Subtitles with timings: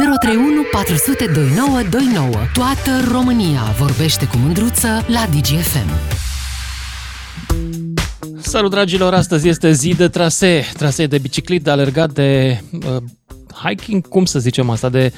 [0.00, 2.30] 031 400 2929.
[2.52, 5.90] Toată România vorbește cu mândruță la DGFM.
[8.40, 12.96] Salut dragilor, astăzi este zi de trasee, trasee de biciclit, de alergat, de uh,
[13.64, 15.12] hiking, cum să zicem asta, de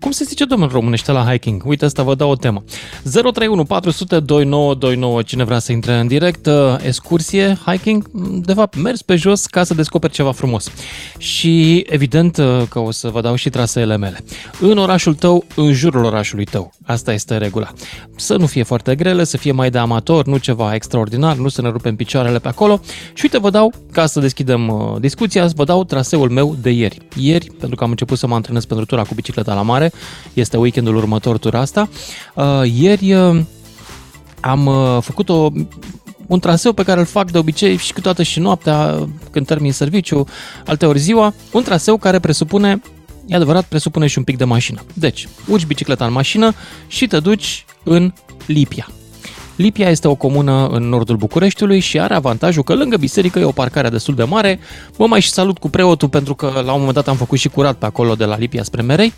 [0.00, 1.62] cum se zice, domnul românește la hiking?
[1.66, 2.64] Uite, asta vă dau o temă.
[3.02, 8.08] 031 400 2929, cine vrea să intre în direct, uh, excursie, hiking,
[8.44, 10.70] de fapt, mers pe jos ca să descoperi ceva frumos.
[11.18, 14.24] Și evident uh, că o să vă dau și traseele mele.
[14.60, 16.72] În orașul tău, în jurul orașului tău.
[16.90, 17.72] Asta este regula.
[18.16, 21.62] Să nu fie foarte grele, să fie mai de amator, nu ceva extraordinar, nu să
[21.62, 22.80] ne rupem picioarele pe acolo.
[23.14, 26.98] Și uite, vă dau, ca să deschidem uh, discuția, vă dau traseul meu de ieri.
[27.16, 29.92] Ieri, pentru că am început să mă antrenez pentru tura cu bicicleta la mare,
[30.32, 31.88] este weekendul următor tura asta.
[32.34, 33.40] Uh, ieri uh,
[34.40, 35.48] am uh, făcut o,
[36.26, 40.26] un traseu pe care îl fac de obicei și câteodată și noaptea când termin serviciu,
[40.80, 42.80] ori ziua, un traseu care presupune
[43.30, 44.80] E adevărat, presupune și un pic de mașină.
[44.94, 46.54] Deci, urci bicicleta în mașină
[46.86, 48.12] și te duci în
[48.46, 48.88] Lipia.
[49.56, 53.50] Lipia este o comună în nordul Bucureștiului și are avantajul că lângă biserică e o
[53.50, 54.58] parcare destul de mare.
[54.98, 57.48] Mă mai și salut cu preotul pentru că la un moment dat am făcut și
[57.48, 59.12] curat pe acolo de la Lipia spre Merei.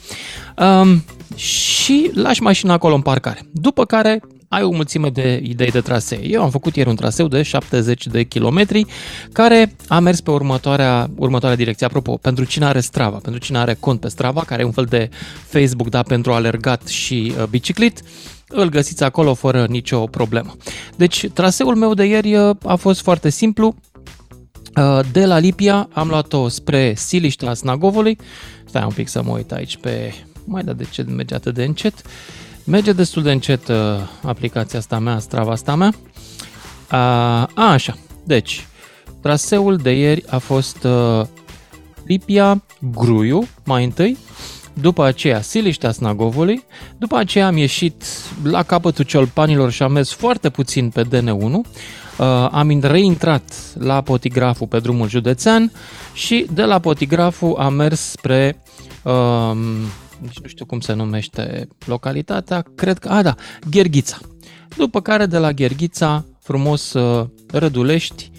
[0.57, 3.49] Um, și lași mașina acolo în parcare.
[3.53, 4.21] După care
[4.53, 6.19] ai o mulțime de idei de trasee.
[6.23, 8.87] Eu am făcut ieri un traseu de 70 de kilometri
[9.33, 11.87] care a mers pe următoarea, următoarea direcție.
[11.87, 14.85] Apropo, pentru cine are Strava, pentru cine are cont pe Strava, care e un fel
[14.85, 15.09] de
[15.47, 18.03] Facebook da, pentru alergat și uh, biciclit,
[18.49, 20.57] îl găsiți acolo fără nicio problemă.
[20.97, 23.75] Deci, traseul meu de ieri uh, a fost foarte simplu.
[24.77, 28.19] Uh, de la Lipia am luat-o spre Siliștea Snagovului.
[28.67, 30.15] Stai un pic să mă uit aici pe...
[30.45, 31.95] Mai da de ce merge atât de încet.
[32.65, 33.77] Merge destul de încet uh,
[34.23, 35.93] aplicația asta mea, Strava asta mea.
[36.89, 38.67] A, așa, deci,
[39.21, 40.87] traseul de ieri a fost
[42.07, 44.19] Lipia, Gruiu, mai întâi,
[44.73, 46.65] după aceea Siliștea Snagovului,
[46.99, 48.05] după aceea am ieșit
[48.43, 53.43] la capătul Ciolpanilor și am mers foarte puțin pe DN1, uh, am reintrat
[53.79, 55.73] la Potigraful pe drumul județean
[56.13, 58.59] și de la Potigraful am mers spre
[59.03, 59.57] uh,
[60.23, 63.35] nici nu știu cum se numește localitatea, cred că, a da,
[63.71, 64.19] Gherghița.
[64.77, 68.31] După care de la Gherghița, frumos uh, Rădulești,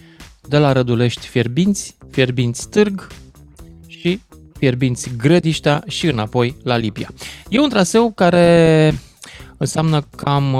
[0.48, 3.08] de la Rădulești Fierbinți, Fierbinți Târg
[3.88, 4.20] și
[4.58, 7.10] Fierbinți Grădiștea și înapoi la Libia.
[7.50, 8.94] E un traseu care
[9.64, 10.56] înseamnă cam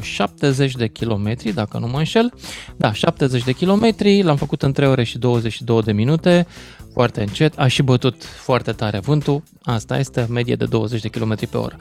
[0.00, 2.32] 70 uh, de kilometri, dacă nu mă înșel.
[2.76, 6.46] Da, 70 de kilometri, l-am făcut în 3 ore și 22 de minute,
[6.92, 11.48] foarte încet, a și bătut foarte tare vântul, asta este medie de 20 de km
[11.50, 11.76] pe oră.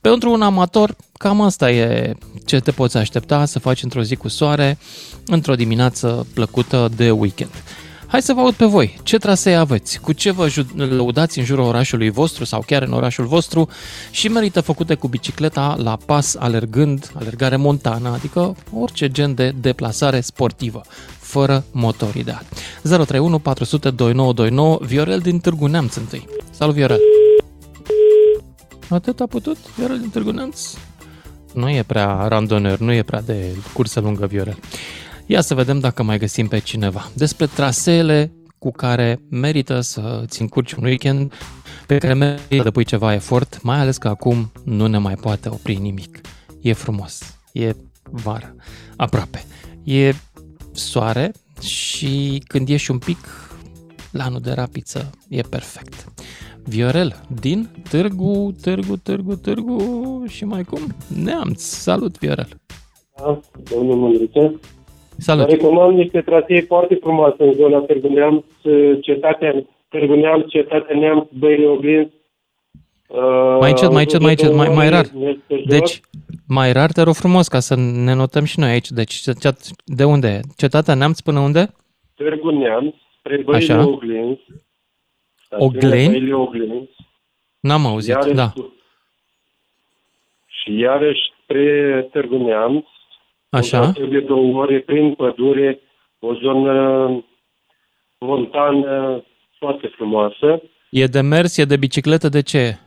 [0.00, 4.28] Pentru un amator, cam asta e ce te poți aștepta să faci într-o zi cu
[4.28, 4.78] soare,
[5.26, 7.50] într-o dimineață plăcută de weekend.
[8.10, 8.98] Hai să vă aud pe voi.
[9.02, 10.00] Ce trasee aveți?
[10.00, 13.68] Cu ce vă lăudați în jurul orașului vostru sau chiar în orașul vostru
[14.10, 20.20] și merită făcute cu bicicleta la pas alergând, alergare montană, adică orice gen de deplasare
[20.20, 20.80] sportivă
[21.18, 22.42] fără motor ideal.
[22.82, 26.28] 031 400 2929 Viorel din Târgu Neamț întâi.
[26.50, 27.00] Salut Viorel!
[28.88, 30.60] Atât a putut Viorel din Târgu Neamț?
[31.54, 34.58] Nu e prea randoner, nu e prea de cursă lungă Viorel.
[35.30, 37.10] Ia să vedem dacă mai găsim pe cineva.
[37.14, 41.32] Despre traseele cu care merită să ți încurci un weekend,
[41.86, 45.48] pe care merită să depui ceva efort, mai ales că acum nu ne mai poate
[45.48, 46.20] opri nimic.
[46.60, 48.54] E frumos, e vară,
[48.96, 49.44] aproape.
[49.84, 50.12] E
[50.72, 53.18] soare și când ieși un pic,
[54.10, 56.12] lanul de rapiță e perfect.
[56.64, 60.94] Viorel, din Târgu, Târgu, Târgu, Târgu și mai cum?
[61.22, 61.62] Neamț.
[61.62, 62.48] Salut, Viorel!
[63.16, 64.60] Da, domnul Mândriță.
[65.20, 65.48] Salut!
[65.48, 68.44] Recomand niște trasee foarte frumoase în zona Târgu Neamț,
[69.00, 72.12] cetatea Târgu Neamț, cetatea Neamț, Băile Oglinzi.
[73.60, 75.06] Mai încet, mai încet, mai încet, mai, mai rar.
[75.66, 76.00] Deci,
[76.48, 78.90] mai rar, te rog frumos, ca să ne notăm și noi aici.
[78.90, 79.20] Deci,
[79.84, 80.40] de unde?
[80.56, 81.74] Cetatea Neamț până unde?
[82.14, 83.86] Târgu Neamț, spre Băile Așa.
[83.86, 84.40] Oglinzi.
[85.50, 86.10] Ogleni?
[86.10, 86.96] Băile Oglinzi.
[87.60, 88.52] N-am auzit, iarăși, da.
[90.46, 92.84] Și iarăși spre Târgu Neamț,
[93.50, 93.92] Așa.
[94.08, 95.80] de două ore prin pădure,
[96.18, 96.74] o zonă
[98.18, 99.24] montană
[99.58, 100.62] foarte frumoasă.
[100.90, 102.78] E de mers, e de bicicletă, de ce?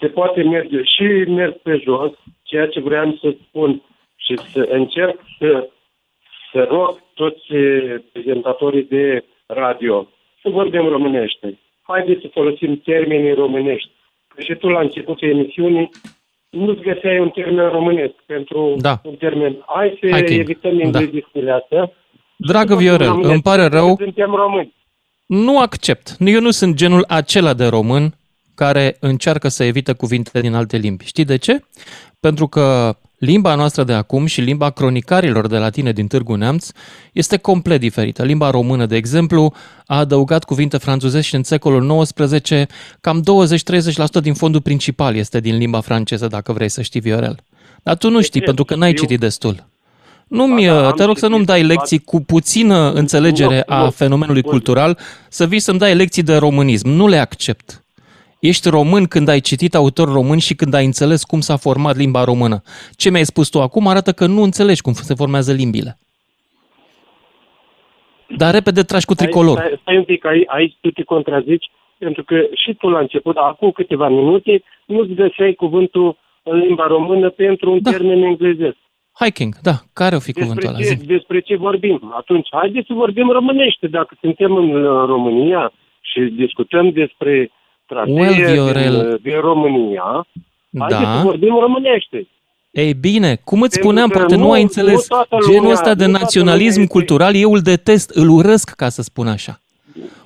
[0.00, 3.82] Se poate merge și mers pe jos, ceea ce vreau să spun
[4.16, 5.68] și să încerc să,
[6.52, 7.46] să rog toți
[8.12, 10.08] prezentatorii de radio
[10.44, 11.58] să vorbim românește.
[11.82, 13.90] Haideți să folosim termenii românești.
[14.28, 15.90] Că și tu la începutul emisiunii
[16.54, 19.00] nu-ți găseai un termen românesc pentru da.
[19.04, 19.64] un termen.
[19.66, 20.40] Hai să Hiking.
[20.40, 21.54] evităm inglezismele da.
[21.54, 21.92] astea.
[22.36, 23.96] Dragă Viorel, îmi pare rău.
[23.96, 24.74] Suntem români.
[25.26, 26.16] Nu accept.
[26.18, 28.14] Eu nu sunt genul acela de român
[28.54, 31.04] care încearcă să evite cuvinte din alte limbi.
[31.04, 31.60] Știi de ce?
[32.20, 36.68] Pentru că limba noastră de acum și limba cronicarilor de la tine din Târgu Neamț
[37.12, 38.22] este complet diferită.
[38.22, 39.52] Limba română, de exemplu,
[39.86, 42.50] a adăugat cuvinte franțuzești în secolul XIX,
[43.00, 43.22] cam
[44.18, 47.38] 20-30% din fondul principal este din limba franceză, dacă vrei să știi, Viorel.
[47.82, 49.66] Dar tu nu știi, pentru că n-ai citit destul.
[50.28, 54.98] Nu-mi, da, te rog să nu-mi dai lecții cu puțină înțelegere a fenomenului cultural,
[55.28, 56.88] să vii să-mi dai lecții de românism.
[56.88, 57.83] Nu le accept.
[58.50, 62.24] Ești român când ai citit autor român și când ai înțeles cum s-a format limba
[62.24, 62.56] română.
[62.96, 65.98] Ce mi-ai spus tu acum arată că nu înțelegi cum se formează limbile.
[68.36, 69.56] Dar repede tragi cu tricolor.
[69.58, 73.36] Stai, stai un pic, aici, aici tu te contrazici, pentru că și tu la început,
[73.36, 77.90] acum câteva minute, nu-ți găseai cuvântul în limba română pentru un da.
[77.90, 78.76] termen englezesc.
[79.20, 79.76] Hiking, da.
[79.92, 81.04] Care o fi despre cuvântul ce, ăla?
[81.16, 82.12] Despre ce vorbim?
[82.16, 83.86] Atunci, haideți să vorbim românește.
[83.86, 84.70] Dacă suntem în
[85.06, 87.50] România și discutăm despre
[87.94, 90.26] trasee well, din, din România,
[90.70, 90.84] da.
[90.84, 92.26] haideți să vorbim românește.
[92.70, 96.86] Ei bine, cum îți spuneam, poate nu, nu ai înțeles nu genul ăsta de naționalism
[96.86, 99.60] cultural, eu îl detest, îl urăsc, ca să spun așa.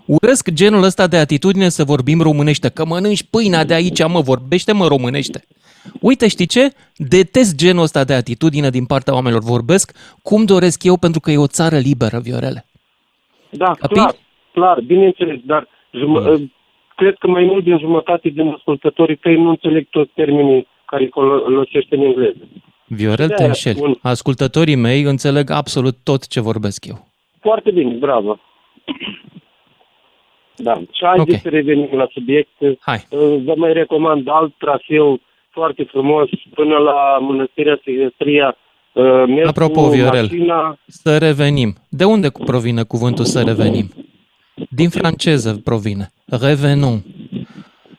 [0.07, 4.73] Urăsc genul ăsta de atitudine să vorbim românește, că mănânci pâinea de aici, mă, vorbește
[4.73, 5.45] mă românește.
[6.01, 6.73] Uite, știi ce?
[6.97, 9.43] Detest genul ăsta de atitudine din partea oamenilor.
[9.43, 9.93] Vorbesc
[10.23, 12.67] cum doresc eu pentru că e o țară liberă, Viorele.
[13.51, 13.95] Da, Capi?
[13.95, 14.15] clar,
[14.53, 16.51] clar, bineînțeles, dar jum-
[17.01, 21.95] cred că mai mult din jumătate din ascultătorii tăi nu înțeleg toți termenii care folosește
[21.97, 22.45] în engleză.
[22.87, 23.81] Viorel, te înșeli.
[23.81, 23.95] Un...
[24.03, 26.99] Ascultătorii mei înțeleg absolut tot ce vorbesc eu.
[27.41, 28.39] Foarte bine, bravo.
[30.57, 31.41] Da, și haideți okay.
[31.43, 32.57] să revenim la subiect.
[32.81, 33.07] Hai.
[33.45, 35.21] Vă mai recomand alt traseu
[35.51, 38.57] foarte frumos până la Mănăstirea Sigăstria.
[38.93, 40.79] Uh, Apropo, Viorel, mașina...
[40.87, 41.75] să revenim.
[41.89, 43.87] De unde provine cuvântul să revenim?
[44.71, 46.13] Din franceză provine.
[46.25, 47.03] Revenons.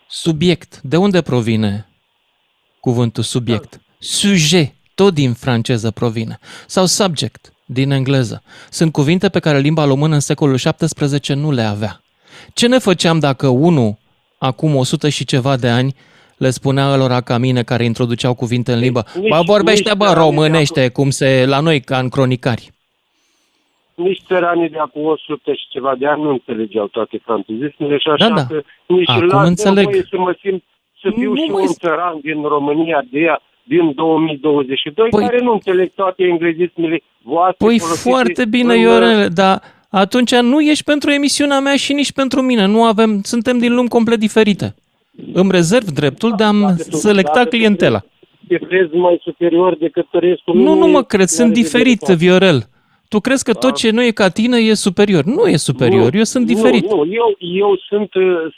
[0.07, 0.79] Subiect.
[0.83, 1.87] De unde provine
[2.79, 3.81] cuvântul subiect?
[3.99, 4.73] Sujet.
[4.95, 6.39] Tot din franceză provine.
[6.67, 7.53] Sau subject.
[7.65, 8.43] Din engleză.
[8.69, 12.01] Sunt cuvinte pe care limba română în secolul XVII nu le avea.
[12.53, 13.97] Ce ne făceam dacă unul,
[14.37, 15.95] acum 100 și ceva de ani,
[16.37, 19.05] le spunea lor ca mine care introduceau cuvinte în limbă.
[19.13, 22.71] Nici, bă, vorbește, bă, românește, cum se la noi, ca în cronicari.
[23.99, 28.27] Nici țăranii de acum 100 și ceva de ani nu înțelegeau toate francezismele și așa
[28.27, 28.45] da, da.
[28.45, 30.05] că nici Acum la înțeleg.
[30.09, 30.63] să mă simt
[31.01, 35.51] să fiu nu și un țăran din România de ea, din 2022, păi, care nu
[35.51, 37.65] înțeleg toate englezismele voastre.
[37.65, 38.79] Păi foarte bine, în...
[38.79, 42.65] Iorele, dar atunci nu ești pentru emisiunea mea și nici pentru mine.
[42.65, 44.75] Nu avem, suntem din lumi complet diferite
[45.33, 48.01] îmi rezerv dreptul de a-mi selecta clientela.
[48.47, 52.68] Te crezi mai superior decât restul Nu, nu mă cred, sunt diferit, Viorel.
[53.09, 55.23] Tu crezi că tot ce nu e ca tine e superior.
[55.23, 56.89] Nu e superior, nu, eu sunt diferit.
[56.89, 57.13] Nu, nu.
[57.13, 58.09] Eu, eu sunt,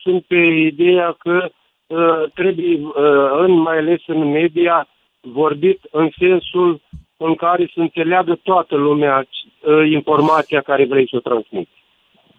[0.02, 0.36] sunt pe
[0.72, 1.52] ideea că
[1.88, 2.94] uh, trebuie, uh,
[3.40, 4.88] în, mai ales în media,
[5.22, 6.82] vorbit în sensul
[7.18, 11.72] în care să înțeleagă toată lumea uh, informația care vrei să o transmiți.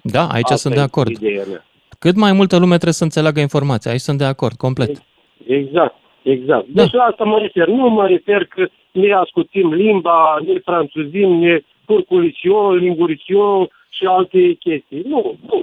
[0.02, 1.10] Da, aici Asta sunt de acord.
[1.10, 1.64] Ideea mea.
[1.98, 3.90] Cât mai multă lume trebuie să înțeleagă informația.
[3.90, 5.02] Aici sunt de acord, complet.
[5.46, 6.66] Exact, exact.
[6.68, 6.82] Da.
[6.82, 7.68] Deci la asta mă refer.
[7.68, 11.60] Nu mă refer că ne ascutim limba, ne franțuzim, ne
[11.92, 15.02] purculisio, lingurisio și alte chestii.
[15.06, 15.62] Nu, nu.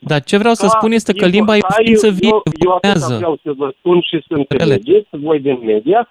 [0.00, 2.78] Dar ce vreau să spun este că limba e o ființă vie, eu, eu
[3.16, 6.08] vreau să vă spun și să înțelegeți, voi din media,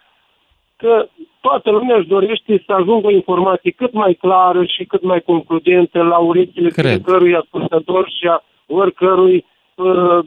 [0.75, 1.07] că
[1.41, 6.01] toată lumea își dorește să ajungă o informație cât mai clară și cât mai concludentă
[6.01, 10.19] la urechile fiecărui ascultător și a oricărui uh,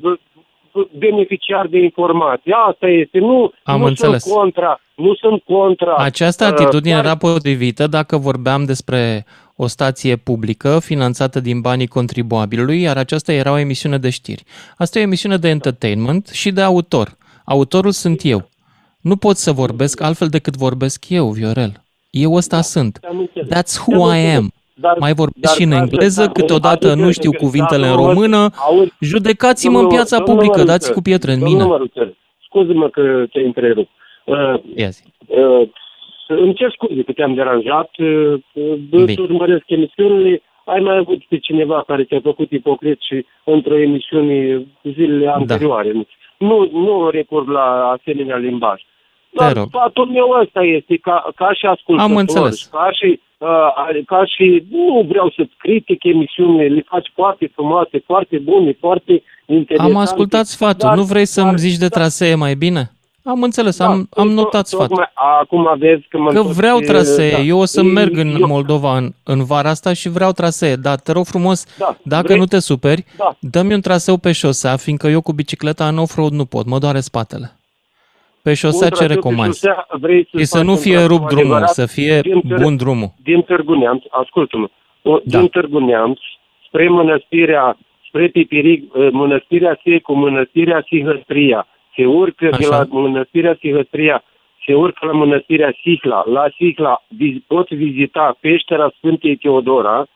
[0.99, 2.53] beneficiar de informații.
[2.69, 3.19] Asta este.
[3.19, 4.23] Nu, Am nu înțeles.
[4.23, 4.81] sunt contra.
[4.95, 5.95] Nu sunt contra.
[5.97, 9.25] Această uh, atitudine uh, era potrivită dacă vorbeam despre
[9.57, 14.43] o stație publică finanțată din banii contribuabilului, iar aceasta era o emisiune de știri.
[14.77, 17.17] Asta e o emisiune de entertainment și de autor.
[17.45, 18.49] Autorul sunt eu.
[19.01, 21.73] Nu pot să vorbesc altfel decât vorbesc eu, Viorel.
[22.11, 23.01] Eu ăsta da, sunt.
[23.55, 24.53] That's who I am.
[24.81, 28.49] Dar, mai vorbesc dar, și în engleză, dar, câteodată dar, nu știu cuvintele în română.
[29.01, 31.65] Judecați-mă în piața publică, dați cu pietre în mine.
[32.47, 33.89] Scuze-mă că te întrerup.
[34.25, 34.55] Uh,
[35.27, 35.69] uh,
[36.27, 37.91] îmi cer scuze că te-am deranjat.
[37.99, 38.35] Uh,
[39.15, 40.43] să urmăresc emisiunile.
[40.65, 45.33] Ai mai avut pe cineva care te-a făcut ipocrit și într-o emisiune zilele da.
[45.33, 45.93] anterioare.
[45.93, 46.01] Da.
[46.39, 48.81] Nu, nu recurg la asemenea limbaj.
[49.31, 52.69] Dar sfatul meu ăsta este ca, ca și ascultător, Am înțeles.
[52.73, 58.39] ca și uh, ca și, nu vreau să-ți critic emisiunile, le faci foarte frumoase, foarte
[58.39, 59.93] bune, foarte interesante.
[59.93, 62.91] Am ascultat sfatul, dar, nu vrei să-mi zici de trasee mai bine?
[63.25, 65.11] Am înțeles, da, am, am notat sfatul.
[65.41, 67.39] Acum vezi că mă Că vreau trasee, da.
[67.39, 68.47] eu o să merg în eu...
[68.47, 71.97] Moldova în, în vara asta și vreau trasee, dar te rog frumos, da.
[72.03, 72.39] dacă Vrei?
[72.39, 73.37] nu te superi, da.
[73.41, 77.01] dă-mi un traseu pe șosea, fiindcă eu cu bicicleta în off-road nu pot, mă doare
[77.01, 77.60] spatele.
[78.43, 79.55] Pe șosea ce recomand?
[79.89, 83.13] Vrei să, să nu fie rupt drumul, adevărat, să fie din bun drumul.
[83.23, 84.69] Din Târgu Neamț, ascultă-mă,
[85.03, 85.39] da.
[85.39, 86.19] din Târgu Neamț
[86.67, 87.79] spre mănăstirea,
[88.09, 91.67] spre Pipiric, ă, mănăstirea Secu, mănăstirea Sihăstria,
[91.97, 92.59] se urcă Așa.
[92.59, 94.23] de la mănăstirea Sihăstria,
[94.67, 96.23] se urcă la mănăstirea Sihla.
[96.27, 97.03] La Sihla
[97.47, 100.07] poți vizita peștera Sfântei Teodora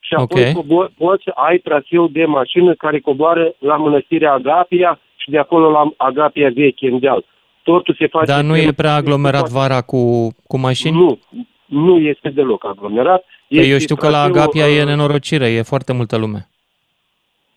[0.00, 0.88] și apoi okay.
[0.96, 6.50] poți ai traseu de mașină care coboară la mănăstirea Agapia și de acolo la Agapia
[6.54, 7.24] Veche, în deal.
[7.72, 8.32] Totul se face...
[8.32, 10.00] Dar nu e prea aglomerat vara cu,
[10.46, 10.96] cu mașini?
[10.96, 11.18] Nu,
[11.66, 13.24] nu este deloc aglomerat.
[13.48, 16.48] Păi este eu știu că la Agapia uh, e nenorocire, e foarte multă lume.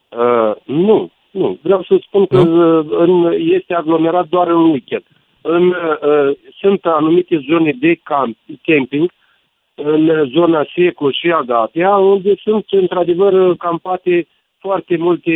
[0.10, 1.58] Uh, nu, nu.
[1.62, 5.06] Vreau să spun că uh, în, este aglomerat doar în weekend.
[5.41, 9.12] În, uh, sunt anumite zone de camp, camping
[9.75, 14.27] în zona Seco și Agapia, unde sunt într-adevăr campate
[14.58, 15.36] foarte multe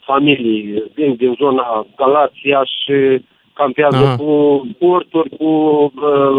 [0.00, 3.22] familii vin din zona Galația și
[3.54, 4.16] campează Aha.
[4.16, 5.92] cu porturi, cu uh,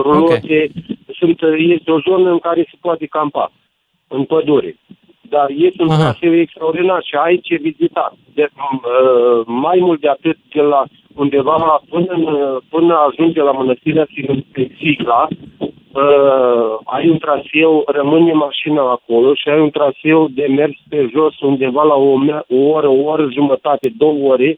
[0.06, 0.34] rulote.
[0.44, 0.72] Okay.
[1.18, 3.52] Sunt, este o zonă în care se poate campa,
[4.08, 4.76] în pădure.
[5.22, 8.14] Dar este un traseu extraordinar și aici e vizitat.
[8.34, 10.84] De, uh, mai mult de atât, de la
[11.16, 12.16] undeva până,
[12.70, 14.08] până ajunge la mănăstirea
[14.78, 15.28] Sigla,
[15.60, 21.40] uh, ai un traseu, rămâne mașina acolo și ai un traseu de mers pe jos
[21.40, 22.14] undeva la o,
[22.48, 24.58] o oră, o oră jumătate, două ore,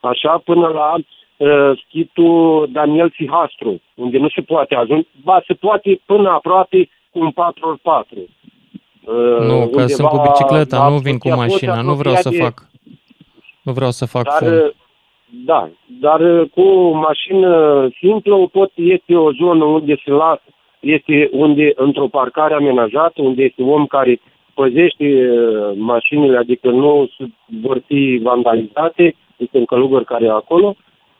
[0.00, 0.94] așa, până la
[1.36, 7.18] uh, schitul Daniel Sihastru, unde nu se poate ajunge, ba, se poate până aproape cu
[7.18, 8.16] un 4x4.
[8.16, 12.36] Uh, nu, că sunt cu bicicleta, nu vin cu mașina, nu vreau să de...
[12.36, 12.54] fac.
[13.62, 14.72] Nu vreau să fac dar, fum.
[15.44, 15.68] Da,
[16.00, 20.42] dar uh, cu mașină simplă pot, este o zonă unde se lasă
[20.86, 24.20] este unde, într-o parcare amenajată, unde este om care
[24.54, 27.10] păzește uh, mașinile, adică nu
[27.62, 30.76] vor fi vandalizate, este un călugăr care e acolo,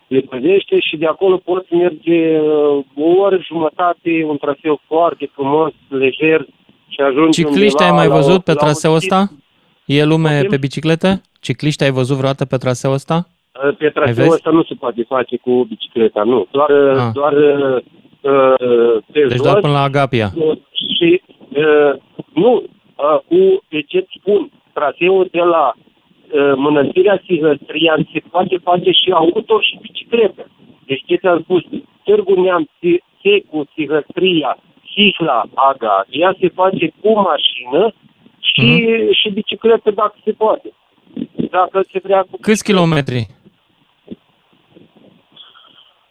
[0.07, 5.73] le păzește și de acolo poți merge uh, o oră jumătate, un traseu foarte frumos,
[5.89, 6.47] lejer
[6.89, 9.31] și ajungi Cicliști ai mai văzut pe traseul ăsta?
[9.85, 11.21] E lume pe biciclete?
[11.41, 13.27] Cicliști ai văzut vreodată pe traseul ăsta?
[13.65, 16.47] Uh, pe traseul ăsta nu se poate face cu bicicleta, nu.
[16.51, 17.13] Doar, ah.
[17.13, 17.83] doar uh,
[19.13, 19.43] pe deci jos.
[19.43, 20.33] doar până la Agapia.
[20.97, 22.01] Și uh,
[22.35, 25.86] nu, uh, cu, de ce spun, traseul de la uh,
[26.57, 30.51] Mănăstirea Sihăstrian se poate face și auto și bicicletă.
[30.87, 31.63] Deci ce ți-am spus,
[32.05, 32.69] Târgu Neam,
[33.23, 34.59] Secu, Sihăstria,
[34.93, 37.93] Sihla, Agapia se face cu mașină
[38.39, 39.11] și, mm-hmm.
[39.13, 40.73] și bicicletă dacă se poate.
[41.51, 43.27] Dacă se vrea cu Câți kilometri?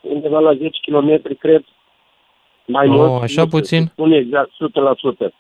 [0.01, 1.63] Undeva la 10 km, cred.
[2.65, 3.85] Mai oh, mult, așa puțin?
[3.85, 4.49] Spun exact,
[5.27, 5.33] 100%.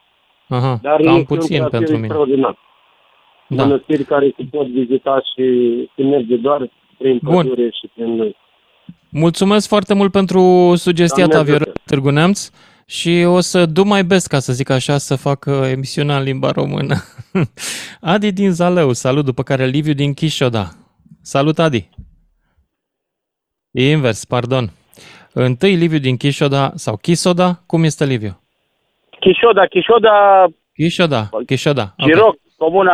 [0.47, 2.05] Aha, Dar cam puțin pentru mine.
[2.05, 2.57] Extraordinar.
[3.47, 3.63] Da.
[3.65, 5.45] Mănăstiri care se pot vizita și
[5.95, 8.35] se merge doar prin pădure și prin...
[9.09, 12.49] Mulțumesc foarte mult pentru sugestia ta, Viorel Târgu Neamț,
[12.87, 16.23] și o să do mai best, ca să zic așa, să fac uh, emisiunea în
[16.23, 16.95] limba română.
[18.13, 20.65] Adi din Zalău, salut, după care Liviu din Chișoda.
[21.21, 21.89] Salut, Adi!
[23.71, 24.69] E invers, pardon.
[25.33, 27.63] Întâi Liviu din Chișoda sau Chisoda.
[27.65, 28.41] Cum este Liviu?
[29.19, 30.45] Chișoda, Chișoda...
[30.73, 31.93] Chișoda, Chișoda.
[31.97, 32.53] Giroc, okay.
[32.57, 32.93] comuna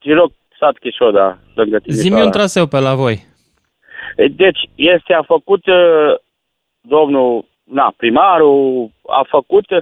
[0.00, 1.38] Giroc, sat Chișoda.
[1.86, 3.28] Zimi un traseu pe la voi.
[4.16, 6.14] Deci, este a făcut uh,
[6.80, 9.78] domnul, na, primarul, a făcut uh,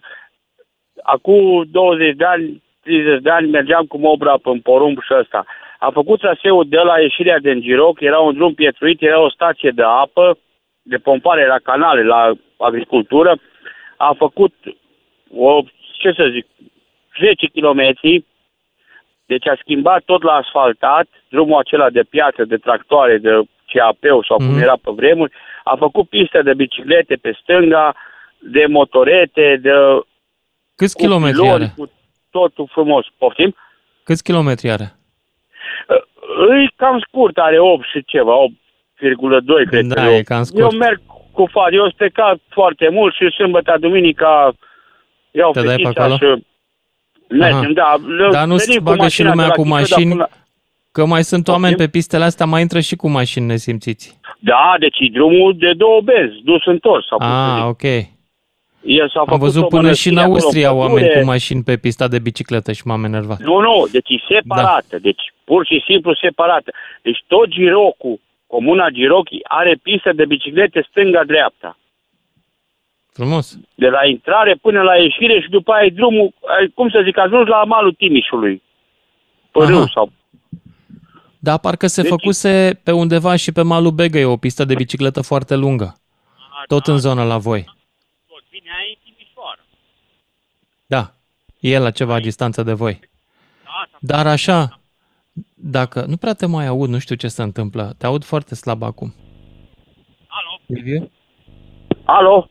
[1.02, 5.44] acum 20 de ani, 30 de ani mergeam cu mobra pe porumb și ăsta.
[5.78, 9.70] A făcut traseul de la ieșirea din Giroc, era un drum pietruit, era o stație
[9.70, 10.38] de apă,
[10.82, 13.38] de pompare la canale, la agricultură,
[13.96, 14.54] a făcut
[15.36, 15.60] o,
[15.98, 16.46] ce să zic,
[17.20, 17.80] 10 km,
[19.30, 23.32] deci a schimbat tot la asfaltat, drumul acela de piață, de tractoare, de
[23.72, 24.46] CAP sau mm-hmm.
[24.46, 24.62] cum mhm.
[24.66, 25.32] era pe vremuri,
[25.64, 27.94] a făcut piste de biciclete pe stânga,
[28.38, 29.70] de motorete, de...
[30.76, 31.72] Câți kilometri are?
[31.76, 31.90] Cu
[32.30, 33.06] totul frumos.
[33.18, 33.54] Poftim?
[34.04, 34.92] Câți kilometri are?
[36.64, 40.62] E cam scurt, are 8 și ceva, 8 1,2, cred da, e cam scurt.
[40.62, 41.00] Eu merg
[41.32, 41.72] cu far.
[41.72, 44.52] Eu plecat foarte mult și sâmbătă, duminica
[45.30, 46.44] iau Te fetița și
[47.28, 47.94] mergem, da.
[48.30, 50.28] Dar nu se bagă și lumea cu mașini, până...
[50.92, 54.20] că mai sunt oameni pe pistele astea, mai intră și cu mașini nesimțiți.
[54.38, 57.06] Da, deci e drumul de două benzi, dus întors.
[57.18, 57.82] Ah, ok.
[58.82, 62.72] El s-a Am văzut până și în Austria oameni cu mașini pe pista de bicicletă
[62.72, 63.38] și m-am enervat.
[63.38, 64.98] Nu, nu, deci e separată, da.
[64.98, 66.70] deci pur și simplu separată.
[67.02, 71.78] Deci tot girocul Comuna Girochi are pistă de biciclete stânga-dreapta.
[73.18, 73.58] Frumos.
[73.74, 77.18] De la intrare până la ieșire și după aia e drumul, ai- cum să zic,
[77.18, 78.62] ajungi la malul Timișului.
[79.52, 79.68] Pe Aha.
[79.70, 80.12] râu sau...
[81.38, 85.20] Da, parcă se Deci- făcuse pe undeva și pe malul Begăi o pistă de bicicletă
[85.22, 85.94] foarte lungă.
[86.66, 87.64] Tot în zonă la voi.
[88.50, 89.60] Bine, ai Timișoara.
[90.86, 91.12] Da,
[91.60, 93.00] e la ceva distanță de voi.
[94.00, 94.80] Dar așa,
[95.54, 96.04] dacă...
[96.08, 97.94] Nu prea te mai aud, nu știu ce se întâmplă.
[97.98, 99.14] Te aud foarte slab acum.
[100.26, 100.60] Alo?
[100.66, 101.10] Liviu?
[102.04, 102.48] Alo?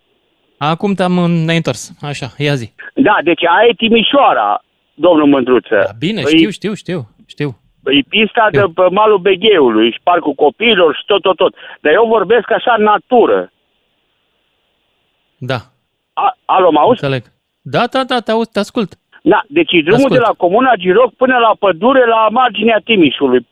[0.57, 1.91] Acum te-am ne-ai întors.
[2.01, 2.73] Așa, ia zi.
[2.95, 5.75] Da, deci aia e Timișoara, domnul Mândruță.
[5.85, 7.49] Da, bine, E- știu, știu, știu, știu.
[7.85, 8.69] E pista de Știu.
[8.69, 11.55] pe malul Begheului și parcul copiilor și tot, tot, tot.
[11.81, 13.51] Dar eu vorbesc așa în natură.
[15.37, 15.57] Da,
[16.13, 17.03] A, alo, mă auzi?
[17.03, 17.23] înțeleg.
[17.61, 18.93] Da, da, da, te aud, te ascult.
[19.23, 20.13] Da, deci e drumul Ascult.
[20.13, 23.47] de la Comuna Giroc până la pădure la marginea Timișului.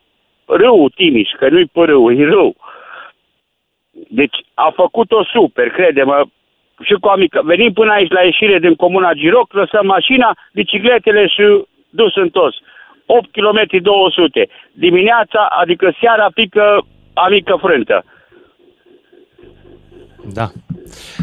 [0.46, 2.56] Râul Timiș, că nu-i pe râu, e râu.
[4.08, 6.24] Deci a făcut-o super, crede-mă.
[6.82, 7.40] Și cu amică.
[7.44, 11.42] Venim până aici la ieșire din Comuna Giroc, lăsăm mașina, bicicletele și
[11.90, 12.54] dus în tos.
[13.06, 14.48] 8 km 200.
[14.72, 18.04] Dimineața, adică seara, pică amică frântă.
[20.34, 20.46] Da.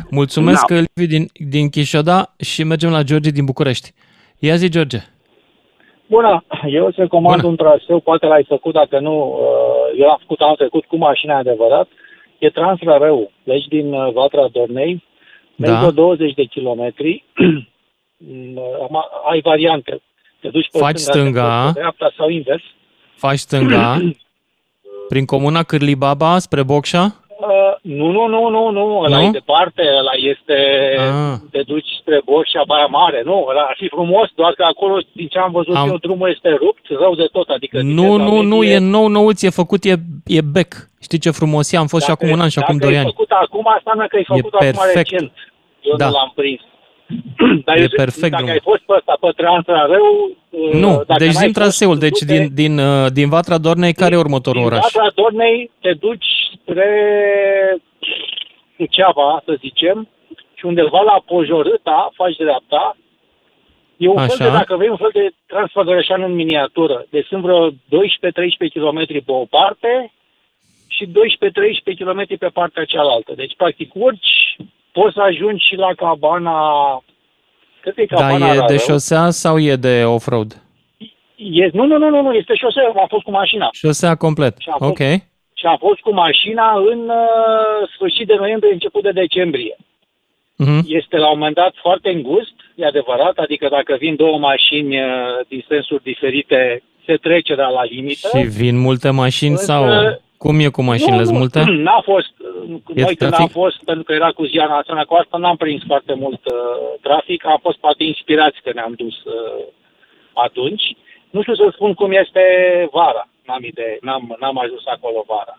[0.10, 0.76] Mulțumesc, Da.
[0.76, 3.92] Liviu din, din Chișoda și mergem la George din București.
[4.40, 4.98] Ia zi, George.
[6.08, 6.44] Bună,
[6.80, 7.48] eu să comand Bună.
[7.48, 11.38] un traseu, poate l-ai făcut, dacă nu, uh, eu l-am făcut anul trecut cu mașina
[11.38, 11.88] adevărat,
[12.40, 15.04] e Transrareu, pleci din uh, Vatra Dornei,
[15.56, 15.80] mergi Da.
[15.80, 17.24] vreo 20 de kilometri,
[18.18, 20.02] Mm, am- ai variante,
[20.42, 21.66] te duci pe Faci stânga, stânga.
[21.74, 22.64] pe dreapta sau invers.
[23.16, 23.98] Faci stânga,
[25.10, 27.16] prin comuna Cârlibaba, spre Bocșa.
[27.40, 27.48] Uh,
[27.82, 29.24] nu, nu, nu, nu, nu, ăla Nu?
[29.24, 30.58] e departe, ăla este,
[31.00, 31.36] Ah.
[31.52, 35.28] te duci spre Borșa, Baia Mare, nu, ăla ar fi frumos, doar că acolo, din
[35.28, 37.82] ce am văzut Am- eu, drumul este rupt, rău de tot, adică...
[37.82, 39.96] Nu, viteza nu, nu, medie- e nou nouț, e făcut, e,
[40.26, 40.74] e bec.
[41.08, 41.78] Știi ce frumos e?
[41.78, 43.12] Am fost și acum un an și acum dacă doi ai ani.
[43.14, 44.96] făcut acum, înseamnă că ai făcut acum perfect.
[45.10, 45.32] recent.
[45.82, 46.06] Eu Da.
[46.06, 46.62] nu l-am prins.
[47.66, 48.52] Dar E eu zic, perfect Dacă drumul.
[48.58, 50.08] ai fost pe ăsta, pe Transrareu...
[50.50, 53.58] uh, Nu, dacă deci n-ai din fost, traseul, deci du-te din, din, uh, din Vatra
[53.58, 54.82] Dornei, care e următorul din oraș?
[54.84, 56.90] Vatra Dornei te duci spre
[58.78, 60.08] Suceava, să zicem,
[60.54, 62.98] și undeva la Pojorâta faci dreapta.
[63.98, 64.44] E un fel Așa.
[64.44, 67.06] de, dacă vrei, un fel de Transfăgărășan în miniatură.
[67.10, 67.74] Deci sunt vreo 12-13
[68.74, 70.12] km pe o parte
[70.98, 71.10] și 12-13
[72.00, 73.34] km pe partea cealaltă.
[73.36, 74.56] Deci, practic, urci,
[74.92, 76.58] poți să ajungi și la cabana...
[77.82, 78.78] Cred că e Da, cabana e de Rareu.
[78.78, 80.62] șosea sau e de off-road?
[81.36, 83.70] E, nu, nu, nu, nu, nu, este șosea, am fost cu mașina.
[83.72, 84.56] Șosea complet.
[84.60, 85.22] Și a fost- Ok.
[85.54, 89.76] Și am fost cu mașina în uh, sfârșit de noiembrie, început de decembrie.
[90.56, 90.84] Mhm.
[90.88, 95.06] Este la un moment dat foarte îngust, e adevărat, adică dacă vin două mașini uh,
[95.48, 98.28] din sensuri diferite, se trece de la limită.
[98.38, 99.84] Și vin multe mașini Însă- sau...
[100.44, 101.24] Cum e cu mașinile?
[101.24, 101.60] Sunt multe?
[101.88, 102.34] N-a fost.
[102.96, 103.52] E Noi când am trafic?
[103.52, 106.60] fost, pentru că era cu ziua națională cu asta, n-am prins foarte mult uh,
[107.02, 107.46] trafic.
[107.46, 109.64] Am fost poate inspirați că ne-am dus uh,
[110.34, 110.86] atunci.
[111.30, 112.44] Nu știu să spun cum este
[112.92, 113.28] vara.
[113.48, 113.98] N-am idee.
[114.02, 115.56] N-am, n-am ajuns acolo vara.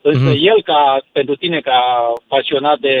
[0.00, 0.32] Însă Mhm.
[0.34, 0.46] mm-hmm.
[0.52, 1.80] el, ca, pentru tine, ca
[2.28, 2.96] pasionat de,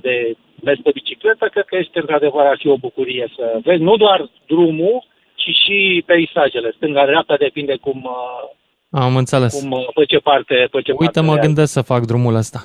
[0.00, 3.96] de mers pe bicicletă, cred că este într-adevăr ar fi o bucurie să vezi nu
[3.96, 6.72] doar drumul, ci și peisajele.
[6.76, 8.50] Stânga-dreapta depinde cum, uh,
[8.92, 9.60] Am înțeles.
[9.60, 11.46] cum, uh, pe ce parte, pe ce Uite, parte mă le ai.
[11.46, 12.64] gândesc să fac drumul ăsta.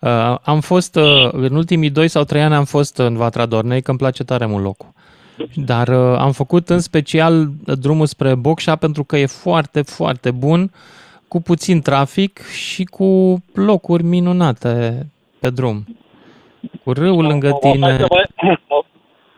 [0.00, 3.82] Uh, am fost, uh, în ultimii 2 sau 3 ani am fost în Vatra Dornei,
[3.82, 4.88] că îmi place tare mult locul.
[5.54, 7.46] Dar uh, am făcut în special
[7.80, 10.70] drumul spre Bocșa pentru că e foarte, foarte bun,
[11.28, 15.06] cu puțin trafic și cu locuri minunate
[15.40, 15.86] pe drum.
[16.84, 17.86] Cu râul lângă Mă- mă tine.
[17.96, 18.82] faci să Mă, mă,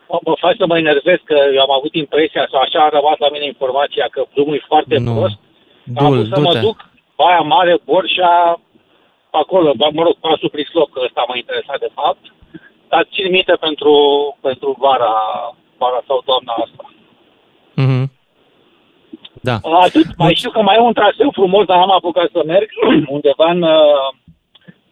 [0.09, 3.17] mă, mă faci să mă enervez că eu am avut impresia, sau așa a rămas
[3.17, 5.13] la mine informația, că drumul e foarte Nu.
[5.15, 5.37] prost.
[5.95, 6.59] Am Dul, vrut să mă du-te.
[6.59, 8.59] duc Baia Mare, Borșa,
[9.31, 12.23] acolo, ba- mă rog, pasul Prislop, că ăsta m-a interesat de fapt.
[12.89, 13.93] Dar țin minte pentru,
[14.41, 15.13] pentru vara,
[15.77, 16.83] vara sau toamna asta.
[17.73, 18.11] Mhm.
[19.41, 19.55] Da.
[19.81, 22.69] Atât, mai știu că mai e un traseu frumos, dar n-am apucat să merg,
[23.15, 24.07] undeva în, uh,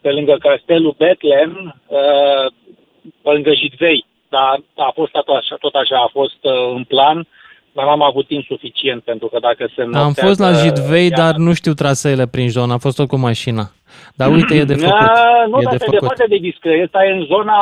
[0.02, 2.52] pe lângă castelul Bethlehem, uh,
[3.22, 4.06] pe lângă Jidvei.
[4.30, 7.28] Dar a fost tot așa, tot așa a fost uh, în plan,
[7.78, 11.54] dar n-am avut timp suficient, pentru că dacă se Am fost la Jidvei, dar nu
[11.54, 13.66] știu traseele prin zona, am fost tot cu mașina.
[14.20, 14.98] Dar uite, e de făcut.
[15.00, 16.00] Da, nu, E dar de e făcut.
[16.00, 16.84] departe de discret.
[16.84, 17.58] Ăsta e în zona,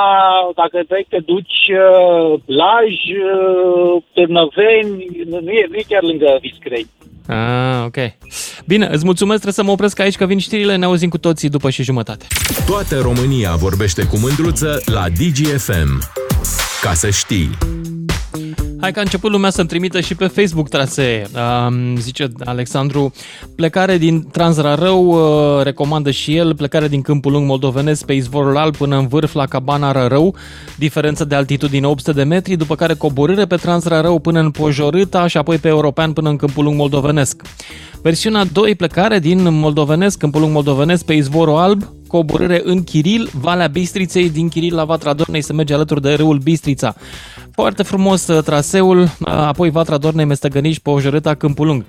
[0.56, 2.94] dacă vrei, te duci uh, Blaj,
[3.28, 4.92] uh, Târnăveni,
[5.30, 6.86] nu e, nu e chiar lângă Viscrei.
[7.28, 7.98] Ah, ok.
[8.66, 11.50] Bine, îți mulțumesc, trebuie să mă opresc aici, că vin știrile, ne auzim cu toții
[11.50, 12.26] după și jumătate.
[12.66, 15.92] Toată România vorbește cu mândruță la DGFM.
[16.82, 17.50] Ca să știi.
[18.86, 21.28] Hai că a început lumea să-mi trimită și pe Facebook trasee.
[21.68, 23.14] Um, zice Alexandru,
[23.56, 28.76] plecare din Transrarău, uh, recomandă și el, plecare din Câmpul Lung Moldovenesc pe izvorul alb
[28.76, 30.36] până în vârf la Cabana Rărău,
[30.78, 35.38] diferență de altitudine 800 de metri, după care coborâre pe Transrarău până în Pojorâta și
[35.38, 37.42] apoi pe European până în Câmpul Lung Moldovenesc.
[38.02, 43.68] Versiunea 2, plecare din Moldovenesc, Câmpul Lung Moldovenesc pe izvorul alb, coborâre în Chiril, Valea
[43.68, 46.96] Bistriței, din Chiril la Vatra Dornei se merge alături de râul Bistrița.
[47.52, 51.86] Foarte frumos uh, traseul, uh, apoi Vatra Dornei, Mestăgănici, pe Ojărâta, Câmpul Lung.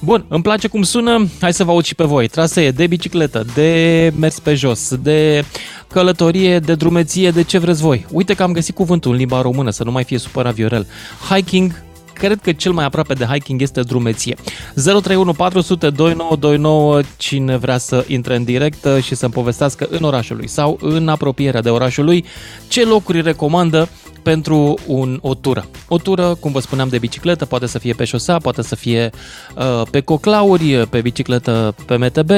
[0.00, 2.28] Bun, îmi place cum sună, hai să vă aud și pe voi.
[2.28, 5.44] Trasee de bicicletă, de mers pe jos, de
[5.88, 8.06] călătorie, de drumeție, de ce vreți voi.
[8.10, 10.86] Uite că am găsit cuvântul în limba română, să nu mai fie supărat Viorel.
[11.30, 11.82] Hiking,
[12.20, 14.36] cred că cel mai aproape de hiking este drumeție.
[14.74, 20.36] 031 400 2929 cine vrea să intre în direct uh, și să-mi povestească în orașul
[20.36, 22.24] lui sau în apropierea de orașul lui
[22.68, 23.88] ce locuri recomandă
[24.22, 25.66] pentru un, o tură.
[25.88, 29.10] O tură, cum vă spuneam, de bicicletă, poate să fie pe șosea, poate să fie
[29.56, 32.30] uh, pe coclauri, pe bicicletă pe MTB,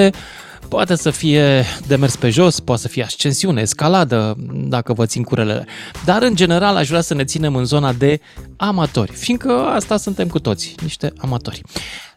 [0.72, 4.36] Poate să fie de mers pe jos, poate să fie ascensiune, escaladă,
[4.68, 5.66] dacă vă țin curelele.
[6.04, 8.20] Dar, în general, aș vrea să ne ținem în zona de
[8.56, 11.60] amatori, fiindcă asta suntem cu toți, niște amatori.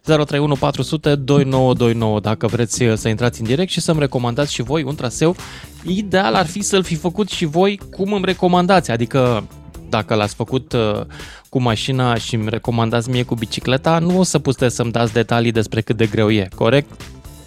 [0.04, 4.96] 031 400 2929 dacă vreți să intrați în direct și să-mi recomandați și voi un
[4.96, 5.36] traseu.
[5.84, 9.48] Ideal ar fi să-l fi făcut și voi cum îmi recomandați, adică
[9.90, 11.02] dacă l-ați făcut uh,
[11.50, 15.52] cu mașina și îmi recomandați mie cu bicicleta, nu o să puteți să-mi dați detalii
[15.52, 16.92] despre cât de greu e, corect?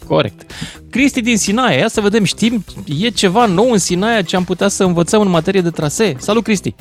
[0.08, 0.52] Corect.
[0.90, 2.64] Cristi din Sinaia, ia să vedem, știm,
[3.02, 6.14] e ceva nou în Sinaia ce am putea să învățăm în materie de trasee.
[6.18, 6.74] Salut, Cristi!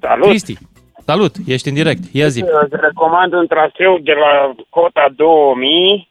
[0.00, 0.28] Salut!
[0.28, 0.54] Cristi,
[1.04, 2.40] salut, ești în direct, ia zi.
[2.40, 6.08] Îți recomand un traseu de la cota 2000,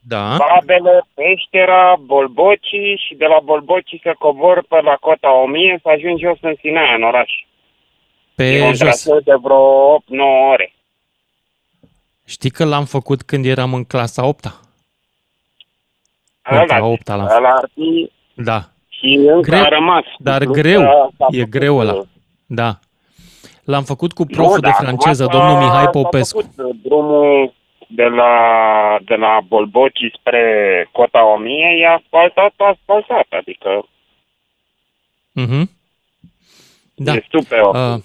[0.00, 5.88] Da, Babele, Peștera, Bolboci și de la Bolboci să cobor pe la cota 1000 să
[5.88, 7.30] ajungi jos în Sinaia, în oraș.
[7.32, 7.44] e
[8.34, 8.78] pe un jos.
[8.78, 10.72] traseu de vreo 8-9 ore.
[12.28, 14.44] Știi că l-am făcut când eram în clasa 8
[16.50, 20.04] Ăla, Ăla, 8 l-am ăla ar fi Da, și încă Greu, a rămas.
[20.18, 21.92] dar Plus greu, că s-a e făcut, greu ăla.
[21.92, 22.02] uh,
[22.46, 22.78] da.
[23.64, 26.40] L-am făcut cu nu, proful de dar franceză, acum domnul s-a- Mihai s-a Popescu.
[26.40, 27.52] făcut uh, drumul
[27.88, 28.32] de la,
[29.04, 30.42] de la Bolboci spre
[30.92, 33.88] cota 1000 e asfaltat, asfaltat, adică
[35.32, 35.70] Mhm.
[36.94, 37.12] Da.
[37.14, 37.74] e super ok.
[37.74, 38.02] Uh,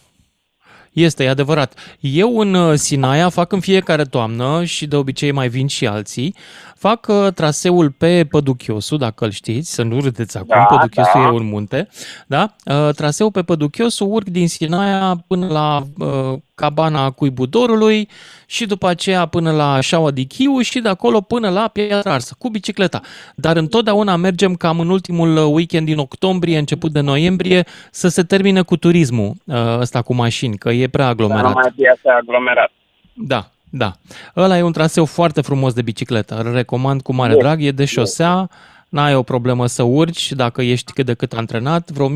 [0.93, 1.73] Este, e adevărat.
[1.99, 6.35] Eu în uh, Sinaia fac în fiecare toamnă și de obicei mai vin și alții,
[6.83, 11.19] fac uh, traseul pe Păduchiosu, dacă îl știți, să nu râdeți acum, Da, Păduchiosu da.
[11.23, 11.87] e un munte,
[12.27, 12.53] da?
[12.65, 18.09] Uh, traseul pe Păduchiosu urc din Sinaia până la uh, cabana Cuibudorului
[18.45, 22.35] și după aceea până la Șaua de Chiu și de acolo până la Piatra Arsă,
[22.37, 23.01] cu bicicleta.
[23.35, 28.23] Dar întotdeauna mergem cam în ultimul uh, weekend din octombrie, început de noiembrie, să se
[28.23, 31.53] termine cu turismul uh, ăsta cu mașini, că e prea Dar nu aglomerat.
[31.53, 32.71] mai fie așa aglomerat.
[33.13, 33.91] Da, da.
[34.35, 36.35] Ăla e un traseu foarte frumos de bicicletă.
[36.35, 37.37] Îl recomand cu mare E.
[37.37, 37.63] drag.
[37.63, 38.49] E de șosea,
[38.89, 42.11] n-ai o problemă să urci dacă ești cât de cât antrenat, vreo 1200-1300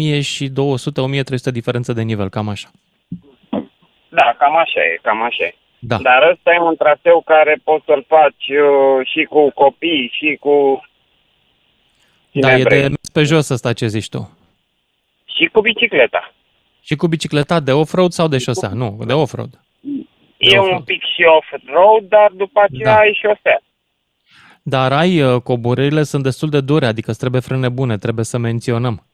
[1.51, 2.69] diferență de nivel, cam așa.
[4.09, 5.55] Da, cam așa e, cam așa e.
[5.79, 5.97] Da.
[5.97, 10.81] Dar ăsta e un traseu care poți să-l faci uh, și cu copii, și cu...
[12.31, 12.81] Da, cine e vrei.
[12.81, 14.37] de mers pe jos ăsta ce zici tu.
[15.35, 16.33] Și cu bicicleta.
[16.81, 18.69] Și cu bicicleta de off-road sau de șosea?
[18.69, 19.59] Nu, de off-road.
[20.37, 20.77] E off-road.
[20.77, 22.99] un pic și off-road, dar după aceea Da.
[22.99, 23.61] ai șosea.
[24.63, 28.37] Dar ai, uh, coborârile sunt destul de dure, adică îți trebuie frâne bune, trebuie să
[28.37, 29.05] menționăm.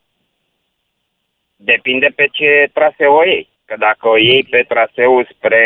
[1.56, 3.50] Depinde pe ce traseu o iei.
[3.66, 5.64] Că dacă o iei pe traseul spre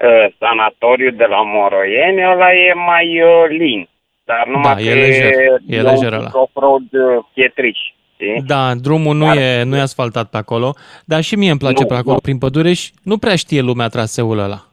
[0.00, 3.88] uh, sanatoriu de la Moroieni, ăla e mai uh, lin.
[4.24, 5.32] Dar numai Da, e că lejer,
[5.68, 6.30] e un lejer pic ăla.
[6.32, 7.78] off-road uh, pietriș.
[8.14, 8.42] Știi?
[8.46, 10.74] Da, drumul nu Dar- e, nu e asfaltat pe acolo,
[11.04, 12.20] dar și mie îmi place Nu, pe acolo, nu.
[12.20, 14.64] prin pădure și nu prea știe lumea traseul ăla.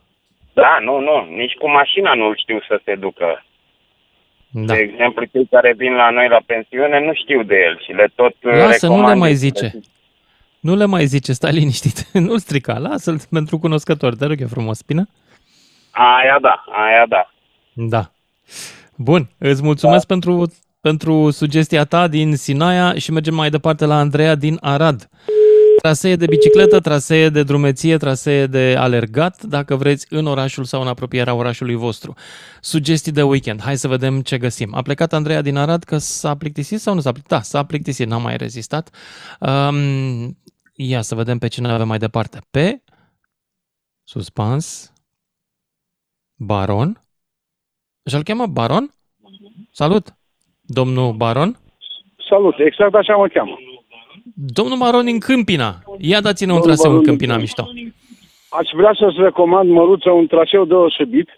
[0.54, 1.36] Da, nu, nu.
[1.36, 3.46] Nici cu mașina nu știu să se ducă.
[4.54, 4.74] Da.
[4.74, 8.12] De exemplu, cei care vin la noi la pensiune nu știu de el și le
[8.16, 9.64] tot uh, Lasă, nu le recomand mai să zice.
[9.74, 9.80] le-
[10.60, 11.98] Nu le mai zice, stai liniștit.
[12.26, 15.04] Nu-l strica, lasă-l pentru cunoscători, te rog, e frumos, bine?
[15.92, 17.32] Aia da, aia da.
[17.74, 18.12] Da.
[18.98, 20.14] Bun, îți mulțumesc da.
[20.14, 20.52] pentru,
[20.82, 25.10] pentru sugestia ta din Sinaia și mergem mai departe la Andreea din Arad.
[25.82, 30.88] Trasee de bicicletă, trasee de drumeție, trasee de alergat, dacă vreți, în orașul sau în
[30.88, 32.14] apropierea orașului vostru.
[32.62, 33.62] Sugestii de weekend.
[33.62, 34.76] Hai să vedem ce găsim.
[34.76, 37.38] A plecat Andreea din Arad că s-a plictisit sau nu s-a plictisit?
[37.38, 38.96] Da, s-a plictisit, n-a mai rezistat.
[39.40, 40.38] Um,
[40.74, 42.42] ia să vedem pe cine avem mai departe.
[42.52, 42.84] Pe
[44.04, 44.94] suspans
[46.36, 47.02] Baron.
[48.06, 48.94] Și îl cheamă Baron?
[49.72, 50.16] Salut!
[50.74, 51.58] Domnul Baron?
[52.30, 53.58] Salut, exact așa mă cheamă.
[54.34, 55.84] Domnul Maron în Câmpina.
[55.98, 57.72] Ia dați-ne un Domnul traseu în Maron din Câmpina Câmpina.
[57.74, 57.92] mișto.
[58.60, 61.30] Aș vrea să-ți recomand, Măruță, un traseu deosebit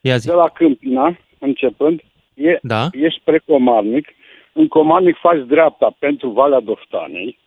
[0.00, 0.26] Ia zi.
[0.26, 2.00] de la Câmpina, începând,
[2.34, 2.82] e, Da?
[2.92, 4.08] e spre Comarnic.
[4.52, 7.38] În Comarnic faci dreapta pentru Valea Doftanei.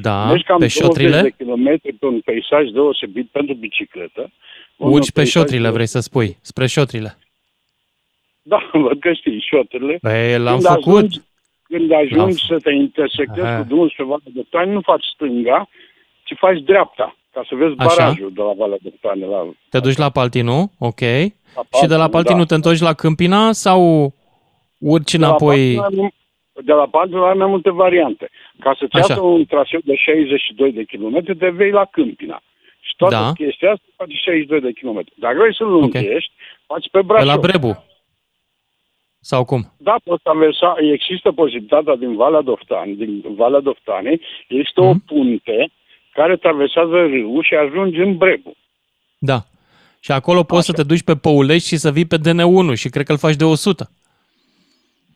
[0.00, 1.20] Da, Mergi cam pe 20 șotrile.
[1.22, 4.30] de kilometri pe un peisaj deosebit pentru bicicletă.
[4.76, 7.18] Un Urci pe peisaj șotrile, vrei să spui, spre șotrile.
[8.52, 9.98] Da, văd că știi șoturile.
[10.00, 10.96] Păi, l-am Când făcut.
[10.96, 11.20] Ajungi,
[11.68, 13.58] când ajungi L-am să te intersectezi Aha.
[13.58, 15.68] cu drumul spre Valea Doftanei, nu faci stânga,
[16.24, 17.94] ci faci dreapta, ca să vezi Așa.
[17.96, 19.28] barajul de la Valea Doftanei.
[19.28, 21.00] La, Te duci la Paltinu, ok.
[21.00, 22.44] la Și de la Paltinu da.
[22.44, 24.12] te întorci la Câmpina sau
[24.78, 25.74] urci De la înapoi?
[25.74, 26.14] Paltinu ai-
[26.64, 28.30] De la Paltinu ai mai multe variante.
[28.60, 29.06] Ca să-ți Așa.
[29.08, 32.42] iasă un traseu de 62 de kilometri, te vei la Câmpina.
[32.80, 33.32] Și toată Da.
[33.32, 35.12] chestia asta faci 62 de kilometri.
[35.16, 36.32] Dacă vrei să lungești,
[36.66, 37.26] faci pe Pe Brașov.
[37.28, 37.84] la Brebu?
[39.30, 39.72] Sau cum?
[39.76, 45.04] Da, poți traversa, există posibilitatea din Valea Doftani, din Valea Doftanei, este o Mhm.
[45.06, 45.70] punte
[46.12, 48.52] care traversează râul și ajungi în Brebu.
[49.18, 49.38] Da.
[50.00, 53.04] Și acolo poți să te duci pe Păulești și să vii pe DN1 și cred
[53.06, 53.90] că îl faci de 100.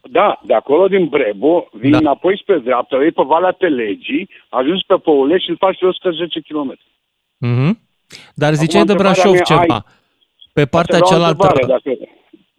[0.03, 1.97] Da, de acolo din Brebu, vin Da.
[1.99, 2.03] da.
[2.11, 6.41] înapoi spre dreapta, vei pe Valea Telegii, ajungi pe Păulești și îl faci de 110
[6.41, 6.79] km.
[7.39, 7.79] Mhm.
[8.35, 9.85] Dar ziceai de întrebarea Brașov mea, ceva.
[10.53, 11.47] Pe partea Asta era o cealaltă...
[11.47, 11.99] întrebare, Dacă,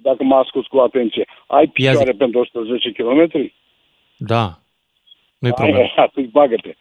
[0.02, 3.52] dacă mă ascult cu atenție, ai picioare pentru 110 km?
[4.18, 4.60] Da.
[5.40, 5.78] Nu-i problemă.
[5.78, 6.76] Ai, atunci bagă-te.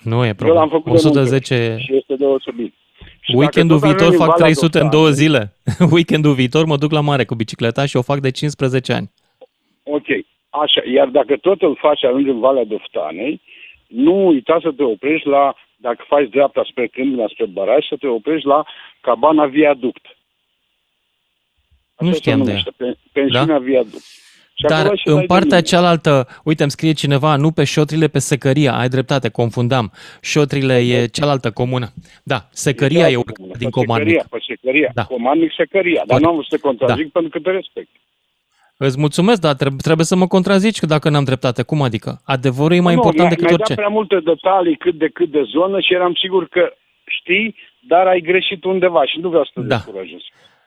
[0.00, 0.58] Nu e Eu problemă.
[0.58, 1.72] l-am făcut de multe 110...
[1.72, 2.74] ori și este deosebit.
[3.20, 5.52] Și dacă Weekendul tot ajungi viitor în fac Valea 300 în Doftanei- două zile.
[5.94, 9.10] Weekendul viitor mă duc la mare cu bicicleta și o fac de 15 ani.
[9.82, 10.06] Ok,
[10.48, 10.80] așa.
[10.94, 13.40] Iar dacă tot îl faci, ajungi în Valea Doftanei,
[13.86, 18.06] nu uita să te oprești la, dacă faci dreapta spre Câmpina, spre Baraj, să te
[18.06, 18.64] oprești la
[19.00, 20.06] cabana Viaduct.
[21.98, 23.58] Nu Așa se știam de numește, pe- Pensiunea Da?
[23.58, 24.02] Viaduct.
[24.56, 25.64] Și Dar acolo și în dai partea drumul.
[25.64, 29.92] cealaltă, uite, îmi scrie cineva, nu pe șotrile, pe Secăria, ai dreptate, confundam.
[30.22, 31.88] Șotrile e cealaltă comună.
[32.22, 34.08] Da, Secăria e urcat din Pe Comarnic.
[34.08, 35.00] Secăria, Pe Secăria, Da.
[35.02, 35.04] da.
[35.14, 35.94] Comarnic, Secăria.
[35.94, 37.88] Dar Foarte- nu am vrut să te contrazic pentru că te respect.
[38.76, 41.62] Îți mulțumesc, dar trebuie, trebuie să mă contrazici că dacă n-am dreptate.
[41.62, 42.20] Cum adică?
[42.24, 43.74] Adevărul e mai nu, important mi-ai- decât mi-ai orice.
[43.74, 46.72] dat prea multe detalii cât de cât de zonă și eram sigur că
[47.18, 47.56] știi,
[47.88, 49.74] dar ai greșit undeva și nu vreau să te Da.
[49.76, 50.20] descurajez.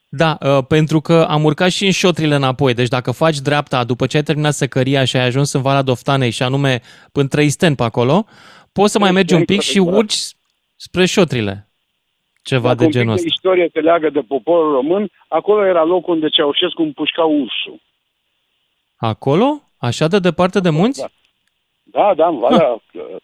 [0.10, 2.74] Da, uh, pentru că am urcat și în șotrile înapoi.
[2.74, 6.30] Deci dacă faci dreapta după ce ai terminat secăria și ai ajuns în Valea Doftanei
[6.30, 8.26] și anume până Trăisten pe acolo,
[8.72, 10.16] poți să mai mergi un pic și urci
[10.76, 11.68] spre șotrile.
[12.44, 13.34] Ceva Dacă de un pic genul de ăsta.
[13.34, 17.82] istorie te leagă de poporul român, acolo era locul unde Ceaușescu împușca ursul.
[18.96, 19.62] Acolo?
[19.78, 21.00] Așa de departe de munți?
[21.00, 21.08] Da.
[21.92, 22.82] Da, da, în Valea,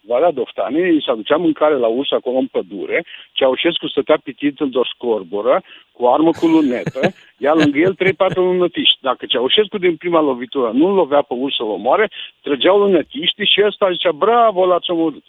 [0.07, 3.05] Valea Doftanei îi se aducea mâncare la urs acolo în pădure.
[3.31, 6.99] Ceaușescu stătea pitit într-o scorboră cu o armă cu lunetă,
[7.45, 8.97] iar lângă el 3-4 lunetiști.
[9.01, 13.91] Dacă Ceaușescu din prima lovitură nu-l lovea pe urs să-l omoare, trăgeau lunetiștii și ăsta
[13.91, 15.23] zicea, bravo, l-ați omorât.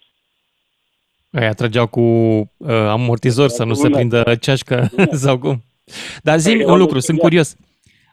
[1.32, 3.96] Aia trăgeau cu uh, amortizor să nu se Lună.
[3.96, 4.88] prindă ceașcă
[5.24, 5.62] sau cum.
[6.22, 7.28] Dar zi Păi, un eu lucru, nu sunt știam.
[7.28, 7.56] curios.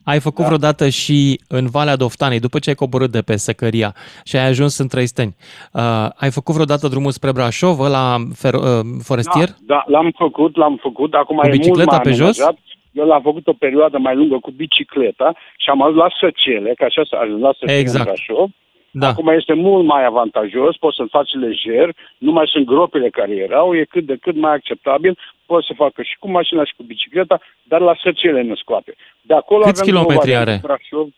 [0.03, 0.45] Ai făcut Da.
[0.45, 4.77] vreodată și în Valea Doftanei, după ce ai coborât de pe Secăria și ai ajuns
[4.77, 5.35] în Trăisteni,
[5.73, 5.81] uh,
[6.15, 8.63] ai făcut vreodată drumul spre Brașov, la fer, uh,
[9.03, 9.47] forestier?
[9.47, 11.13] Da, da, l-am făcut, l-am făcut.
[11.13, 12.39] Acum Cu e mult bicicleta mai pe jos?
[12.39, 12.59] amenajat.
[12.91, 16.83] Eu l-am făcut o perioadă mai lungă cu bicicleta și am ajuns la Săcele, că
[16.83, 18.07] așa s-a ajuns la Săcele Exact.
[18.07, 18.49] în Brașov.
[18.91, 19.07] Da.
[19.07, 23.75] Acum este mult mai avantajos, poți să-l faci lejer, nu mai sunt gropile care erau,
[23.75, 27.41] e cât de cât mai acceptabil, poți să facă și cu mașina și cu bicicleta,
[27.63, 28.95] dar la Săcele ne scoate.
[29.21, 30.59] De acolo Câți avem două kilometri variante, are?
[30.63, 31.09] Brașov.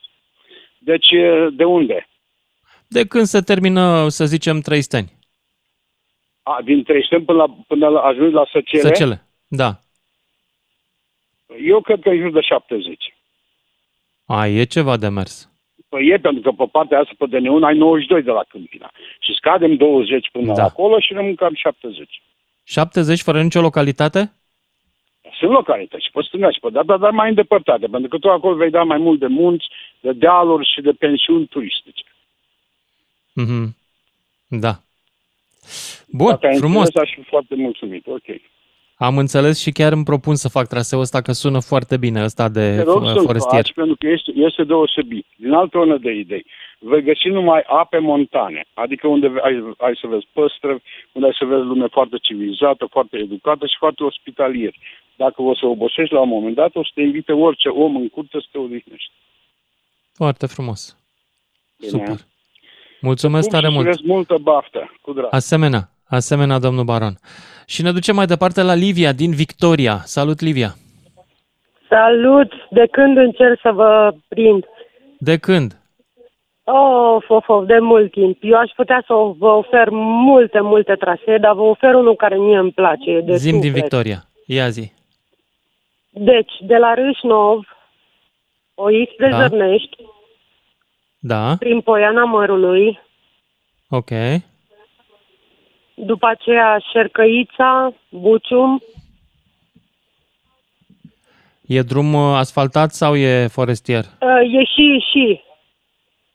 [0.78, 2.08] Deci, e, de unde?
[2.88, 5.12] De când se termină, să zicem, Trăisteni?
[6.42, 8.82] A, din Treșten până, la, până la, ajungi la Săcele?
[8.82, 9.26] Săcele.
[9.46, 9.78] Da.
[11.64, 13.14] Eu cred că în jur de 70.
[14.26, 15.53] A, e ceva de mers.
[15.94, 18.90] Păi e, pentru că pe partea asta, pe DN1, ai 92 de la Câmpina.
[19.20, 20.52] Și scadem 20 până Da.
[20.52, 20.64] da.
[20.64, 22.22] acolo și rămân cam 70.
[22.64, 24.32] 70 fără nicio localitate?
[25.38, 28.54] Sunt localități, și pe stânga și pe dreapta, dar mai îndepărtate, pentru că tu acolo
[28.54, 29.66] vei da mai mult de munți,
[30.00, 32.04] de dealuri și de pensiuni turistice.
[33.34, 33.76] Mhm.
[34.48, 34.74] Da.
[36.08, 36.84] Bun, Dacă ai frumos.
[36.86, 38.06] înțeles, aș fi foarte mulțumit.
[38.06, 38.24] Ok.
[38.96, 42.48] Am înțeles și chiar îmi propun să fac traseul ăsta, că sună foarte bine ăsta
[42.48, 43.62] de Te rog f- să-l forestier.
[43.62, 45.26] faci, pentru că este, este deosebit.
[45.36, 46.46] Din altă onă de idei.
[46.78, 51.44] Vei găsi numai ape montane, adică unde ai, ai să vezi păstrăvi, unde ai să
[51.44, 54.78] vezi lume foarte civilizată, foarte educată și foarte ospitalieri.
[55.16, 58.08] Dacă o să obosești la un moment dat, o să te invite orice om în
[58.08, 59.10] curte să te odihnești.
[60.12, 60.98] Foarte frumos.
[61.78, 61.90] Bine.
[61.90, 62.16] Super.
[63.00, 63.86] Mulțumesc Cum tare și mult.
[63.86, 65.28] urez multă baftă, cu drag.
[65.30, 67.14] Asemenea, asemenea, domnul Baron.
[67.66, 70.00] Și ne ducem mai departe la Livia din Victoria.
[70.04, 70.74] Salut, Livia.
[71.88, 72.52] Salut!
[72.70, 74.64] De când încerc să vă prind?
[75.18, 75.78] De când?
[76.64, 78.38] Of, of, of, de mult timp.
[78.40, 82.58] Eu aș putea să vă ofer multe, multe trasee, dar vă ofer unul care mie
[82.58, 83.10] îmi place.
[83.10, 83.80] e De Zim din suflet.
[83.80, 84.24] Victoria.
[84.46, 84.92] Ia zi.
[86.10, 87.58] Deci, de la Râșnov,
[88.74, 89.36] o X de Da.
[89.36, 89.96] Zărnești,
[91.18, 93.00] Da, prin Poiana Mărului,
[93.88, 94.10] ok.
[95.94, 98.82] După aceea Șercăița, Bucium,
[101.66, 104.04] E drum uh, asfaltat sau e forestier?
[104.04, 105.42] uh, e și, și,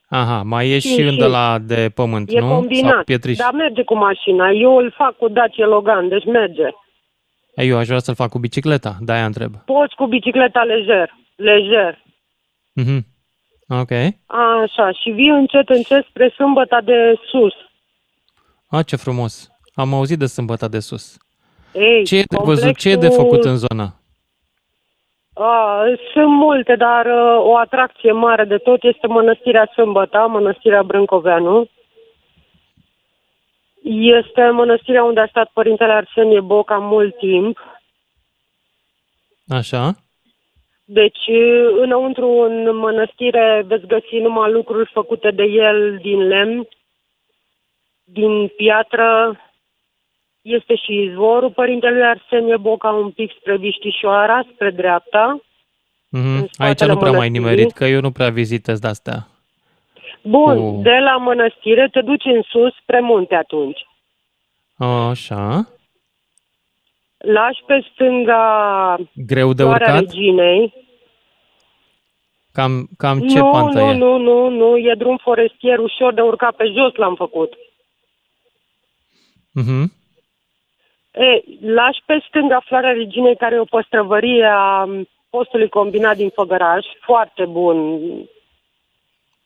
[0.08, 1.18] Aha, mai e și Și- în și.
[1.18, 2.46] de la de pământ, e nu?
[2.46, 3.36] Sau combinat, pietriș.
[3.36, 4.50] dar merge cu mașina.
[4.50, 6.68] Eu îl fac cu Dacia Logan, deci merge.
[7.54, 9.54] Ei, Eu aș vrea să-l fac cu bicicleta, de-aia întreb.
[9.64, 12.02] Poți cu bicicleta lejer, lejer.
[12.72, 13.06] Mhm.
[13.68, 13.90] Ok.
[14.26, 17.52] Așa, și vii încet, încet spre sâmbăta de sus.
[18.68, 19.49] A, ce frumos.
[19.80, 21.16] Am auzit de sâmbăta de sus.
[21.72, 23.94] Ei, Ce e de văzut, ce e de complexul- făcut în zonă?
[25.34, 31.68] A, sunt multe, dar uh, o atracție mare de tot este Mănăstirea Sâmbăta, Mănăstirea Brâncoveanu.
[34.18, 37.58] Este mănăstirea unde a stat Părintele Arsenie Boca mult timp.
[39.48, 39.94] Așa?
[40.84, 46.68] Deci, uh, înăuntru, în mănăstire, veți găsi numai lucruri făcute de el din lemn,
[48.04, 49.40] din piatră.
[50.42, 55.40] Este și izvorul Părintelui Arsenie Boca, un pic spre Viștișoara, spre dreapta.
[56.08, 56.36] Mhm.
[56.36, 57.38] Aici spatele nu prea mai mănăstirii.
[57.50, 59.26] nimerit, că eu nu prea vizitez de-astea.
[60.22, 63.86] Bun, Cu- de la mănăstire te duci în sus spre munte atunci.
[65.08, 65.68] Așa.
[67.18, 70.00] Lași pe stânga Greu de Floarea urcat?
[70.10, 70.74] Reginei.
[72.52, 73.94] Cam, cam ce nu, pantă nu, e?
[73.96, 77.52] nu, nu, nu, e drum forestier ușor de urcat pe jos l-am făcut.
[79.52, 79.92] Mhm.
[81.12, 84.88] E, lași pe stânga Floarea Reginei, care e o păstrăvărie a
[85.30, 88.00] postului combinat din Făgăraș, foarte bun.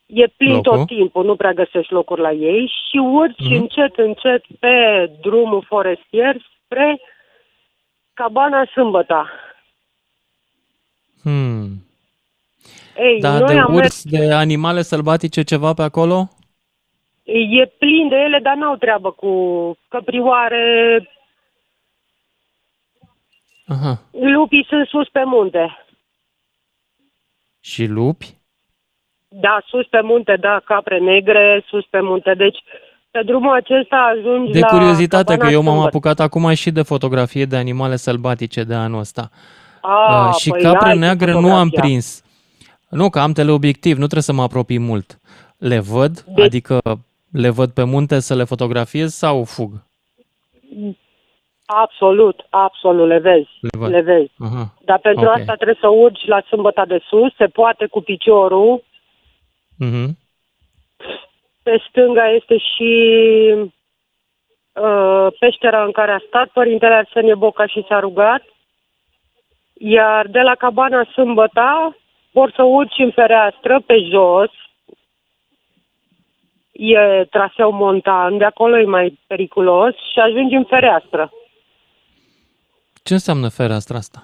[0.07, 0.73] E plin Locul?
[0.77, 3.53] tot timpul, nu prea găsești locuri la ei și urci Mhm.
[3.55, 7.01] încet, încet pe drumul forestier spre
[8.15, 9.31] cabana Sâmbăta.
[11.23, 11.67] Hmm.
[12.99, 16.29] Ei, Dar noi de am mers, urs, de animale sălbatice ceva pe acolo?
[17.27, 19.33] e plin de ele, dar n-au treabă cu
[19.89, 20.63] căprioare.
[23.67, 24.01] Aha.
[24.11, 25.79] Lupii sunt sus pe munte.
[27.61, 28.35] Și lupi?
[29.29, 32.35] Da, sus pe munte, da, capre negre, sus pe munte.
[32.35, 32.59] Deci,
[33.11, 35.97] pe drumul acesta ajungi De la curiozitate, că cabana eu m-am Sâmbătă.
[35.97, 39.31] apucat acum și de fotografie de animale sălbatice de anul ăsta.
[39.81, 41.81] A, Uh, și păi capre ai cu neagre nu am fotografia.
[41.81, 42.23] prins.
[42.89, 45.19] Nu, că am teleobiectiv, nu trebuie să mă apropii mult.
[45.59, 46.81] Le văd, De- adică
[47.33, 49.71] le văd pe munte să le fotografiez sau fug?
[51.67, 53.51] Absolut, absolut, le vezi.
[53.61, 53.91] Le văd.
[53.91, 54.33] Le vezi.
[54.39, 54.75] Aha.
[54.85, 55.35] Dar pentru Ok.
[55.35, 58.85] asta trebuie să urci la sâmbăta de sus, se poate cu piciorul.
[59.79, 60.19] Mhm.
[61.63, 62.93] Pe stânga este și
[64.73, 68.43] uh, peștera în care a stat Părintele Arsenie Boca și s-a rugat.
[69.73, 71.97] Iar de la cabana Sâmbăta
[72.33, 74.51] vor să urci în fereastră pe jos.
[76.73, 81.31] E traseu montan, de acolo e mai periculos și ajungi în fereastră.
[83.09, 84.23] Ce înseamnă fereastra asta?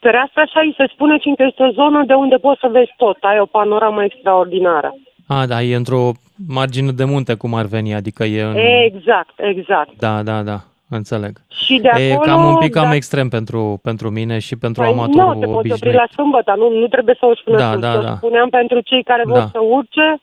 [0.00, 3.16] Fereastra așa îi se spune, fiindcă este o zonă de unde poți să vezi tot.
[3.20, 4.94] Ai o panoramă extraordinară.
[5.26, 6.10] A, da, e într-o
[6.48, 8.56] margine de munte, cum ar veni, adică e în...
[8.56, 9.90] Exact, exact.
[9.98, 11.36] Da, da, da, înțeleg.
[11.48, 12.30] Și de e acolo...
[12.32, 15.46] cam un pic cam da- extrem pentru, pentru mine și pentru Păi amatorul nu, te
[15.46, 15.94] poți opri obișnuit.
[15.94, 17.80] la sâmbătă, nu, nu trebuie să o spună Da, sus.
[17.80, 18.14] da, O da.
[18.16, 19.46] spuneam pentru cei care vor Da.
[19.52, 20.20] să urce.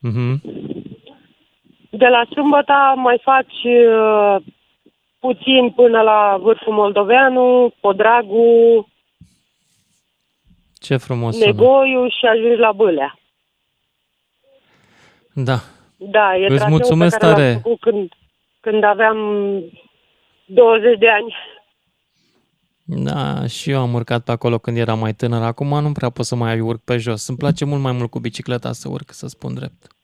[0.00, 0.40] Mhm.
[1.90, 4.36] De la sâmbătă mai faci uh,
[5.26, 8.86] puțin până la vârful Moldoveanu, Podragu,
[10.74, 11.46] Ce frumos sună.
[11.46, 13.18] Negoiu și ajungi la Bâlea.
[15.32, 15.58] Da.
[15.96, 17.50] Da, e Îți traseul mulțumesc pe care tare.
[17.52, 18.12] l-am făcut când,
[18.60, 19.16] când aveam
[20.46, 21.34] 20 de ani.
[22.84, 25.42] Da, și eu am urcat pe acolo când eram mai tânăr.
[25.42, 27.28] Acum nu prea pot să mai urc pe jos.
[27.28, 29.95] Îmi place mult mai mult cu bicicleta să urc, să spun drept.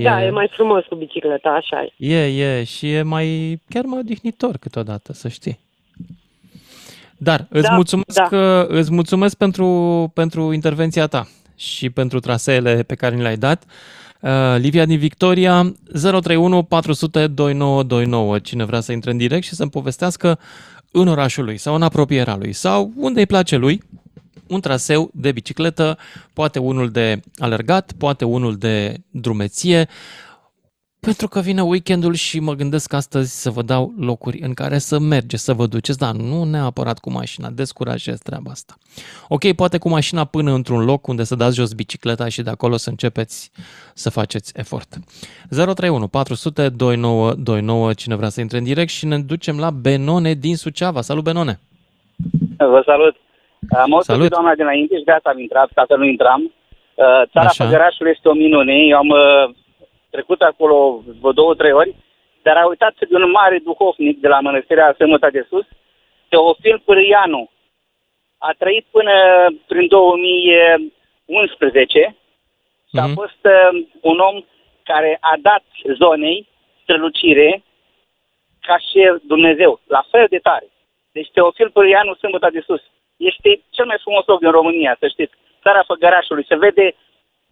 [0.00, 2.06] E, Da, e mai frumos cu bicicleta, așa e.
[2.14, 5.58] E, e, și e mai, chiar mai odihnitor câteodată, să știi.
[7.16, 8.22] Dar îți Da, mulțumesc, da.
[8.22, 9.66] că, îți mulțumesc pentru,
[10.14, 13.64] pentru intervenția ta și pentru traseele pe care ni le-ai dat.
[14.20, 18.38] Uh, Livia din Victoria, 031 400 2929.
[18.38, 20.38] Cine vrea să intre în direct și să-mi povestească
[20.90, 23.82] în orașul lui sau în apropierea lui sau unde îi place lui,
[24.50, 25.98] un traseu de bicicletă,
[26.32, 29.88] poate unul de alergat, poate unul de drumeție,
[31.00, 34.98] Pentru că vine weekendul și mă gândesc astăzi să vă dau locuri în care să
[34.98, 38.74] mergeți, să vă duceți, dar nu neapărat cu mașina, descurajez treaba asta.
[39.28, 42.76] Ok, poate cu mașina până într-un loc unde să dați jos bicicleta și de acolo
[42.76, 43.50] să începeți
[43.94, 44.98] să faceți efort.
[45.48, 50.56] 031 400 2929, cine vrea să intre în direct și ne ducem la Benone din
[50.56, 51.00] Suceava.
[51.00, 51.60] Salut, Benone!
[52.56, 53.16] Vă salut!
[53.68, 54.28] Am auzit Salut.
[54.30, 56.42] doamna dinainte și de asta am intrat, ca să nu intram.
[56.42, 56.52] Uh,
[57.32, 57.64] Țara Așa.
[57.64, 58.74] Făgărașului este o minune.
[58.74, 59.50] Eu am uh,
[60.10, 61.94] trecut acolo vreo două, trei ori,
[62.42, 65.66] dar a uitat de un mare duhovnic de la Mănăstirea Sămăta de Sus,
[66.28, 67.50] Teofil Pârâianu.
[68.38, 69.12] A trăit până
[69.66, 72.16] prin 2011
[72.88, 73.14] și a Mhm.
[73.14, 74.44] fost uh, un om
[74.84, 75.62] care a dat
[75.98, 76.48] zonei
[76.82, 77.62] strălucire
[78.60, 80.66] ca și Dumnezeu, la fel de tare.
[81.12, 82.82] Deci Teofil Pârâianu, Sâmbăta de Sus,
[83.30, 85.34] este cel mai frumos loc din România, să știți.
[85.64, 86.86] Țara Făgărașului, se vede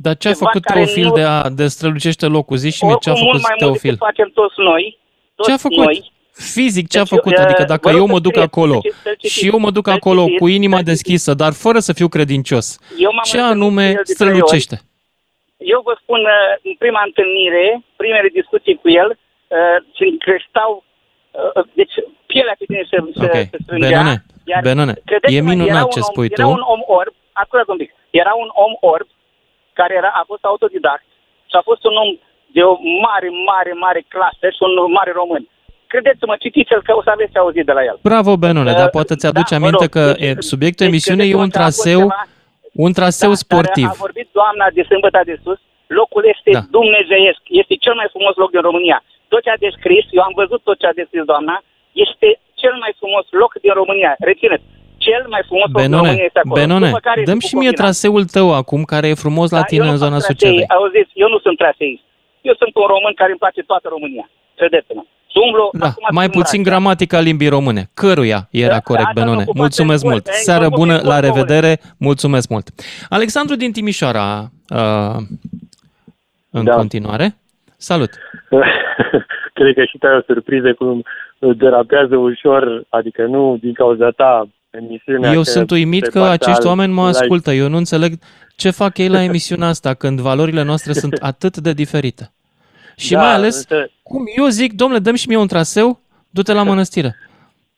[0.05, 2.57] Dar ce a Ceva făcut care Teofil nu- de a de strălucește locul?
[2.65, 3.91] Zici și mie ce a oricum făcut mult mai mult Teofil?
[3.95, 4.85] decât facem toți noi.
[5.35, 5.85] Toți Ce a făcut?
[5.89, 5.99] Noi,
[6.55, 7.33] Fizic, ce a Deci, făcut?
[7.37, 9.35] uh, Adică vă dacă rog eu să mă duc scrieți, acolo să citiți, să citiți,
[9.39, 10.93] și eu mă duc să acolo citiți, cu inima să citiți.
[11.03, 12.67] deschisă, dar fără să fiu credincios,
[13.07, 14.77] Eu m-am ce întâlnit cu anume el de trei strălucește?
[15.75, 17.67] Eu vă spun, uh, în prima întâlnire,
[18.03, 19.09] primele discuții cu el,
[19.57, 20.71] uh, și creștau,
[21.57, 21.95] uh, deci
[22.31, 23.89] pielea pe tine se, se, Ok, se strângea.
[23.89, 24.15] Benone,
[24.53, 26.51] iar Benone, credeți-mă, e minunat era un ce om, spui era tu.
[26.57, 27.91] un om orb, ascultă un pic,
[28.23, 29.09] era un om orb
[29.79, 31.05] care era, a fost autodidact
[31.51, 32.11] și a fost un om
[32.57, 32.75] de o
[33.07, 35.45] mare, mare, mare clasă și un mare român.
[35.93, 37.97] Credeți-mă, citiți-l că o să aveți auzit de la el.
[38.11, 40.91] Bravo, Benone, Uh, dar poate ți-aduce da, vă aminte rog, că deci- e, subiectul deci
[40.93, 42.27] emisiunii e credeți-mă un că a fost traseu, ceva-
[42.87, 43.89] un traseu da, sportiv.
[43.89, 45.59] Dar a vorbit doamna de sâmbătă de sus,
[45.99, 46.59] locul este Da.
[46.61, 46.67] da.
[46.79, 48.99] dumnezeiesc, este cel mai frumos loc din România.
[49.33, 51.57] Tot ce a descris, eu am văzut tot ce a descris doamna,
[52.07, 52.29] este
[52.63, 54.13] cel mai frumos loc din România.
[54.31, 54.65] Rețineți,
[55.07, 56.57] cel mai frumos loc din Benone, România este acolo.
[56.61, 57.83] Benone, După care dăm este și mie Bucovina.
[57.85, 60.35] traseul tău acum, care e frumos la Da, tine eu nu în fac zona trasee,
[60.37, 60.65] Sucevei.
[60.79, 62.03] Auziți, eu nu sunt traseist.
[62.49, 64.27] Eu sunt un român care îmi place toată România.
[64.61, 65.03] Credeți-mă.
[65.33, 66.71] Și umblu Da, acum mai prin puțin oraș.
[66.71, 67.83] gramatica limbii române.
[68.01, 69.43] Căruia era Da, corect, asta mă Benone.
[69.47, 70.25] ocupați Mulțumesc în mult.
[70.25, 70.43] mult, eh?
[70.49, 71.73] Seară Vă bună, mulțumesc la mult, revedere.
[72.09, 72.67] Mulțumesc mult.
[73.19, 74.27] Alexandru din Timișoara,
[74.81, 75.17] uh,
[76.51, 76.75] în Da.
[76.75, 77.27] continuare.
[77.77, 78.11] Salut.
[79.59, 81.03] Cred că și tu ai o surpriză cum
[81.57, 85.33] derapează ușor, adică nu din cauza ta emisiunea.
[85.33, 87.19] Eu că sunt uimit pe că partea acești al- oameni mă live.
[87.19, 87.53] ascultă.
[87.53, 88.13] Eu nu înțeleg
[88.57, 92.33] ce fac ei la emisiunea asta când valorile noastre sunt atât de diferite.
[92.97, 96.53] Și Da, mai ales, însă- cum eu zic, domnule, dăm și mie un traseu, du-te
[96.53, 97.17] la mănăstire.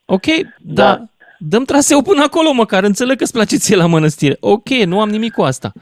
[0.04, 0.24] Ok,
[0.60, 0.82] da.
[0.84, 1.08] dar
[1.38, 4.36] dăm traseu până acolo măcar, înțeleg că îți place ție la mănăstire.
[4.40, 5.72] Ok, nu am nimic cu asta.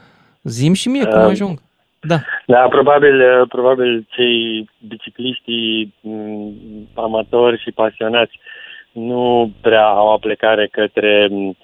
[0.43, 1.61] Zim și mie cum Um, ajung.
[2.01, 2.19] Da.
[2.45, 6.53] Da, probabil, uh, probabil cei bicicliștii m,
[6.93, 8.39] amatori și pasionați
[8.91, 11.57] nu prea au aplecare către m,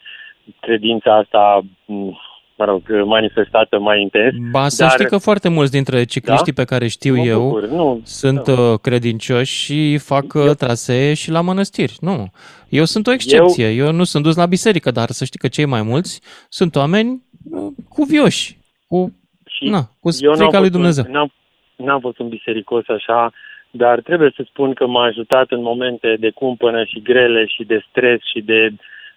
[0.59, 2.17] credința asta, m,
[2.57, 4.35] mă rog, manifestată mai intens.
[4.51, 6.61] Ba, să Dar- știi că foarte mulți dintre cicliștii Da?
[6.61, 8.51] pe care știu Mă eu bucur, nu, sunt da.
[8.51, 11.97] uh, credincioși și fac uh, trasee și la mănăstiri.
[11.99, 12.31] Nu.
[12.69, 13.67] Eu sunt o excepție.
[13.69, 13.85] Eu...
[13.85, 17.23] eu nu sunt dus la biserică, dar să știi că cei mai mulți sunt oameni
[17.51, 18.57] uh, cuvioși,
[18.87, 19.13] cu,
[19.55, 21.03] Și na, cu eu n-am frica lui fost Dumnezeu.
[21.07, 21.31] Un, n-am,
[21.75, 23.31] n-am fost un bisericos așa,
[23.71, 27.85] dar trebuie să spun că m-a ajutat în momente de cumpănă și grele și de
[27.89, 28.69] stres și de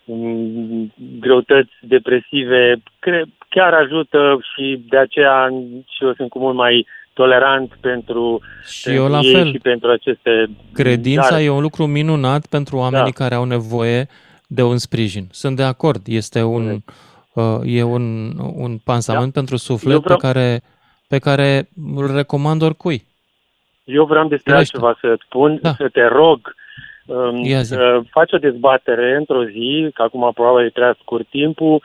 [0.04, 2.82] m, greutăți depresive.
[2.98, 5.48] Cre, chiar ajută și de aceea
[5.88, 9.50] și eu sunt cu mult mai tolerant pentru, Și pentru eu la ei fel.
[9.50, 10.46] și pentru aceste...
[10.72, 13.22] Credința dar, e un lucru minunat pentru oamenii Da.
[13.24, 14.06] care au nevoie
[14.46, 15.26] de un sprijin.
[15.30, 16.00] Sunt de acord.
[16.06, 16.76] Este un, uh,
[17.64, 20.60] e un, un pansament pentru suflet Eu vreau- pe, care,
[21.08, 23.06] pe care îl recomand oricui.
[23.84, 24.76] Eu vreau despre Firește.
[24.76, 25.72] altceva să spun, Da.
[25.74, 26.54] să te rog
[27.06, 27.68] um, Ia zi.
[27.72, 31.82] să faci o dezbatere într-o zi, că acum probabil e prea scurt timpul,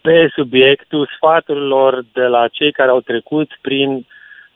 [0.00, 4.06] pe subiectul sfaturilor de la cei care au trecut prin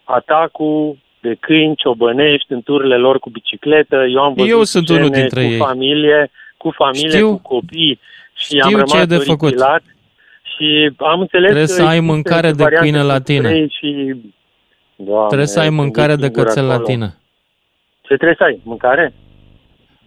[0.05, 3.97] atacul de câini ciobănești în turile lor cu bicicletă.
[3.97, 5.57] Eu am văzut Eu sunt scene unul dintre cu ei.
[5.59, 7.31] familie, cu familie, Știu.
[7.31, 8.01] cu copii
[8.35, 9.43] și Știu am ce rămas e de făcut.
[9.43, 9.83] oripilat
[10.59, 13.49] și am înțeles Trebuie că să ai există mâncare niște de variante câine la tine.
[13.49, 14.21] spray Și...
[14.97, 16.87] Doamne, Trebuie să ai sunt mâncare de singur cățel la acolo.
[16.87, 17.17] tine.
[18.01, 18.61] Ce trebuie să ai?
[18.65, 19.15] Mâncare?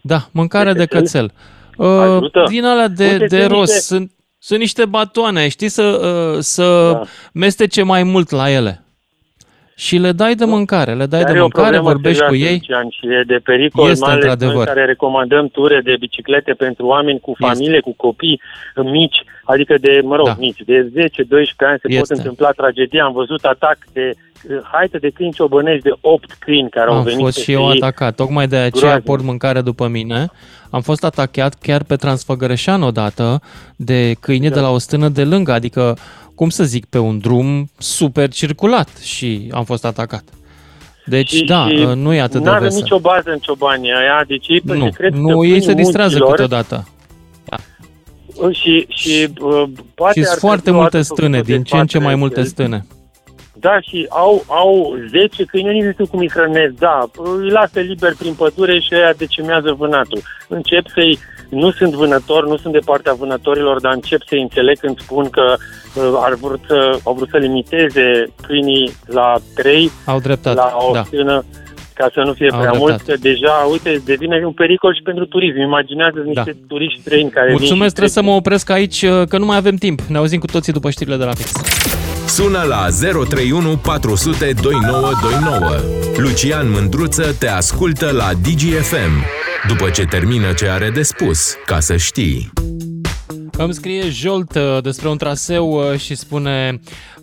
[0.02, 1.28] Da, mâncare De de cățel?
[1.28, 1.32] cățel.
[1.78, 2.44] Uh, Ajută?
[2.50, 3.62] din alea de, Uite, de sunt rost.
[3.72, 7.02] niște- Sunt, sunt niște batoane, știi, să, uh, să Da.
[7.34, 8.81] mestece mai mult la ele.
[9.76, 12.30] Și le dai de mâncare, le dai Dar de e o mâncare, problemă vorbești cu
[12.32, 12.58] serioasă, ei.
[12.68, 14.66] Lucian, și e de pericol, Este, mai ales noi într-adevăr.
[14.66, 17.46] care recomandăm ture de biciclete pentru oameni cu Este.
[17.46, 18.42] familie, cu copii
[18.84, 20.36] mici, adică de, mă rog, Da.
[20.40, 21.98] mici, de 10-12 ani se Este.
[22.00, 23.00] pot întâmpla tragedii.
[23.00, 24.12] Am văzut atac de
[24.72, 27.64] haite de câini ciobănești de 8 câini care au Am venit fost peste și eu
[27.70, 27.76] ei.
[27.82, 29.06] atacat, tocmai de aceea Groaznic.
[29.06, 30.30] port mâncare după mine.
[30.70, 33.42] Am fost atacat chiar pe Transfăgărășan odată
[33.76, 34.56] de câine Da.
[34.56, 35.98] de la o stână de lângă, adică,
[36.42, 40.24] cum să zic, pe un drum super circulat și am fost atacat.
[41.06, 42.82] Deci, și, da, și nu e atât de Nu avem vesel.
[42.82, 46.14] nicio bază în ciobanii aia, deci ei Nu, cred că nu, ei pâinii se distrează
[46.16, 46.88] unchilor- câteodată.
[48.52, 49.64] Și, și uh,
[49.96, 51.98] poate Și ar sunt foarte trebui o multe dată stâne, făcută din ce în ce
[52.00, 52.20] mai dezbatere.
[52.20, 52.86] multe stâne.
[53.62, 57.10] Da, și au, au 10 câini, nu știu cum îi hrănesc, da,
[57.42, 60.22] îi lasă liber prin pădure și aia decimează vânatul.
[60.48, 65.00] Încep să-i, nu sunt vânători, nu sunt de partea vânătorilor, dar încep să-i înțeleg când
[65.00, 65.56] spun că
[65.96, 70.94] uh, ar vrut să, au vrut să limiteze câinii la 3, Au dreptate, la o
[70.94, 71.04] da.
[71.04, 71.44] stână,
[71.94, 72.92] ca să nu fie Au prea dreptate.
[72.92, 75.58] mult, că deja, uite, devine un pericol și pentru turism.
[75.60, 78.26] Imaginează niște turiști străini care vin și Mulțumesc, trebuie trec.
[78.26, 80.00] să mă opresc aici, că nu mai avem timp.
[80.02, 81.52] Ne auzim cu toții după știrile de la fix.
[82.32, 85.76] Sună la 031 400 2929.
[86.18, 89.24] Lucian Mândruță te ascultă la DGFM.
[89.68, 92.52] După ce termină ce are de spus, ca să știi.
[93.58, 96.80] Îmi scrie Jolt uh, despre un traseu uh, și spune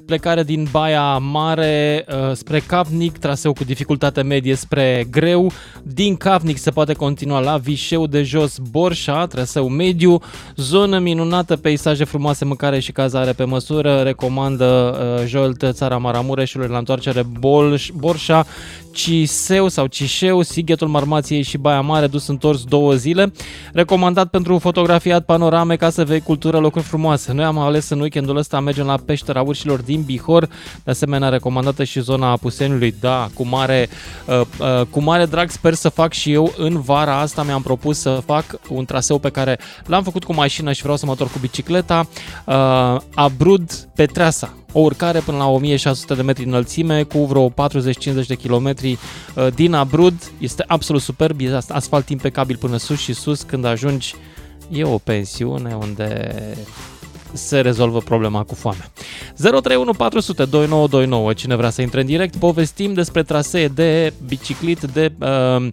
[0.08, 5.52] plecare din Baia Mare uh, spre Capnic, traseu cu dificultate medie spre greu.
[5.82, 10.20] Din Capnic se poate continua la Vișeu de jos Borșa, traseu mediu.
[10.56, 14.00] Zonă minunată, peisaje frumoase, mâncare și cazare pe măsură.
[14.00, 18.46] Recomandă uh, Jolt țara Maramureșului la întoarcere Bolș, Borșa.
[18.92, 23.32] Ciseu sau Cișeu, Sighetul Marmației și Baia Mare, dus întors două zile.
[23.72, 27.32] Recomandat pentru fotografiat panorame ca să vei cultură, locuri frumoase.
[27.32, 30.48] Noi am ales în weekendul ăsta mergem la peștera urșilor din Bihor,
[30.84, 33.88] de asemenea recomandată și zona Apuseniului, da, cu mare,
[34.26, 37.98] uh, uh, cu mare drag sper să fac și eu în vara asta mi-am propus
[37.98, 41.32] să fac un traseu pe care l-am făcut cu mașină și vreau să mă întorc
[41.32, 42.08] cu bicicleta,
[42.44, 47.52] uh, Abrud Petreasa, o urcare până la 1600 de metri înălțime cu vreo 40-50
[48.26, 48.98] de kilometri
[49.34, 50.30] uh, din Abrud.
[50.38, 53.42] Este absolut superb, e as- asfalt impecabil până sus și sus.
[53.42, 54.14] Când ajungi,
[54.70, 56.34] e o pensiune unde
[57.32, 58.84] se rezolvă problema cu foame.
[59.36, 61.32] 031 400 2929.
[61.32, 65.66] Cine vrea să intre în direct, povestim despre trasee de biciclit, de uh,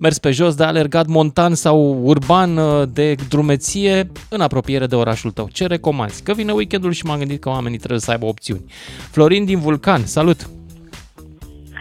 [0.00, 5.30] mers pe jos, de alergat montan sau urban, uh, de drumeție în apropiere de orașul
[5.30, 5.48] tău.
[5.52, 6.22] Ce recomanzi?
[6.24, 8.64] Că vine weekendul și m-am gândit că oamenii trebuie să aibă opțiuni.
[9.12, 10.38] Florin din Vulcan, salut!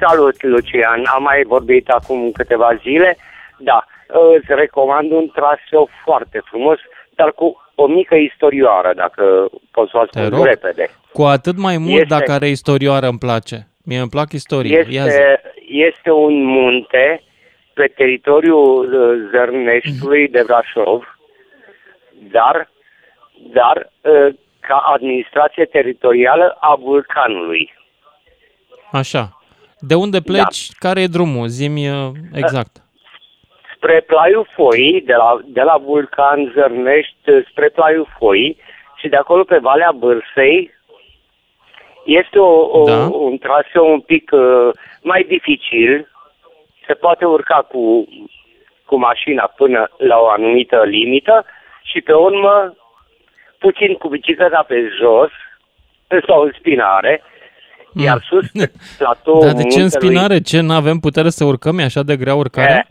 [0.08, 1.04] Salut, Lucian.
[1.16, 3.18] Am mai vorbit acum câteva zile.
[3.58, 3.86] Da,
[4.38, 6.78] îți recomand un traseu foarte frumos,
[7.16, 10.46] dar cu o mică istorioară, dacă pot să o Te spun rog.
[10.46, 10.90] repede.
[11.14, 13.68] Cu atât mai mult Este- dacă are istorioară îmi place.
[13.86, 14.72] Mie îmi plac istorii.
[14.72, 14.98] Ia zi.
[14.98, 17.24] Este, este un munte
[17.74, 21.18] pe teritoriul uh, Zărneștiului de Brașov,
[22.32, 22.70] dar,
[23.54, 27.74] dar uh, ca administrație teritorială a Vulcanului.
[28.92, 29.38] Așa.
[29.80, 30.70] De unde pleci?
[30.80, 31.48] Care e drumul?
[31.48, 32.84] Zimi uh, exact.
[33.80, 37.16] Spre Plaiul Foi, de la, de la Vulcan Zărnești
[37.50, 38.58] spre Plaiul Foi
[39.00, 40.72] și de acolo pe Valea Bârsei
[42.06, 43.08] este o, o, Da.
[43.12, 44.70] un traseu un pic uh,
[45.02, 46.08] mai dificil.
[46.88, 48.08] Se poate urca cu,
[48.86, 51.46] cu mașina până la o anumită limită
[51.84, 52.74] și pe urmă
[53.60, 55.30] puțin cu bicicleta pe jos
[56.28, 57.22] sau în spinare,
[57.96, 60.42] iar sus pe platou Dar de ce în muntelui- spinare?
[60.42, 61.78] Ce, n-avem putere să urcăm?
[61.80, 62.88] E așa de grea urcarea?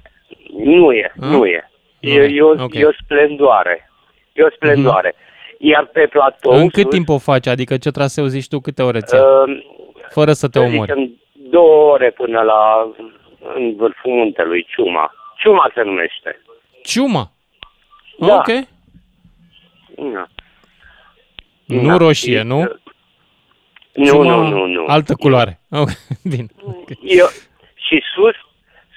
[0.57, 1.27] Nu e, Ah?
[1.27, 1.71] nu e.
[2.01, 2.75] Nu E, e, e, o, ok.
[2.75, 3.91] e o splendoare.
[4.33, 5.15] E o splendoare.
[5.59, 6.53] Iar pe platou...
[6.53, 7.47] În cât sus, timp o faci?
[7.47, 8.61] Adică ce traseu zici tu?
[8.61, 9.21] Câte ore ți uh,
[10.11, 10.93] Fără să te să omori.
[10.93, 11.11] zicem,
[11.51, 12.91] două ore până la
[13.55, 15.13] în vârful muntelui, Ciuma.
[15.39, 16.41] Ciuma se numește.
[16.83, 17.31] Ciuma?
[18.19, 18.35] Da.
[18.35, 18.47] Ok.
[20.13, 20.27] Da.
[21.65, 22.59] Nu Da, roșie, e- nu?
[23.93, 24.85] Nu, Ciuma, nu, nu, nu.
[24.87, 25.61] Altă culoare.
[25.71, 25.89] Ok,
[26.31, 26.47] Bine.
[27.03, 27.27] Eu,
[27.75, 28.35] și sus,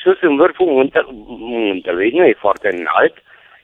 [0.04, 3.14] sus în vârful munte, muntelui, nu e foarte înalt,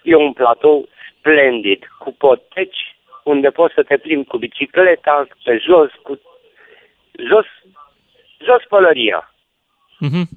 [0.04, 0.88] e un platou
[1.20, 6.20] splendid, cu poteci, unde poți să te plimbi cu bicicleta, pe jos, cu
[7.30, 7.46] jos,
[8.46, 9.34] jos pălăria.
[10.00, 10.28] Mhm.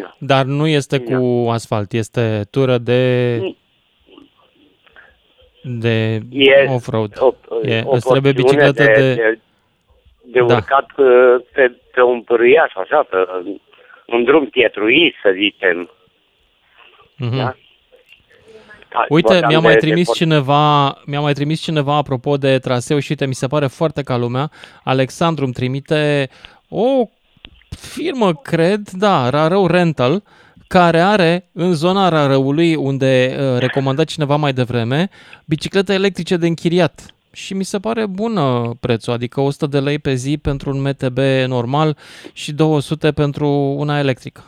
[0.00, 0.14] Da.
[0.18, 3.38] Dar nu este cu asfalt, este tură de
[5.62, 7.12] de E off-road.
[7.18, 9.14] o, E, o îți trebuie porțiune bicicletă de...
[9.14, 9.38] de,
[10.24, 10.54] de Da.
[10.54, 13.16] urcat uh, pe, pe un pârâiaș, așa, pe
[14.12, 15.90] un drum pietruit, să zicem.
[17.16, 17.36] Mhm.
[17.36, 17.56] Da?
[18.92, 22.58] Da, Uite, vorbeam mi-a mai de- trimis de- cineva, mi-a mai trimis cineva apropo de
[22.58, 24.50] traseu și uite, mi se pare foarte ca lumea.
[24.84, 26.28] Alexandru îmi trimite
[26.68, 27.04] o
[27.92, 30.22] firmă, cred, da, Rarău Rental,
[30.66, 35.08] care are în zona Rarăului, unde uh, recomanda cineva mai devreme,
[35.46, 37.06] biciclete electrice de închiriat.
[37.32, 41.18] Și mi se pare bună prețul, adică 100 de lei pe zi pentru un MTB
[41.46, 41.96] normal
[42.32, 43.48] și 200 pentru
[43.78, 44.40] una electrică.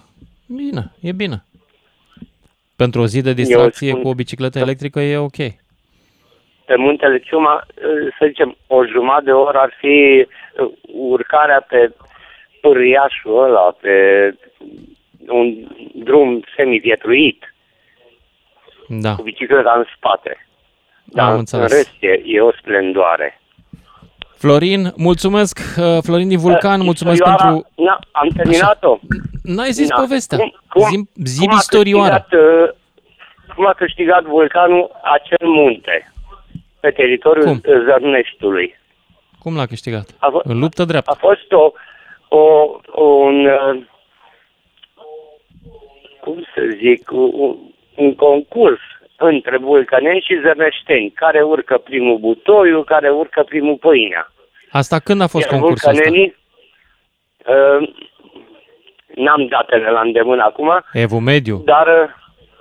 [0.47, 1.45] Bine, e bine.
[2.77, 5.37] Pentru o zi de distracție spun- cu o bicicletă electrică e ok.
[6.67, 11.93] pe muntele Ciuma, uh, să zicem, o jumătate de oră ar fi uh, urcarea pe,
[12.61, 13.95] pâriașul ăla pe
[15.29, 15.55] un
[15.95, 17.55] drum semivietruit
[18.89, 20.47] Da, cu bicicleta în spate.
[21.13, 21.73] Dar am în înțeles.
[21.73, 23.41] rest e, e o splendoare.
[24.37, 27.67] Florin, mulțumesc, uh, Florin din Vulcan, Uh, mulțumesc istorioara- pentru...
[27.85, 28.99] Na, am terminat-o.
[29.43, 30.01] N-ai zis Na.
[30.01, 30.39] povestea.
[30.39, 32.19] Cum, cum, Zim, zi cum a istorioara.
[32.21, 32.69] câștigat, uh,
[33.55, 36.13] cum a câștigat vulcanul acel munte
[36.81, 37.61] pe teritoriul Cum?
[37.87, 38.79] Zărneștului?
[39.39, 40.09] Cum l-a câștigat?
[40.19, 41.11] A fost- În luptă dreaptă.
[41.11, 41.73] A fost o,
[42.37, 42.71] o,
[43.03, 43.83] un, uh,
[46.21, 47.57] cum să zic, un,
[47.97, 48.81] un concurs
[49.23, 51.11] între vulcaneni și zărneșteni.
[51.11, 54.33] Care urcă primul butoiul, care urcă primul pâinea.
[54.71, 56.03] Asta când a fost Iar concursul ăsta?
[56.03, 56.37] vulcanenii,
[57.47, 57.89] uh,
[59.15, 61.57] n-am datele la îndemână acum, Evu Mediu.
[61.65, 62.11] dar uh,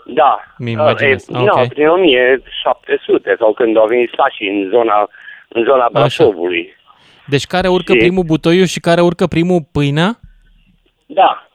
[0.06, 1.28] da, Mi imaginez.
[1.28, 1.58] Uh, Ah, e, ok.
[1.60, 5.10] nu, prin 1700 sau când au venit sașii în zona,
[5.48, 6.76] în zona Brașovului.
[7.28, 10.20] Deci care urcă Și- primul butoiul și care urcă primul pâinea?
[11.06, 11.48] Da,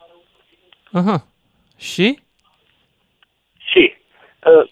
[0.93, 1.25] Aha.
[1.79, 2.19] Și?
[3.59, 3.95] și
[4.47, 4.69] uh, Au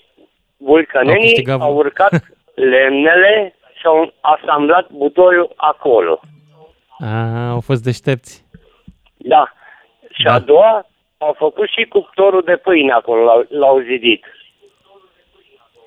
[0.64, 2.12] vulcanenii câștigat au, vul- urcat
[2.72, 6.20] lemnele și au asamblat butoiul acolo.
[6.98, 8.44] A, au fost deștepți.
[9.16, 9.52] Da.
[10.10, 10.32] Și Da.
[10.32, 10.86] a doua,
[11.18, 14.24] au făcut și cuptorul de pâine acolo, l-au, l-au zidit.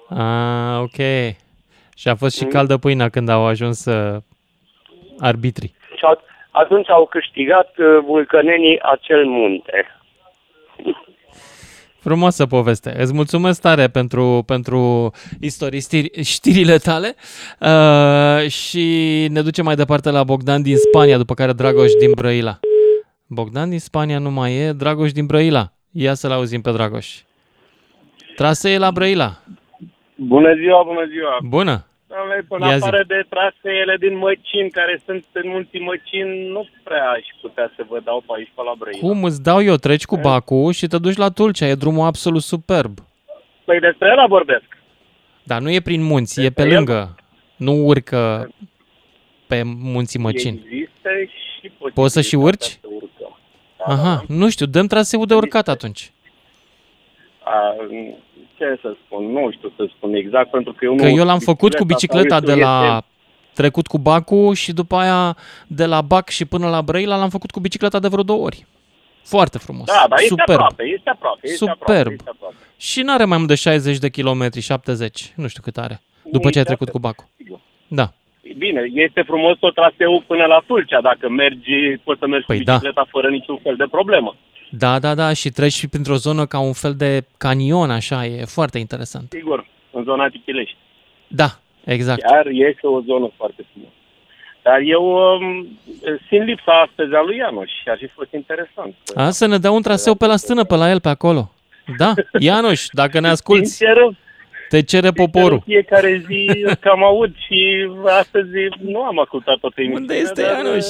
[0.10, 0.98] A, ok.
[1.98, 2.50] Și a fost și Mm.
[2.50, 4.18] caldă pâinea când au ajuns uh,
[5.20, 5.76] arbitrii.
[5.98, 6.22] Și au,
[6.52, 9.86] atunci au câștigat uh, vulcanenii acel munte.
[12.06, 12.96] Frumoasă poveste.
[12.98, 17.16] Îți mulțumesc tare pentru, pentru istorii, știri, știrile tale
[17.60, 18.86] uh, și
[19.32, 22.60] ne ducem mai departe la Bogdan din Spania, după care Dragoș din Brăila.
[23.28, 25.72] Bogdan din Spania nu mai e, Dragoș din Brăila.
[25.92, 27.22] Ia să-l auzim pe Dragoș.
[28.36, 29.42] Trasee la Brăila.
[30.16, 31.38] Bună ziua, bună ziua!
[31.44, 31.86] Bună!
[32.08, 32.84] Doamne, până Ia zi.
[32.84, 37.86] afară de traseele din Măcin, care sunt în munții Măcin, nu prea aș putea să
[37.90, 39.00] vă dau pe aici, pe la Brăila.
[39.00, 39.76] Cum îți dau eu?
[39.76, 41.66] Treci cu bacul și te duci la Tulcea.
[41.68, 42.98] E drumul absolut superb.
[43.66, 44.66] Păi despre ăla vorbesc.
[45.44, 46.74] Dar nu e prin munți, e pe el?
[46.74, 47.16] lângă.
[47.56, 48.50] Nu urcă
[49.48, 50.62] pe munții Măcin.
[50.64, 52.64] Există și Poți să și urci?
[52.64, 53.38] să urcăm.
[53.86, 56.12] Aha, nu știu, dăm traseul de urcat atunci.
[57.44, 57.76] A,
[58.58, 61.10] ce să spun, nu știu să spun exact, pentru că eu Că nu...
[61.10, 62.84] eu l-am făcut cu bicicleta de la...
[62.96, 63.06] Este...
[63.54, 65.38] Trecut cu bacul și după aia
[65.68, 68.66] de la bac și până la Brăila l-am făcut cu bicicleta de vreo două ori.
[69.24, 69.86] Foarte frumos.
[69.86, 70.50] Da, dar este Superb.
[70.62, 71.82] aproape, este aproape, este Superb.
[71.82, 72.56] aproape, este aproape.
[72.78, 76.50] Și nu are mai mult de 60 de kilometri, 70, nu știu cât are, după
[76.50, 77.26] ce ai Nici trecut atât, cu bacul.
[77.38, 77.60] sigur.
[77.88, 78.08] Da.
[78.58, 82.64] Bine, este frumos tot traseul până la Tulcea, dacă mergi, poți să mergi Păi cu
[82.64, 82.72] da.
[82.74, 84.36] bicicleta fără niciun fel de problemă.
[84.78, 88.46] Da, da, da, și treci și printr-o zonă ca un fel de canion, așa, e
[88.46, 89.26] foarte interesant.
[89.32, 90.78] Sigur, în zona Tichilești.
[91.28, 91.50] Da,
[91.86, 92.22] exact.
[92.22, 93.94] Chiar este o zonă foarte frumoasă.
[94.62, 95.68] Dar eu um,
[96.28, 98.96] simt lipsa astăzi a lui Ianoș și ar fi fost interesant.
[99.16, 101.52] A, să ne dea un traseu pe la stână, pe la el, pe acolo.
[101.98, 103.98] Da, Ianuș, dacă ne asculti, Sincer,
[104.70, 105.62] te cere în poporul.
[105.66, 108.52] fiecare zi cam aud și astăzi
[108.82, 110.02] nu am ascultat toată emisiunea.
[110.02, 110.86] Unde este dar, Ianuș?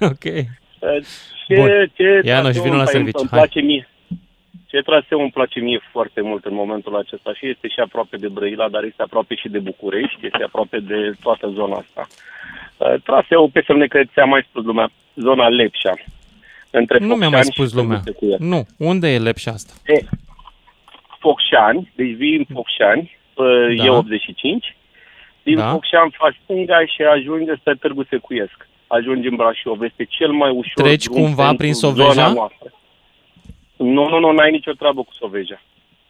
[0.00, 0.46] Ok.
[0.82, 1.04] Uh,
[1.46, 1.68] Ce, Bun.
[1.96, 3.38] ce Ianuș, traseu vină la îmi- serviciu, Îmi hai.
[3.38, 3.86] place mie.
[4.66, 8.28] Ce traseu îmi place mie foarte mult în momentul acesta și este și aproape de
[8.28, 12.06] Brăila, dar este aproape și de București, este aproape de toată zona asta.
[12.76, 15.94] Uh, Traseul pe semne că ți-a mai spus lumea, zona Lepșa.
[16.70, 17.96] Între Nu mi-a mai Focșani spus și lumea.
[17.96, 18.40] Târgu Secuiesc.
[18.42, 19.72] Nu, unde e lepșa asta?
[19.86, 19.98] E,
[21.18, 23.84] Focșani, deci vii în Focșani, pe Da.
[23.84, 24.76] E85,
[25.42, 25.70] din Da.
[25.70, 28.68] Focșani faci stânga și ajungi spre Târgu Secuiesc.
[28.96, 29.82] Ajungi în Brașov.
[29.82, 32.32] Este cel mai ușor Treci drum cumva pentru prin zona Soveja?
[32.32, 32.72] noastră.
[33.76, 35.62] Nu, nu, nu, n-ai nicio treabă cu Soveja.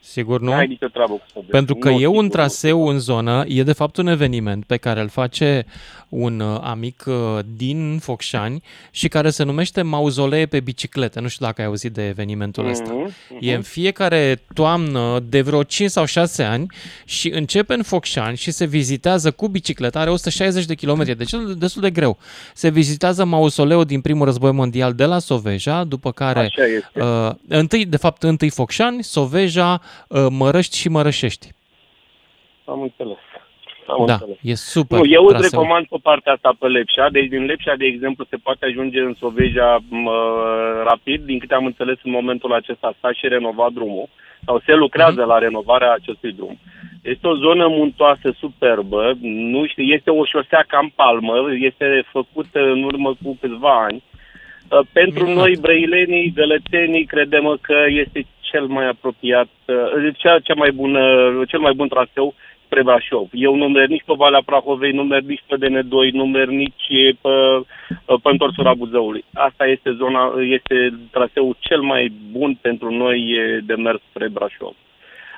[0.05, 0.50] Sigur nu?
[0.50, 1.50] N-ai nicio treabă cu Soveja.
[1.53, 2.28] Pentru că Nu, e sigur, un nu.
[2.30, 5.66] traseu în zonă, e de fapt un eveniment pe care îl face
[6.09, 7.14] un uh, amic uh,
[7.57, 11.20] din Focșani și care se numește Mauzolee pe biciclete.
[11.20, 12.92] Nu știu dacă ai auzit de evenimentul ăsta.
[12.92, 16.66] Mhm, E în fiecare toamnă de vreo 5 sau 6 ani
[17.05, 21.36] și începe în Focșani și se vizitează cu bicicleta, are 160 de kilometri, deci e
[21.57, 22.18] destul de greu.
[22.55, 27.03] Se vizitează mausoleul din primul război mondial de la Soveja, după care Așa este.
[27.03, 29.91] uh, întâi, de fapt, întâi Focșani, Soveja, uh,
[30.30, 31.49] Mărăști și Mărășești.
[32.64, 33.16] Am înțeles.
[33.86, 34.36] Am da, înțeles.
[34.43, 35.61] e super Nu, eu îți traseu.
[35.61, 37.09] recomand pe partea asta pe Lepșa.
[37.11, 40.12] Deci din Lepșa, de exemplu, se poate ajunge în Soveja mă,
[40.86, 41.20] rapid.
[41.24, 44.09] Din câte am înțeles, în momentul acesta s-a și renovat drumul
[44.47, 45.28] sau se lucrează Mhm.
[45.28, 46.59] la renovarea acestui drum.
[47.03, 52.82] Este o zonă muntoasă superbă, nu știu, este o șosea cam palmă, este făcută în
[52.82, 54.03] urmă cu câțiva ani.
[54.70, 55.45] Uh, Pentru Minunat.
[55.45, 61.00] noi, brăilenii, gălățenii, credem că este cel mai apropiat, uh, cea, cea mai bună,
[61.48, 62.34] cel mai bun traseu
[62.64, 63.28] spre Brașov.
[63.32, 66.88] Eu nu merg nici pe Valea Prahovei, nu merg nici pe DN2, nu merg nici
[67.22, 67.28] pe,
[68.22, 69.24] pe întorsura Buzăului.
[69.32, 70.76] Asta este zona, este
[71.11, 74.74] traseul cel mai bun pentru noi e de mers spre Brașov.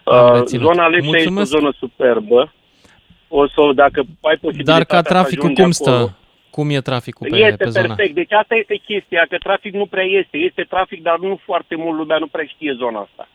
[0.05, 0.65] Am Uh, reținut.
[0.65, 1.51] zona Lepșa este o Mulțumesc.
[1.51, 2.53] zonă superbă.
[3.29, 6.17] O să, dacă ai posibilitatea Dar ca să traficul ajungi cum acolo, stă?
[6.55, 7.95] Cum e traficul pe, este pe zona?
[7.95, 8.15] perfect.
[8.15, 10.37] Deci asta este chestia, că trafic nu prea este.
[10.37, 13.29] Este trafic, dar nu foarte mult lumea nu prea știe zona asta.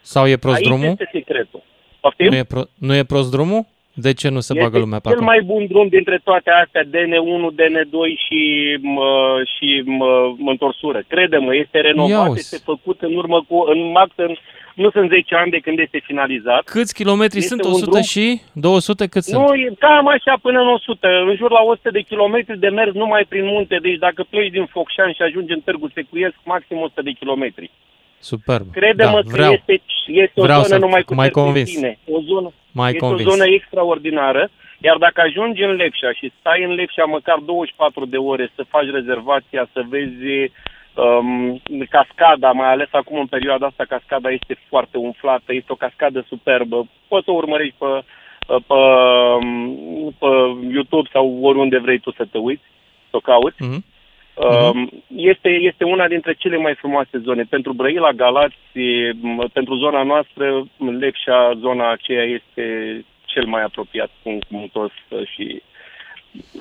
[0.00, 0.86] Sau e prost Aici drumul?
[0.86, 1.62] este secretul.
[2.00, 2.28] Poftim?
[2.28, 3.66] Nu e, pro, nu e prost drumul?
[3.92, 5.30] De ce nu se este bagă lumea pe cel acolo?
[5.30, 7.96] mai bun drum dintre toate astea, DN1, DN2
[8.26, 8.40] și,
[8.80, 9.10] mă,
[9.54, 11.02] și mă, întorsură.
[11.08, 12.38] Crede-mă, este Ia renovat, uzi.
[12.38, 14.38] este făcut în urmă cu, în maxim,
[14.84, 16.62] nu sunt 10 ani de când este finalizat.
[16.64, 17.64] Câți kilometri Este sunt?
[17.64, 19.42] un 100 drum- și 200 cât sunt?
[19.46, 22.92] Nu, e cam așa până în 100, în jur la 100 de kilometri de mers
[22.92, 23.76] numai prin munte.
[23.82, 27.70] Deci dacă pleci din Focșani și ajungi în Târgu Secuiesc, maxim 100 de kilometri.
[28.18, 28.66] Superb.
[28.72, 29.52] Crede-mă da, că vreau.
[29.52, 31.70] este, este o Vreau zonă să- numai cu mai convins.
[31.70, 32.16] serpentine.
[32.16, 33.28] O zonă, Mai este convins.
[33.28, 34.50] o zonă extraordinară.
[34.80, 38.88] Iar dacă ajungi în Lepșa și stai în Lepșa măcar 24 de ore să faci
[38.98, 40.50] rezervația, să vezi
[41.02, 46.24] um, cascada, mai ales acum în perioada asta, cascada este foarte umflată, este o cascadă
[46.28, 46.86] superbă.
[47.08, 48.04] Poți să o urmărești pe,
[48.46, 48.80] pe,
[50.18, 50.26] pe
[50.72, 52.64] YouTube sau oriunde vrei tu să te uiți,
[53.10, 53.62] să o cauți.
[53.62, 53.84] Mhm.
[54.38, 57.42] Um, este, este una dintre cele mai frumoase zone.
[57.42, 58.56] Pentru Brăila, Galați,
[59.20, 60.64] m, pentru zona noastră,
[60.98, 62.64] Lepșa, zona aceea este
[63.24, 64.90] cel mai apropiat punct muntos
[65.34, 65.62] și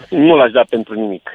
[0.09, 1.29] nu l-aș da pentru nimic.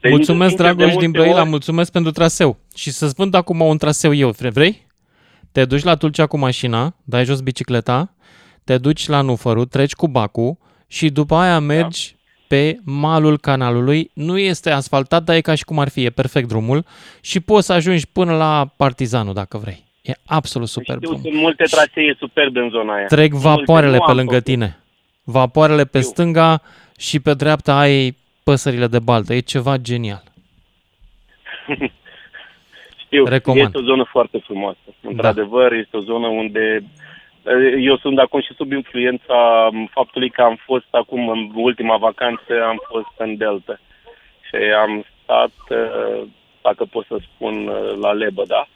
[0.00, 2.56] Deci, Mulțumesc, sincer, de Dragoș din multe Brăila, ori- mulțumesc pentru traseu.
[2.74, 4.86] Și să-ți vând acum un traseu eu, vre- vrei?
[5.52, 8.14] Te duci la Tulcea cu mașina, dai jos bicicleta,
[8.64, 12.16] te duci la Nufăru, treci cu bacul și după aia mergi
[12.48, 14.10] pe malul canalului.
[14.14, 16.84] Nu este asfaltat, dar e ca și cum ar fi, e perfect drumul
[17.20, 19.84] și poți să ajungi până la Partizanul dacă vrei.
[20.02, 21.30] E absolut superb Știu, drumul.
[21.30, 23.06] sunt multe trasee superbe în zona aia.
[23.06, 24.46] Trec Multe, vapoarele nu pe am lângă făcut.
[24.46, 24.78] tine.
[25.24, 26.62] Vapoarele pe stânga
[26.98, 28.16] și pe dreapta ai
[28.50, 29.32] păsările de baltă.
[29.34, 30.22] E ceva genial.
[33.04, 33.64] Știu, Recomand.
[33.66, 34.78] este o zonă foarte frumoasă.
[35.02, 36.64] Într-adevăr, este o zonă unde
[37.42, 41.96] eh, eu sunt acum și sub influența m, faptului că am fost acum în ultima
[41.96, 43.78] vacanță, am fost în Delta.
[44.48, 46.22] Și am stat, eh,
[46.62, 48.68] dacă pot să spun, eh, la Lebăda.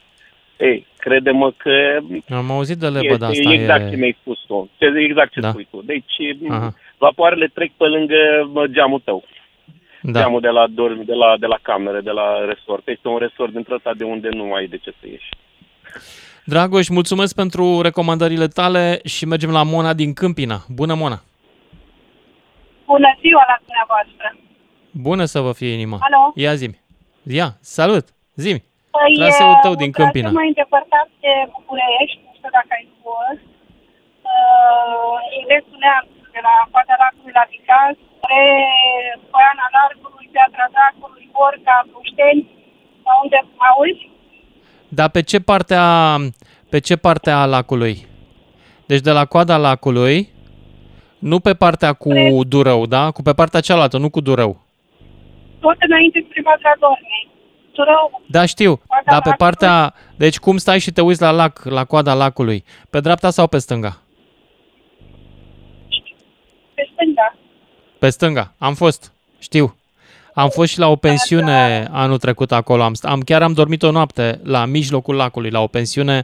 [0.59, 1.99] Ei, crede-mă că
[2.29, 3.53] Am auzit de lebăda este asta.
[3.53, 3.89] exact e...
[3.89, 4.69] ce mi-ai spus tu.
[4.77, 5.49] Ce- Exact ce Da.
[5.49, 5.81] spui tu.
[5.81, 6.73] Deci, m, Aha.
[6.97, 9.23] vapoarele trec pe lângă mă, geamul tău.
[10.11, 10.19] Da.
[10.19, 12.87] Geamul de la dormi, de la, de la camere, de la resort.
[12.87, 15.29] Este un resort dintre ăsta de unde nu ai de ce să ieși.
[16.45, 20.57] Dragoș, mulțumesc pentru recomandările tale și mergem la Mona din Câmpina.
[20.69, 21.19] Bună, Mona!
[22.85, 24.27] Bună ziua la dumneavoastră!
[25.07, 25.97] Bună să vă fie inima!
[26.07, 26.21] Alo?
[26.35, 26.67] Ia zi
[27.39, 28.05] Ia, salut!
[28.43, 28.51] zi
[28.95, 30.29] Păi, Traseul tău uh, din un traseu Câmpina.
[30.39, 33.43] mai îndepărtat de București, nu știu dacă ai fost,
[34.33, 38.41] uh, județul Neamț, de la Coada Lacului la Vicaz, spre
[39.31, 42.43] Poiana Largului, Piatra Dracului, Borca, Pușteni,
[43.05, 44.03] la unde mă auzi?
[44.97, 45.93] Dar pe ce parte a,
[46.71, 47.95] pe ce parte a lacului?
[48.89, 50.17] Deci de la coada lacului,
[51.31, 52.09] nu pe partea cu
[52.53, 53.03] Durău, da?
[53.15, 54.53] Cu pe partea cealaltă, nu cu Durău.
[55.59, 57.23] Tot înainte spre Vatra Dornei.
[57.71, 58.71] Turău, Da, știu.
[58.87, 59.37] Coada Dar pe lacului.
[59.37, 59.93] partea...
[60.17, 62.63] Deci cum stai și te uiți la lac, la coada lacului?
[62.89, 63.97] Pe dreapta sau pe stânga?
[66.95, 67.35] Pe stânga.
[67.99, 68.51] Pe stânga.
[68.57, 69.11] Am fost.
[69.39, 69.75] Știu.
[70.33, 72.83] Am fost și la o pensiune anul trecut acolo.
[72.83, 76.23] Am, st- am chiar am dormit o noapte la mijlocul lacului, la o pensiune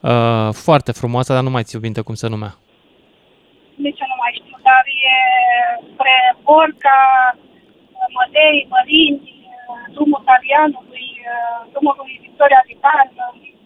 [0.00, 2.54] uh, foarte frumoasă, dar nu mai țin minte cum se numea.
[3.84, 5.14] nici eu nu mai știu, dar e
[5.92, 7.00] spre Borca,
[8.16, 9.32] Mădei, Mărinți,
[9.94, 11.06] drumul Talianului,
[11.72, 13.08] drumul lui Victoria Vican,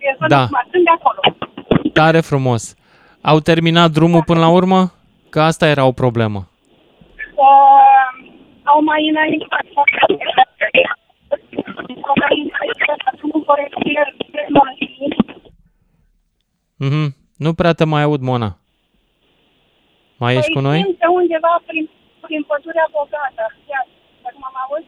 [0.06, 0.36] e zona Da.
[0.36, 0.60] da.
[0.70, 1.20] sunt de acolo.
[1.92, 2.74] Tare frumos.
[3.20, 4.80] Au terminat drumul până la urmă?
[5.36, 6.40] Că asta era o problemă.
[7.34, 8.10] Uh,
[8.62, 9.64] au mai înaintat
[12.08, 15.34] au mai înaintat drumul forestier spre Mărinți,
[16.76, 17.06] Mhm.
[17.36, 18.58] Nu prea te mai aud, Mona.
[20.16, 20.80] Mai ești cu noi?
[20.82, 21.88] Păi sunt undeva prin,
[22.20, 23.44] prin pădurea bogată.
[23.70, 23.86] Ia,
[24.22, 24.86] dacă mă auzi?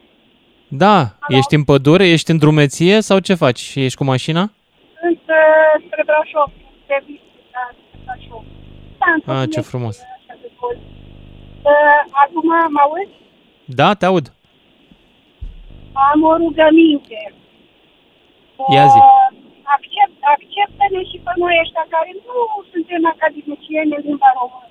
[0.67, 0.97] Da.
[1.37, 2.07] Ești în pădure?
[2.07, 3.59] Ești în drumeție sau ce faci?
[3.59, 4.43] Și ești cu mașina?
[5.01, 6.49] Sunt uh, spre Brașov,
[6.83, 8.43] spre Bistrița, spre Brașov.
[8.99, 9.97] Da, în Ah, ce Căpinești, frumos.
[9.99, 10.18] așa
[10.59, 10.77] de gol.
[11.71, 13.15] Uh, acum mă auzi?
[13.65, 14.25] Da, te aud.
[16.11, 17.33] Am o rugăminte.
[18.73, 18.99] Ia zi.
[18.99, 19.29] Uh,
[19.75, 22.37] accept, acceptă-ne și pe noi ăștia care nu
[22.71, 24.68] suntem academicieni în limba română.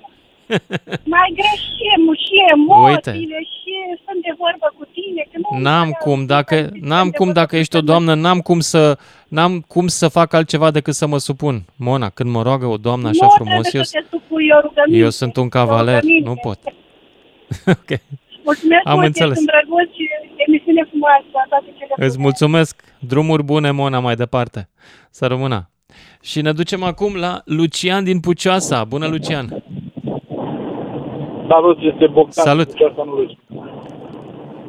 [1.15, 3.73] mai greșim și emoțiile și
[4.05, 5.23] sunt de vorbă cu tine.
[5.33, 9.61] Că nu N-am cum, dacă, n-am cum, dacă ești o doamnă, n-am cum să, n-am
[9.61, 11.63] cum să fac altceva decât să mă supun.
[11.77, 14.61] Mona, când mă roagă o doamnă așa nu frumos, eu, trebuie să te supui o
[14.61, 14.99] rugăminte.
[15.05, 16.59] eu sunt un cavaler, nu pot.
[17.77, 18.01] ok,
[18.45, 19.37] Mulțumesc Am mult, înțeles.
[19.37, 20.05] sunt drăguț și
[20.47, 21.25] emisiune frumoasă.
[21.49, 22.83] Toate cele îți mulțumesc.
[22.99, 24.69] Drumuri bune, Mona, mai departe.
[25.11, 25.71] Să rămână.
[26.23, 28.85] Și ne ducem acum la Lucian din Pucioasa.
[28.85, 29.63] Bună, Lucian!
[31.49, 32.45] Salut, este Bogdan.
[32.45, 32.69] Salut.
[32.71, 33.37] Pucioasa, nu Luci.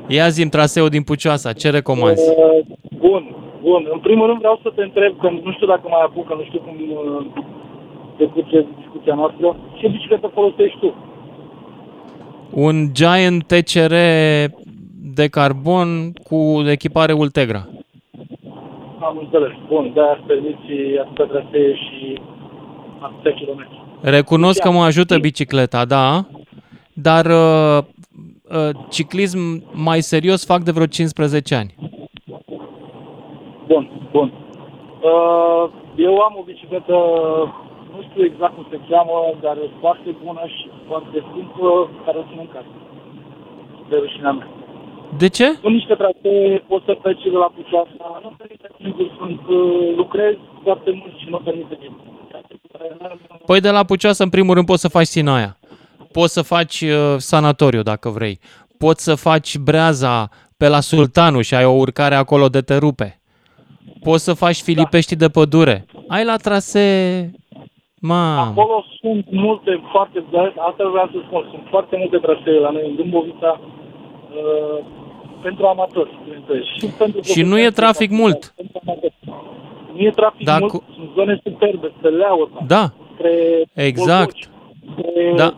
[0.08, 1.54] Ia zi traseu din Pucioasa.
[1.54, 2.30] Ce recomanzi?
[2.30, 2.66] Uh,
[2.98, 3.88] Bun, bun.
[3.94, 6.60] În primul rând vreau să te întreb, că nu știu dacă mai apucă, nu știu
[6.60, 7.26] cum uh,
[8.18, 10.96] decurge discuția noastră, ce bicicletă folosești tu?
[12.52, 13.94] Un Giant TCR
[15.16, 17.68] de carbon cu echipare Ultegra.
[19.00, 19.52] Am înțeles.
[19.68, 22.20] Bun, de-aia permiți atâtea trasee și
[23.00, 23.82] atâtea kilometri.
[24.02, 26.26] Recunosc că mă ajută bicicleta, da,
[27.02, 27.78] dar uh,
[28.58, 29.40] uh, ciclism
[29.74, 31.76] mai serios fac de vreo 15 ani.
[33.68, 34.34] Bun, bun.
[35.02, 35.64] Uh,
[35.96, 36.96] eu am o bicicletă,
[37.94, 41.70] nu știu exact cum se cheamă, dar e foarte bună și foarte simplă,
[42.06, 42.74] care o țin în casă.
[43.90, 44.48] De rușinea mea.
[45.18, 45.46] De ce?
[45.46, 50.36] Sunt niște trasee, poți să pleci de la Pucioasa, nu permite singur, sunt, uh, lucrez
[50.64, 52.08] foarte mult și nu permite nimeni.
[53.46, 55.58] Păi de la Pucioasă, în primul rând, poți să faci Sinaia.
[56.12, 58.40] Poți să faci uh, sanatoriu, dacă vrei.
[58.78, 63.20] Poți să faci breaza pe la Sultanu și ai o urcare acolo de te rupe.
[64.04, 65.86] Poți să faci Filipești de pădure.
[66.08, 67.32] Ai la trasee...
[68.02, 68.42] Mamă.
[68.62, 72.86] Acolo sunt multe, foarte, dar asta vreau să spun, sunt foarte multe trasee la noi
[72.90, 74.86] în Dâmbovița uh,
[75.42, 78.54] pentru amatori, bineînțeles, și pentru Și nu e trafic mult.
[78.56, 79.14] pentru amatori.
[79.94, 83.32] Nu e trafic Da, mult, cu- sunt zone superbe, spre Leaua, Da, spre
[83.74, 84.36] exact.
[84.36, 84.50] Bolboci,
[84.92, 85.54] spre, Da.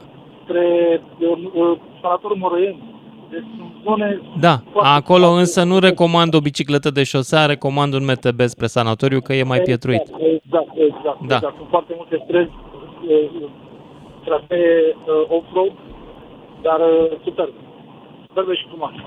[0.51, 2.99] Spre uh, uh, sanatorul Moroieni.
[3.29, 5.39] Deci sunt zone Da, foarte acolo frumoase.
[5.39, 9.59] însă nu recomand o bicicletă de șosea, recomand un MTB spre sanatoriu că e mai
[9.59, 10.01] pietruit.
[10.01, 11.19] Exact, exact, exact.
[11.27, 11.35] Da.
[11.35, 11.55] exact.
[11.57, 12.51] Sunt foarte multe străzi,
[13.07, 13.49] uh,
[14.25, 15.73] trasee uh, off-road,
[16.61, 17.59] dar uh, superbe.
[18.27, 18.99] Superbe și frumoase.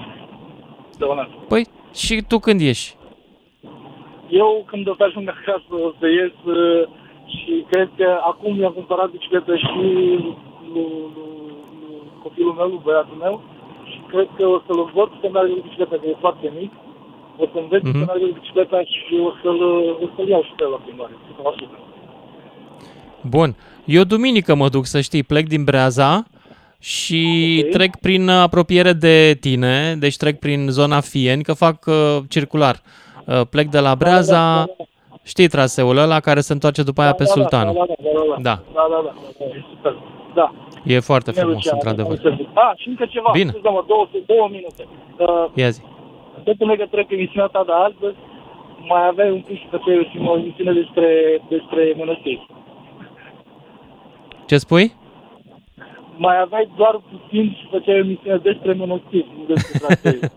[0.99, 1.31] De onest.
[1.49, 2.95] Păi și tu când ieși?
[4.29, 6.89] Eu când o să ajung acasă o să ies uh,
[7.27, 9.75] și cred că acum mi-am cumpărat bicicletă și
[10.73, 11.35] lui, lui,
[11.81, 13.35] lui copilul meu, lui băiatul meu
[13.91, 16.73] și cred că o să-l învăț să meargă cu bicicleta, că e foarte mic.
[17.43, 17.99] O să înveț Mhm.
[18.01, 19.61] să meargă cu bicicleta și o să-l,
[20.05, 21.13] o să-l iau și pe el la plimbare.
[21.27, 21.79] 100%.
[23.35, 23.51] Bun.
[23.85, 26.25] Eu duminică mă duc, să știi, plec din Breaza
[26.79, 27.23] și
[27.65, 27.71] Ok.
[27.71, 32.77] trec prin apropiere de tine, deci trec prin zona Fieni, că fac uh, circular.
[33.27, 34.67] Uh, plec de la Breaza,
[35.23, 37.73] știi traseul ăla care se întoarce după aia pe Da, da, Sultanu.
[37.73, 38.63] Da, da, da, da, Da.
[38.75, 39.95] da, da, da, da, e super.
[40.35, 40.47] Da.
[40.85, 42.17] E foarte Bine, frumos, Lucian, într-adevăr.
[42.19, 42.49] am înțeles.
[42.65, 43.51] Ah, și încă ceva, Bine.
[43.51, 44.83] scuză-mă, două, două minute.
[45.19, 45.81] Uh, Ia zi.
[46.45, 48.17] tot în legătură cu emisiunea ta de astăzi,
[48.89, 49.79] mai aveai un pic și pe
[50.11, 51.09] și o emisiune despre,
[51.49, 52.47] despre mănăstiri.
[54.47, 54.93] Ce spui?
[56.17, 60.19] Mai aveai doar puțin și făceai o emisiune despre mănăstiri, nu despre trasee.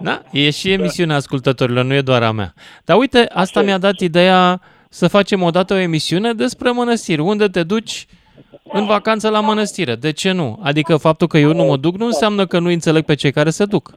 [0.00, 2.52] Da, e și emisiunea ascultătorilor, nu e doar a mea.
[2.84, 7.20] Dar uite, asta mi-a dat ideea să facem odată o emisiune despre mănăstiri.
[7.20, 8.06] Unde te duci
[8.72, 9.94] în vacanță la mănăstire?
[9.94, 10.58] De ce nu?
[10.62, 13.50] Adică faptul că eu nu mă duc nu înseamnă că nu înțeleg pe cei care
[13.50, 13.94] se duc.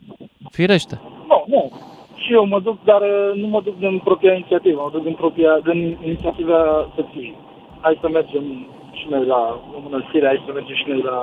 [0.51, 0.99] Firește.
[1.27, 1.71] nu, nu.
[2.15, 5.13] Și eu mă duc, dar uh, nu mă duc din propria inițiativă, mă duc din,
[5.13, 6.59] propria, din inițiativa
[6.95, 7.35] soției.
[7.81, 8.43] Hai să mergem
[8.99, 9.41] și noi la
[9.75, 11.17] o mănăstire, hai să mergem și noi la...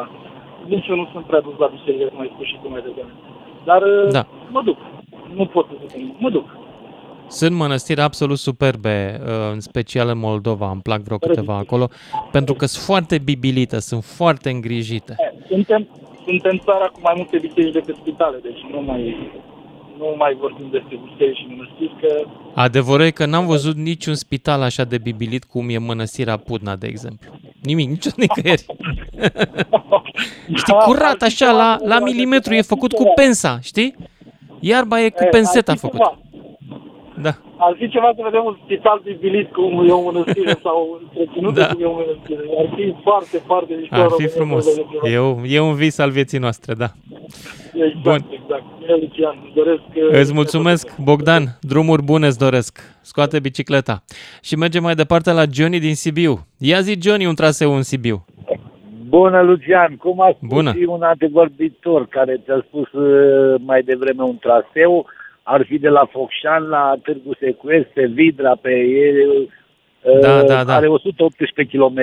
[0.67, 3.13] Nici eu nu sunt prea dus la biserică, cum ai spus și tu mai devreme.
[3.65, 4.23] Dar uh, Da.
[4.57, 4.79] mă duc.
[5.39, 6.47] Nu pot să zic, mă duc.
[7.29, 11.89] Sunt mănăstiri absolut superbe, uh, în special în Moldova, îmi plac vreo câteva acolo,
[12.33, 15.17] pentru că sunt foarte bibilite, sunt foarte îngrijite.
[15.49, 15.89] Suntem,
[16.27, 19.31] suntem țara cu mai multe biserici decât spitale, deci nu mai,
[19.99, 24.63] nu mai vorbim despre biserici și mănăstiri, că Adevărul e că n-am văzut niciun spital
[24.63, 27.31] așa de bibilit cum e mănăstirea Pudna, de exemplu.
[27.63, 28.67] Nimic, nici nicăieri.
[30.61, 33.95] știi, curat așa, la, la milimetru, e făcut cu pensa, știi?
[34.61, 35.99] Iarba e cu Eh, penseta ar fi făcut.
[35.99, 36.19] ceva.
[37.23, 37.31] Da.
[37.57, 41.67] Ar fi ceva să vedem un spital bibilit cum e o mănăstire sau întreținut Da.
[41.67, 42.41] cum e o mănăstire.
[42.59, 43.95] Ar fi foarte, foarte mișto.
[43.95, 44.65] Ar în fi România frumos.
[44.65, 45.09] să vedem ceva.
[45.09, 46.89] E, o, e un vis al vieții noastre, da.
[47.75, 48.27] Exact, Bun.
[48.43, 48.63] exact.
[48.79, 49.83] Bine, Lucian, îți doresc...
[49.95, 51.45] uh, Îți mulțumesc, Bogdan.
[51.61, 52.79] Drumuri bune îți doresc.
[53.03, 54.03] Scoate bicicleta.
[54.43, 56.47] Și mergem mai departe la Johnny din Sibiu.
[56.59, 58.25] Ia zi, Johnny, un traseu în Sibiu.
[59.09, 59.97] Bună, Lucian!
[59.97, 60.73] Cum a spus Bună.
[60.73, 65.07] și un antevorbitor care ți-a spus uh, mai devreme un traseu,
[65.47, 69.13] ar fi de la Focșan la Târgu Secuiesc, pe Vidra, pe e,
[70.03, 70.75] uh, Da, da, da.
[70.75, 71.99] are 118 km.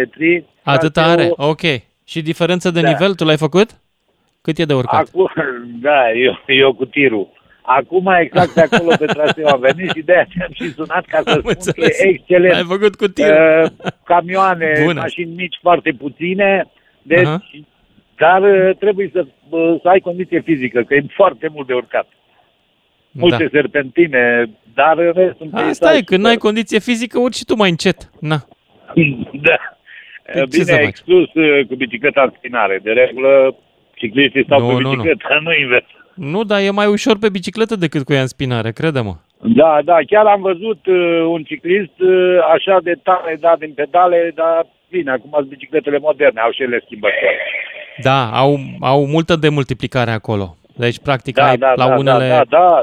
[0.64, 1.30] Atât are?
[1.36, 1.62] Ok.
[2.06, 2.90] Și diferență de Da.
[2.90, 3.70] nivel, tu l-ai făcut?
[4.42, 5.08] Cât e de urcat?
[5.08, 5.30] Acum,
[5.88, 7.28] da, eu, eu cu tirul.
[7.62, 11.18] Acum exact pe acolo pe traseu am venit și de aceea am și sunat ca
[11.26, 12.00] să spun că înțeles.
[12.00, 12.54] e excelent.
[12.56, 13.64] Ai făcut cu tirul.
[13.64, 15.00] Uh, camioane, Bună.
[15.00, 16.66] mașini mici foarte puține,
[17.02, 17.42] deci, Aha.
[18.18, 22.08] dar uh, trebuie să, uh, să ai condiție fizică, că e foarte mult de urcat.
[23.12, 27.46] Multe serpentine, dar în rest un Asta peisaj e, când n-ai condiție fizică, urci și
[27.46, 28.10] tu mai încet.
[28.20, 28.36] Na.
[29.48, 29.56] Da.
[30.34, 30.88] Păi ce să Bine, faci?
[30.88, 32.80] exclus uh, cu bicicleta în spinare.
[32.84, 33.56] De regulă,
[33.96, 34.90] cicliștii stau Nu, pe nu, nu.
[34.90, 35.86] bicicletă, nu, invers.
[36.14, 39.16] Nu, dar e mai ușor pe bicicletă decât cu ea în spinare, crede-mă.
[39.44, 44.32] Da, da, chiar am văzut uh, un ciclist uh, așa de tare dat din pedale,
[44.36, 47.38] dar bine, acum sunt bicicletele moderne, au și ele schimbători.
[48.02, 50.56] Da, au, au multă demultiplicare acolo.
[50.76, 52.28] Deci, practic, Da, ai da, la da, unele...
[52.28, 52.82] da, da, da,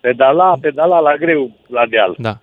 [0.00, 2.14] pedala, pedala la greu la deal.
[2.18, 2.34] Da.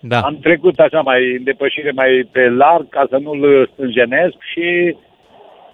[0.00, 0.20] Da.
[0.20, 4.96] Am trecut așa mai în depășire mai pe larg ca să nu-l stânjenesc și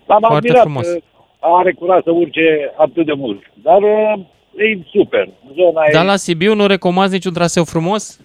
[0.06, 0.88] l-am Foarte admirat frumos.
[0.92, 0.98] că
[1.40, 3.42] are curaj să urce atât de mult.
[3.54, 4.12] Dar uh,
[4.56, 5.28] e super.
[5.54, 6.06] Zona Dar e...
[6.06, 8.20] la Sibiu nu recomanzi niciun traseu frumos?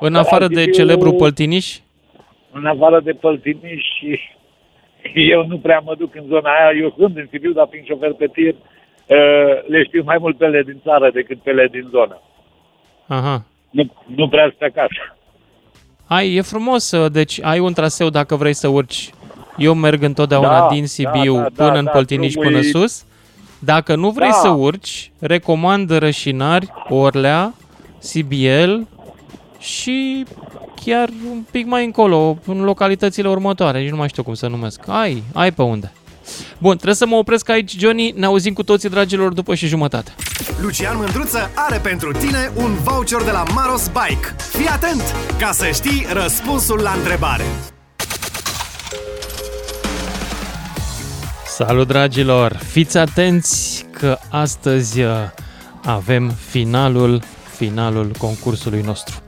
[0.00, 1.78] În Da, la afară de Sibiu- celebru Păltiniș?
[2.52, 4.20] în afară de Păltiniș și
[5.32, 6.78] eu nu prea mă duc în zona aia.
[6.80, 10.44] Eu sunt în Sibiu, dar fiind șofer pe tir, uh, le știu mai mult pe
[10.44, 12.20] ele din țară decât pe ele din zonă.
[13.06, 13.42] Aha.
[13.70, 15.16] Nu, nu prea sunt acasă.
[16.06, 19.10] Ai, e frumos, uh, deci ai un traseu dacă vrei să urci.
[19.56, 22.64] Eu merg întotdeauna Da, din Sibiu da, da, până da, în da, Păltiniș drumul până
[22.64, 23.04] e- sus.
[23.58, 24.34] Dacă nu vrei Da.
[24.34, 27.54] să urci, recomand Rășinari, Orlea,
[28.12, 28.74] CBL
[29.58, 30.24] și
[30.84, 34.88] chiar un pic mai încolo, în localitățile următoare, nici nu mai știu cum să numesc.
[34.88, 35.92] Ai, ai pe unde.
[36.58, 38.12] Bun, trebuie să mă opresc aici, Johnny.
[38.16, 40.14] Ne auzim cu toții, dragilor, după și jumătate.
[40.60, 44.34] Lucian Mândruță are pentru tine un voucher de la Maros Bike.
[44.38, 47.44] Fii atent ca să știi răspunsul la întrebare.
[51.46, 52.60] Salut, dragilor!
[52.70, 55.10] Fiți atenți că astăzi uh,
[55.84, 57.22] avem finalul,
[57.56, 59.23] finalul concursului nostru.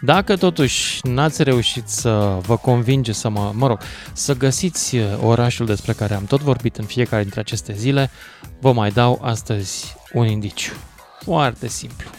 [0.00, 3.80] Dacă totuși n-ați reușit să vă convinge să mă, mă rog,
[4.12, 8.10] să găsiți uh, orașul despre care am tot vorbit în fiecare dintre aceste zile,
[8.60, 10.72] vă mai dau astăzi un indiciu.
[11.20, 12.10] Foarte simplu.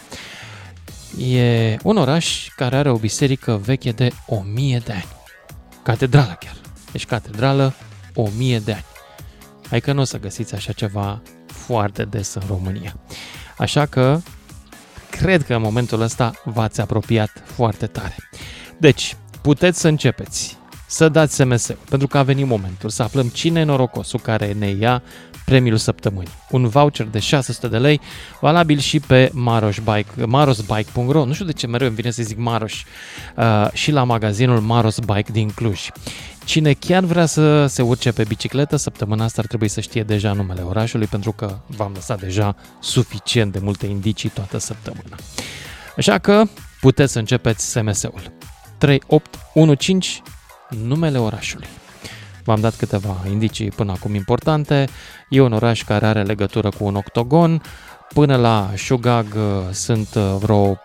[1.18, 5.08] E un oraș care are o biserică veche de 1000 de ani.
[5.82, 6.56] Catedrală chiar.
[6.92, 7.74] Deci catedrală
[8.14, 8.84] 1000 de ani.
[9.68, 12.96] Hai că nu o să găsiți așa ceva foarte des în România.
[13.58, 14.20] Așa că
[15.10, 18.16] cred că în momentul ăsta v-ați apropiat foarte tare.
[18.78, 23.60] Deci, puteți să începeți să dați SMS-ul, pentru că a venit momentul să aflăm cine
[23.60, 25.02] e norocosul care ne ia
[25.50, 26.30] premiul săptămânii.
[26.50, 28.00] Un voucher de 600 de lei,
[28.40, 32.38] valabil și pe Maros Bike, marosbike.ro, nu știu de ce mereu îmi vine să zic
[32.38, 32.72] Maros,
[33.36, 35.88] uh, și la magazinul Maros Bike din Cluj.
[36.44, 40.32] Cine chiar vrea să se urce pe bicicletă, săptămâna asta ar trebui să știe deja
[40.32, 45.16] numele orașului, pentru că v-am lăsat deja suficient de multe indicii toată săptămâna.
[45.96, 46.42] Așa că
[46.80, 48.32] puteți să începeți SMS-ul.
[48.78, 50.22] 3815,
[50.86, 51.66] numele orașului.
[52.44, 54.88] V-am dat câteva indicii până acum importante.
[55.28, 57.62] E un oraș care are legătură cu un octogon.
[58.14, 60.78] Până la Shugag uh, sunt uh, vreo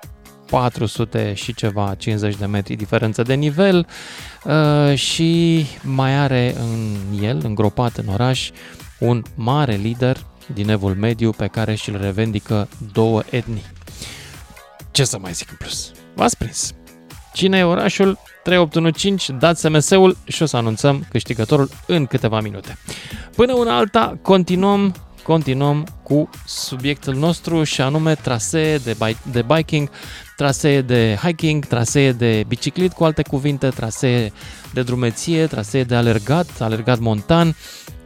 [0.50, 3.88] 400 și ceva, 50 de metri diferență de nivel
[4.44, 8.50] uh, și mai are în el, îngropat în oraș,
[9.00, 10.18] un mare lider
[10.54, 13.64] din evul mediu pe care și-l revendică două etnii.
[14.92, 15.92] Ce să mai zic în plus?
[16.14, 16.74] V-ați prins.
[17.36, 18.18] Cine e orașul?
[18.44, 22.78] 3815, dați SMS-ul și o să anunțăm câștigătorul în câteva minute.
[23.36, 29.90] Până una alta, continuăm continuăm cu subiectul nostru și anume trasee de, bi- de biking,
[30.36, 34.32] trasee de hiking, trasee de biciclit, cu alte cuvinte, trasee
[34.74, 37.56] de drumeție, trasee de alergat, alergat montan,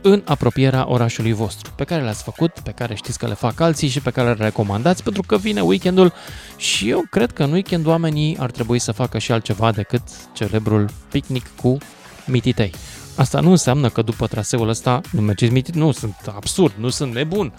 [0.01, 3.87] în apropierea orașului vostru, pe care le-ați făcut, pe care știți că le fac alții
[3.87, 6.13] și pe care le recomandați, pentru că vine weekendul
[6.57, 10.01] și eu cred că în weekend oamenii ar trebui să facă și altceva decât
[10.33, 11.77] celebrul picnic cu
[12.25, 12.71] mititei.
[13.15, 17.13] Asta nu înseamnă că după traseul ăsta nu mergeți mitit, nu, sunt absurd, nu sunt
[17.13, 17.53] nebun.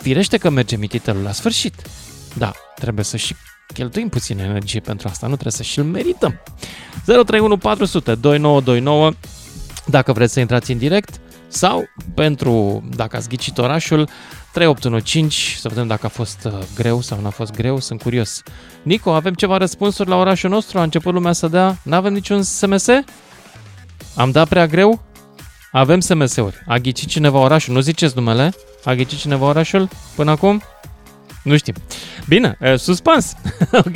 [0.00, 1.74] Firește că merge mititelul la sfârșit.
[2.34, 3.34] Da, trebuie să și
[3.74, 6.40] cheltuim puțin energie pentru asta, nu trebuie să și-l merităm.
[7.04, 9.12] 031 400 2929
[9.86, 11.20] dacă vreți să intrați în direct
[11.52, 11.84] sau
[12.14, 14.08] pentru, dacă ați ghicit orașul,
[14.52, 18.42] 3815, să vedem dacă a fost uh, greu sau nu a fost greu, sunt curios.
[18.82, 20.78] Nico, avem ceva răspunsuri la orașul nostru?
[20.78, 21.78] A început lumea să dea?
[21.82, 22.86] N-avem niciun SMS?
[24.14, 25.02] Am dat prea greu?
[25.72, 26.62] Avem SMS-uri.
[26.66, 27.74] A ghicit cineva orașul?
[27.74, 28.52] Nu ziceți numele?
[28.84, 30.62] A ghicit cineva orașul până acum?
[31.42, 31.74] Nu știm.
[32.28, 33.34] Bine, e, suspans.
[33.86, 33.94] ok.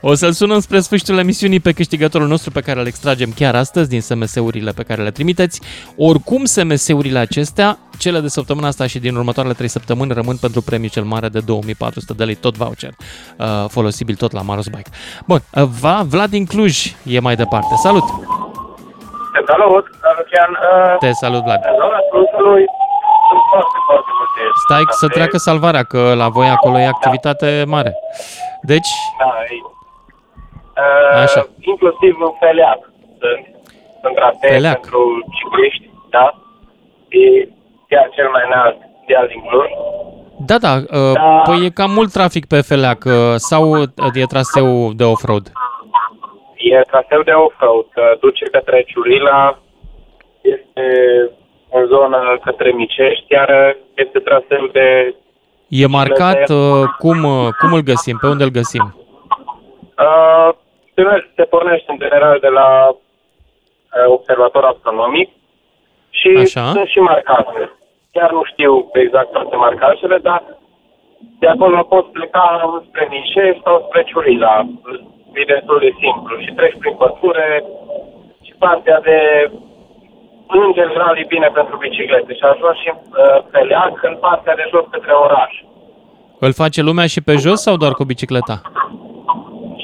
[0.00, 3.88] O să-l sunăm spre sfârșitul emisiunii pe câștigătorul nostru pe care îl extragem chiar astăzi
[3.88, 5.60] din SMS-urile pe care le trimiteți.
[5.96, 10.90] Oricum, SMS-urile acestea, cele de săptămâna asta și din următoarele 3 săptămâni, rămân pentru premiul
[10.90, 12.92] cel mare de 2400 de lei, tot voucher,
[13.36, 14.90] uh, folosibil tot la Maros Bike.
[15.26, 17.74] Bun, uh, va, Vlad din Cluj e mai departe.
[17.82, 18.04] Salut!
[19.46, 19.84] Salut,
[20.18, 20.50] Lucian.
[20.50, 21.60] Uh, Te salut, Vlad.
[21.70, 22.64] în zona Clujului
[23.28, 24.17] sunt foarte, foarte multe.
[24.64, 27.92] Stai să treacă salvarea, că la voi acolo e activitate mare.
[28.62, 29.56] Deci, Da, e,
[31.16, 31.46] uh, Așa.
[31.60, 32.78] Inclusiv în Feleac
[33.20, 33.42] sunt,
[34.02, 34.80] sunt trasee Feleac.
[34.80, 35.00] pentru
[35.38, 36.34] cicliști, da?
[37.08, 37.48] E
[37.88, 38.76] chiar cel mai înalt
[39.06, 39.70] deal din Cluj.
[40.50, 44.92] da, da, uh, păi e cam mult trafic pe Feleac uh, sau uh, e traseu
[44.92, 45.52] de off-road?
[46.56, 49.58] E traseu de off-road, că duce către Ciurila,
[50.40, 50.86] este
[51.72, 55.14] în zonă către Micești, iar este traseu de
[55.68, 58.94] E marcat, uh, cum, uh, cum îl găsim, pe unde îl găsim?
[59.98, 60.48] Uh,
[60.94, 62.96] se- se pornește în general de la uh,
[64.06, 65.28] observator astronomic
[66.10, 66.70] și Așa.
[66.70, 67.70] sunt și marcate.
[68.12, 70.42] Chiar nu știu exact toate marcajele, dar
[71.38, 74.66] de acolo poți pleca spre Nișe sau spre Ciurila.
[75.32, 77.64] E destul de simplu și treci prin pădure
[78.42, 79.18] și partea de
[80.48, 84.64] în general e bine pentru biciclete și ajungi și uh, pe leac în partea de
[84.72, 85.52] jos către oraș.
[86.38, 88.56] Îl face lumea și pe jos sau doar cu bicicleta?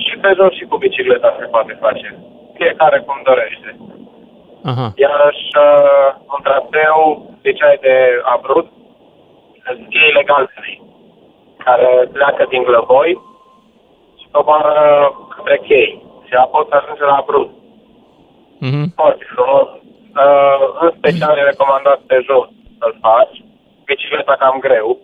[0.05, 2.19] Și pe jos și cu bicicleta se poate face.
[2.55, 3.77] Fiecare cum dorește.
[4.71, 4.93] Aha.
[5.05, 6.97] Iarăși, uh, un traseu,
[7.43, 7.95] ziceai de
[8.35, 8.69] Abrut,
[9.65, 10.83] sunt cheile galbenei,
[11.65, 13.21] care pleacă din Glăvoi
[14.21, 14.77] și coboară
[15.37, 16.03] către chei.
[16.27, 17.51] Și apoi să ajunge la Abrut.
[18.59, 18.93] Mhm.
[18.95, 19.69] Foarte frumos.
[20.23, 22.49] Uh, în special e recomandat pe jos
[22.79, 23.45] să-l faci.
[23.85, 24.99] Bicicleta cam greu.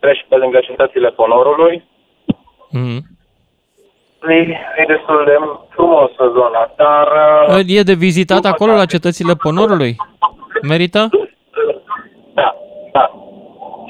[0.00, 1.84] Treci pe lângă cetățile Ponorului.
[2.70, 2.98] Mhm.
[4.28, 4.34] E,
[4.80, 5.36] e destul de
[5.68, 7.06] frumos în zona, dar...
[7.48, 9.96] Uh, E de vizitat acolo la cetățile Ponorului?
[10.62, 11.08] Merită?
[12.34, 12.54] Da,
[12.92, 13.10] da.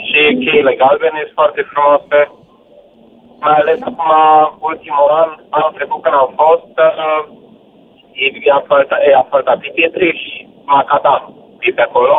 [0.07, 2.19] Și cheile galbene sunt foarte frumoase.
[3.41, 4.13] Mai ales acum,
[4.61, 7.23] ultimul an, anul trecut când am fost, uh,
[8.13, 10.13] e, e, asfaltat, e asfaltat pe pietre
[10.71, 11.23] și macadam
[11.67, 12.17] e pe acolo.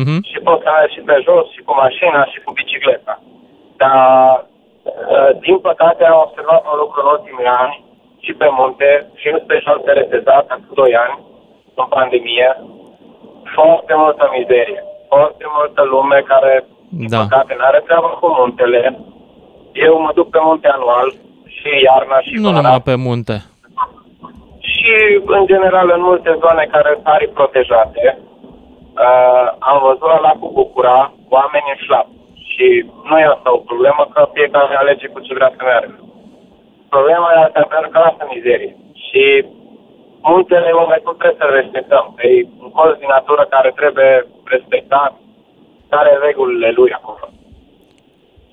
[0.00, 0.16] Mhm.
[0.30, 3.14] Și poți să mergi și pe jos, și cu mașina, și cu bicicleta.
[3.80, 4.46] Dar,
[5.12, 7.74] uh, din păcate, am observat un lucru în ultimii ani,
[8.24, 8.90] și pe munte,
[9.20, 11.16] și în special pe retezat, acum 2 ani,
[11.80, 12.48] în pandemie,
[13.56, 14.80] foarte multă mizerie,
[15.12, 16.52] foarte multă lume care,
[17.12, 17.18] Da.
[17.22, 18.82] păcate, nu are treabă cu muntele.
[19.72, 21.08] Eu mă duc pe munte anual,
[21.56, 22.60] și iarna, și Nu vara.
[22.60, 23.36] numai pe munte.
[24.86, 30.50] Și, în general, în multe zone care sunt arii protejate, uh, am văzut la lacul
[30.58, 32.06] Bucura oameni în șlap.
[32.50, 32.66] Și
[33.08, 35.98] nu e asta o problemă, că fiecare alege cu ce vrea să meargă.
[36.88, 38.76] Problema e asta pentru că lasă mizerie.
[39.06, 39.22] Și
[40.22, 42.04] muntele mai cum trebuie să respectăm.
[42.16, 42.28] E
[42.64, 45.12] un colț din natură care trebuie respectat,
[45.88, 47.26] care are regulile lui acolo.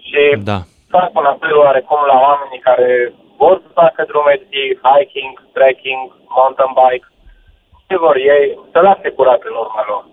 [0.08, 0.22] Și
[0.52, 0.60] Da.
[0.90, 6.04] fac un apel oarecum la oamenii care vor să facă drumeții, hiking, trekking,
[6.36, 7.08] mountain bike,
[7.88, 10.04] ce vor ei, să lase curat în urma lor.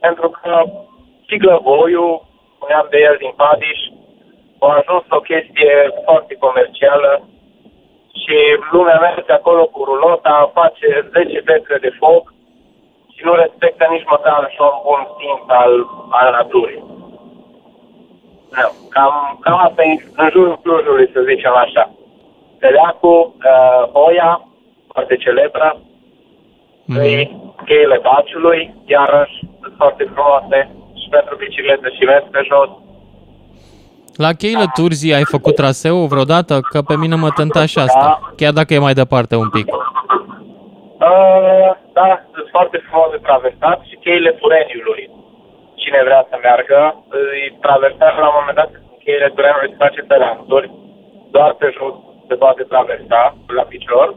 [0.00, 0.52] Pentru că
[1.26, 2.22] și Glăvoiul,
[2.54, 3.80] spuneam de el din Padiș,
[4.58, 5.72] a ajuns o chestie
[6.04, 7.12] foarte comercială
[8.22, 8.36] și
[8.70, 12.32] lumea merge acolo cu rulota, face 10 petre de foc
[13.14, 15.72] și nu respectă nici măcar și un bun simț al,
[16.10, 16.84] al naturii.
[18.50, 21.90] Da, cam, cam asta e în jurul Clujului, să zicem așa.
[22.64, 23.20] Teleacul,
[23.52, 24.32] uh, Oia,
[24.92, 25.66] foarte celebră,
[26.92, 27.22] mm-hmm.
[27.64, 30.58] cheile Baciului, iarăși sunt foarte frumoase
[31.00, 32.70] și pentru biciclete și mers pe jos.
[34.24, 36.54] La cheile Turzii ai făcut traseu vreodată?
[36.72, 39.66] Că pe mine mă tenta și asta, chiar dacă e mai departe un pic.
[39.74, 39.80] Uh,
[41.98, 45.04] da, sunt foarte frumos de traversat și cheile Tureniului.
[45.74, 50.00] Cine vrea să meargă, îi traversează la un moment dat în cheile Tureniului se face
[50.10, 50.70] pe lanțuri,
[51.30, 51.94] doar pe jos
[52.32, 53.22] se poate traversa
[53.58, 54.08] la picior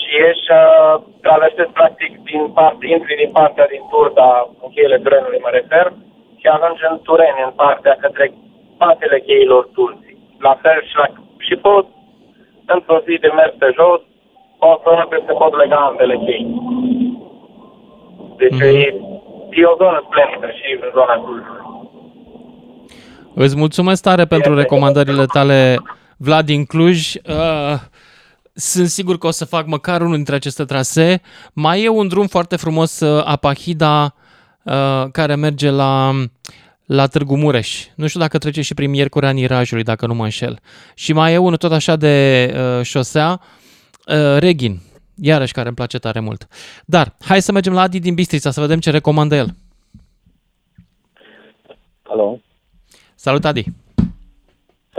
[0.00, 0.94] și ieși, uh,
[1.26, 4.30] traversezi practic din parte, intri din partea din Turda,
[4.62, 5.86] în cheile Tureniului mă refer,
[6.40, 8.24] și ajungi în Tureni, în partea către
[8.74, 10.18] spatele cheilor Turzii.
[10.46, 11.06] La fel și, la,
[11.46, 11.86] și pot,
[12.74, 14.00] într-o zi de mers pe jos,
[14.68, 16.44] o zonă pe se pot lega ambele chei.
[18.40, 18.94] Deci e,
[19.60, 21.68] e o zonă splendidă și în zona Clujului.
[23.34, 25.76] Îți mulțumesc tare pentru recomandările tale,
[26.22, 27.14] Vlad din Cluj.
[27.14, 27.80] Uh,
[28.52, 31.20] sunt sigur că o să fac măcar unul dintre aceste trasee.
[31.52, 34.14] Mai e un drum foarte frumos, uh, Apahida,
[34.62, 36.12] uh, care merge la,
[36.86, 37.86] la Târgu Mureș.
[37.94, 40.58] Nu știu dacă trece și prin Miercurea Nirajului, dacă nu mă înșel.
[40.94, 43.40] Și mai e unul tot așa de uh, șosea,
[44.06, 44.80] uh, Reghin,
[45.14, 46.46] iarăși care îmi place tare mult.
[46.84, 49.54] Dar, hai să mergem la Adi din Bistrița, să vedem ce recomandă el.
[52.02, 52.40] Alo,
[53.14, 53.64] Salut, Adi!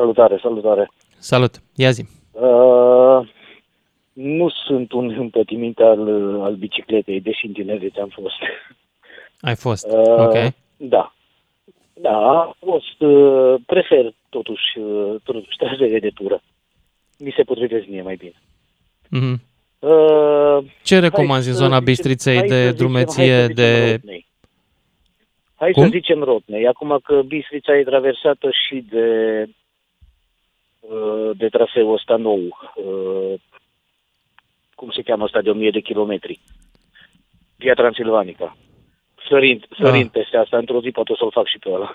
[0.02, 0.92] salutare, salutare.
[1.22, 1.54] Salut!
[1.76, 2.06] Ia zi!
[2.32, 3.30] Uh,
[4.14, 6.00] nu sunt un împătiminte al,
[6.42, 8.36] al bicicletei, deși în tinerețe am fost.
[9.42, 10.54] Ai fost, Uh, ok.
[10.78, 11.14] Da.
[11.94, 16.42] Da, am fost, uh, prefer totuși, uh, totuși trasele de tură.
[17.20, 18.34] Mi se potrivesc mie mai bine.
[19.10, 19.42] Mhm.
[19.80, 23.40] Uh, Ce hai recomanzi în să zona zicem- Bistriței hai să de zicem- drumeție, hai
[23.42, 23.92] să zicem de...
[23.92, 24.28] Rotnei.
[25.56, 25.84] Hai Cum?
[25.84, 26.68] să zicem Rotnei.
[26.68, 29.06] Acum că Bistrița e traversată și de,
[29.48, 29.50] uh,
[31.36, 32.40] de traseul ăsta nou.
[32.76, 33.34] uh,
[34.76, 36.40] Cum se cheamă ăsta de 1000 de kilometri?
[37.58, 38.58] Via Transilvanica.
[39.30, 40.12] Sărind, sărind Ah.
[40.12, 41.92] peste asta, într-o zi poate o să-l fac și pe ăla.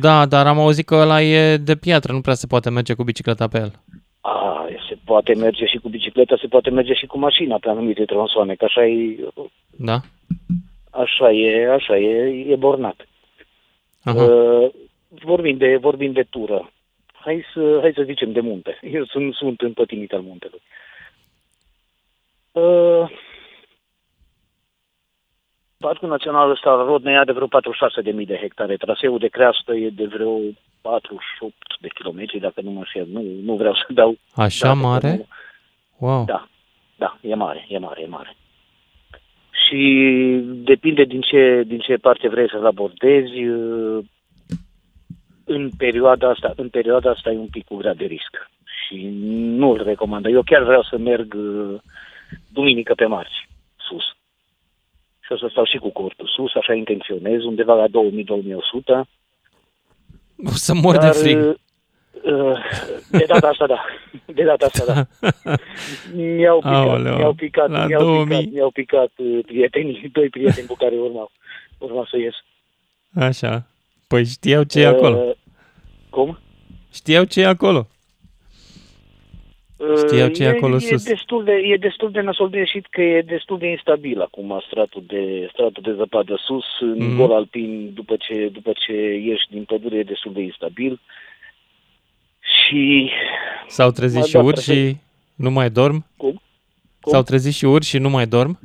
[0.00, 3.02] Da, dar am auzit că ăla e de piatră, nu prea se poate merge cu
[3.02, 3.72] bicicleta pe el.
[4.20, 8.04] A, se poate merge și cu bicicleta, se poate merge și cu mașina pe anumite
[8.04, 9.16] tronsoane, că așa e,
[9.78, 10.00] Da?
[10.90, 13.06] așa e, așa e, e bornat.
[14.02, 14.22] Aha.
[14.24, 14.70] Uh,
[15.08, 16.72] vorbim, de, vorbim de tură.
[17.24, 18.78] Hai să, hai să zicem de munte.
[18.82, 20.62] Eu sunt, sunt împătimit al muntelui.
[22.52, 23.10] Uh,
[25.78, 27.46] Parcul Național ăsta al Rodnei are vreo
[28.20, 28.76] 46.000 de hectare.
[28.76, 30.38] Traseul de creastă e de vreo
[30.80, 33.06] 48 de kilometri, dacă nu mă înșel.
[33.12, 34.16] Nu, nu vreau să dau...
[34.34, 35.16] Așa date, că mare?
[35.16, 35.26] nu-
[35.98, 36.24] Wow.
[36.24, 36.48] Da,
[36.96, 38.36] da, e mare, e mare, e mare.
[39.66, 39.80] Și
[40.44, 43.32] depinde din ce, din ce parte vrei să-l abordezi.
[45.46, 48.50] Uh, În perioada asta, în perioada asta e un pic cu grad de risc.
[48.86, 50.24] Și nu-l recomand.
[50.26, 51.80] Eu chiar vreau să merg uh,
[52.52, 54.04] duminică pe marți, sus.
[55.20, 57.90] Și o să stau și cu cortul sus, așa intenționez, undeva la 2000-2100.
[60.46, 61.38] O să mor de Dar, frig.
[61.38, 61.54] uh,
[62.32, 62.58] uh,
[63.10, 63.84] De data asta, da.
[64.26, 65.06] De data asta, da.
[66.14, 68.36] Mi-au picat, Aoleu, mi-au picat, la mi-au 2000.
[68.36, 71.30] picat, mi-au picat uh, prietenii, doi prieteni cu care urmau,
[71.78, 72.34] urma să ies.
[73.14, 73.66] Așa.
[74.06, 75.16] Păi știau ce e acolo.
[75.16, 75.34] Uh,
[76.10, 76.38] Cum?
[76.92, 77.88] Știau ce e acolo.
[80.06, 81.04] Știau ce e e, acolo e sus.
[81.04, 85.04] Destul de, e destul de nasol de ieșit că e destul de instabil acum stratul
[85.06, 87.16] de, stratul de zăpadă sus, în Mhm.
[87.16, 88.92] gol alpin, după ce, după ce
[89.24, 91.00] ieși din pădure, e destul de instabil.
[92.40, 93.10] Și
[93.66, 94.98] S-au trezit Mă, și da, urși și perfect.
[95.34, 96.06] nu mai dorm?
[96.16, 96.40] Cum?
[97.06, 98.58] S-au trezit și urși și nu mai dorm?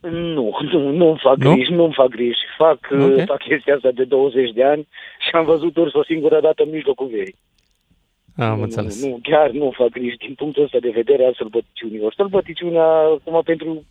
[0.00, 1.52] Nu, nu, nu-mi fac Nu?
[1.54, 2.38] griji, nu-mi fac griji.
[2.56, 3.00] Fac, Ok.
[3.00, 3.24] okay.
[3.26, 4.88] fac chestia asta de 20 de ani
[5.18, 7.36] și am văzut urs o singură dată în mijlocul verii.
[8.36, 9.02] Am nu, înțeles.
[9.02, 12.12] Nu, nu, chiar nu fac griji din punctul ăsta de vedere al sălbăticiunilor.
[12.14, 13.84] Sălbăticiunea, acum pentru,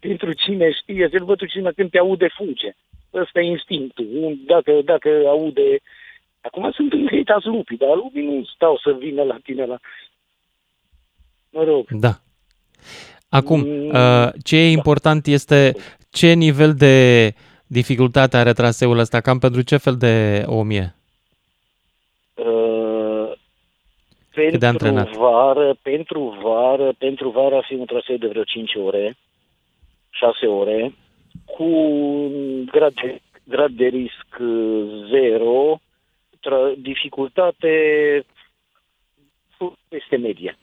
[0.00, 2.72] pentru cine știe, sălbăticiunea când te aude fuge.
[3.14, 4.06] Ăsta e instinctul.
[4.20, 5.78] Un- Dacă, dacă aude...
[6.40, 9.78] Acum sunt încăitați lupii, dar lupii nu stau să vină la tine la...
[11.50, 12.12] Mă rog, Da.
[13.34, 15.72] Acum, Mm, uh, ce e important este
[16.10, 17.32] ce nivel de
[17.66, 20.94] dificultate are traseul ăsta, cam pentru ce fel de om e?
[22.34, 23.32] Uh,
[24.30, 25.10] Cât de pentru antrenat?
[25.16, 29.16] vară, pentru vară, pentru vară ar fi un traseu de vreo 5 ore,
[30.10, 30.94] 6 ore,
[31.44, 35.80] cu un grad de, grad de risc uh, zero,
[36.40, 37.72] tra- dificultate
[39.88, 40.58] peste medie.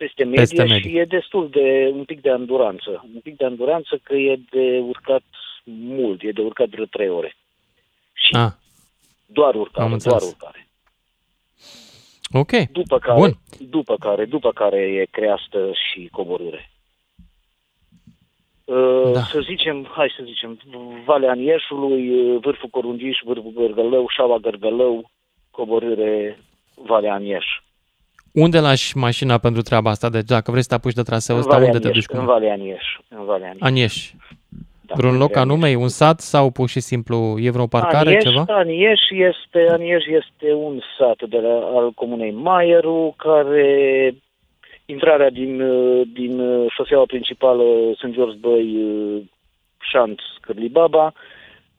[0.00, 0.90] Peste medie, Peste medie.
[0.90, 3.04] și e destul de un pic de anduranță.
[3.14, 5.22] Un pic de anduranță că e de urcat
[5.64, 7.36] mult, e de urcat vreo 3 ore.
[8.32, 8.50] Ah,
[9.26, 10.30] Doar urcare, Am doar înțeles.
[10.30, 10.68] urcare.
[12.32, 12.70] ok.
[12.72, 13.32] După care, Bun.
[13.68, 16.70] după care, după care e creastă și coborâre.
[18.64, 19.20] Uh, Da.
[19.22, 20.60] Să zicem, hai să zicem,
[21.04, 25.10] Valea Anieșului, uh, Vârful Corungiș, Vârful Gărgălău, Șaua Gărgălău,
[25.50, 26.38] coborâre
[26.74, 27.44] Valea Anieș.
[28.32, 30.08] Unde lași mașina pentru treaba asta?
[30.08, 32.16] Deci dacă vrei să te apuci de traseul În ăsta, Valea unde te Anieș, duci
[32.16, 32.84] în cu Valea Anieș.
[33.08, 33.60] În Valea Anieș.
[33.60, 34.12] Anieș.
[34.80, 35.74] Da, Vreun în loc Valea anume?
[35.74, 38.44] Un sat sau pur și simplu e vreo parcare, Anieș, ceva?
[38.48, 44.14] Anieș este, Anieș este un sat de la, al comunei Maieru, care
[44.84, 47.64] intrarea din, uh, din uh, șoseaua principală
[47.96, 49.22] Sunt George Băi, uh,
[49.78, 51.12] Șanț, Cârlibaba,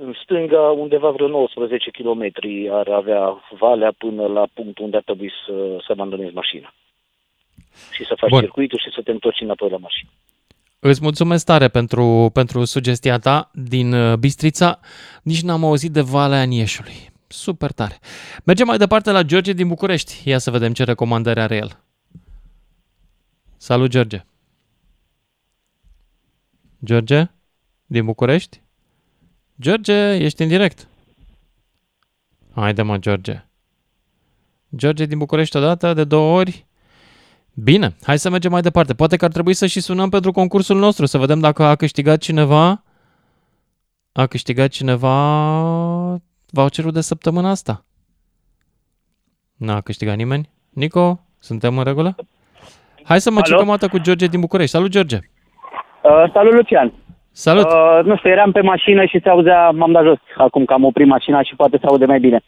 [0.05, 2.31] în stânga, undeva vreo 19 km
[2.71, 6.73] ar avea valea până la punctul unde ar trebui să, să abandonezi mașina.
[7.91, 8.39] Și să faci Bun.
[8.39, 10.09] circuitul și să te întorci înapoi la mașină.
[10.79, 14.79] Îți mulțumesc tare pentru, pentru sugestia ta din uh, Bistrița.
[15.23, 17.09] Nici n-am auzit de Valea Anieșului.
[17.27, 17.99] Super tare.
[18.45, 20.29] Mergem mai departe la George din București.
[20.29, 21.69] Ia să vedem ce recomandări are el.
[23.57, 24.25] Salut, George.
[26.85, 27.23] George?
[27.85, 28.61] Din București?
[29.61, 30.87] George, ești în direct.
[32.55, 33.45] Haide mă, George.
[34.75, 36.65] George din București odată, de două ori.
[37.53, 38.93] Bine, hai să mergem mai departe.
[38.93, 42.19] Poate că ar trebui să și sunăm pentru concursul nostru, să vedem dacă a câștigat
[42.19, 42.83] cineva
[44.11, 45.13] a câștigat cineva
[46.49, 47.85] voucherul de săptămâna asta.
[49.57, 50.49] N-a câștigat nimeni?
[50.69, 52.15] Nico, suntem în regulă?
[53.03, 53.45] Hai să mă Alo?
[53.45, 54.71] cicăm o dată cu George din București.
[54.71, 55.17] Salut, George!
[56.03, 56.93] Uh, salut, Lucian.
[57.31, 57.65] Salut!
[57.65, 60.83] Uh, nu știu, eram pe mașină și se auzea, m-am dat jos acum că am
[60.83, 62.41] oprit mașina și poate se aude mai bine.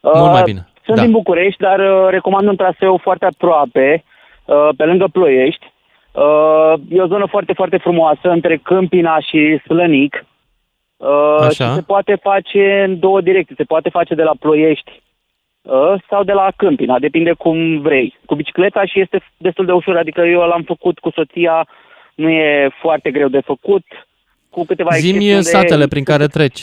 [0.00, 1.02] Uh, Mult mai bine, Sunt da.
[1.02, 4.04] din București, dar uh, recomand un traseu foarte aproape,
[4.44, 5.72] uh, pe lângă Ploiești.
[6.12, 10.24] Uh, e o zonă foarte, foarte frumoasă, între Câmpina și Slănic.
[10.96, 11.64] Uh, Așa.
[11.64, 13.54] și se poate face în două direcții.
[13.54, 15.02] Se poate face de la Ploiești
[15.62, 18.18] uh, sau de la Câmpina, depinde cum vrei.
[18.26, 21.66] Cu bicicleta și este destul de ușor, adică eu l-am făcut cu soția,
[22.14, 23.84] nu e foarte greu de făcut.
[24.56, 26.62] Cu câteva excepții Zimi unde- satele prin care treci.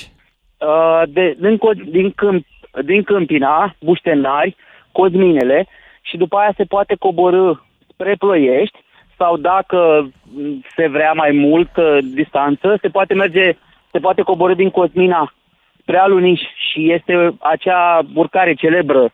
[0.57, 2.45] Uh, de, din, Co- din, Câmp,
[2.86, 4.56] din Câmpina, Buștenari,
[4.91, 5.68] Cozminele
[6.02, 7.52] și după aia se poate coborâ
[7.91, 8.78] spre Ploiești
[9.18, 13.57] sau dacă m, se vrea mai mult uh, distanță, se poate merge,
[13.91, 15.34] se poate coborâ din Cozmina
[15.82, 16.41] spre Aluniș
[16.72, 19.14] și este acea urcare celebră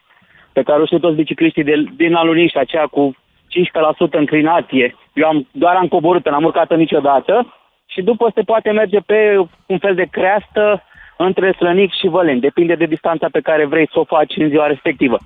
[0.54, 4.96] pe care o știu toți bicicliștii de, din Aluniș, aceea cu 15% înclinație.
[5.14, 7.54] Eu am, doar am coborât, n-am urcat niciodată
[7.94, 9.20] și după se poate merge pe
[9.66, 10.84] un fel de creastă
[11.18, 12.40] între Slănic și Văleni.
[12.40, 15.18] Depinde de distanța pe care vrei să o faci în ziua respectivă.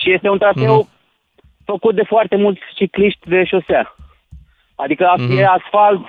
[0.00, 0.88] Și este un traseu Mhm.
[1.64, 3.94] făcut de foarte mulți cicliști de șosea.
[4.74, 5.36] Adică Mhm.
[5.38, 6.00] e asfalt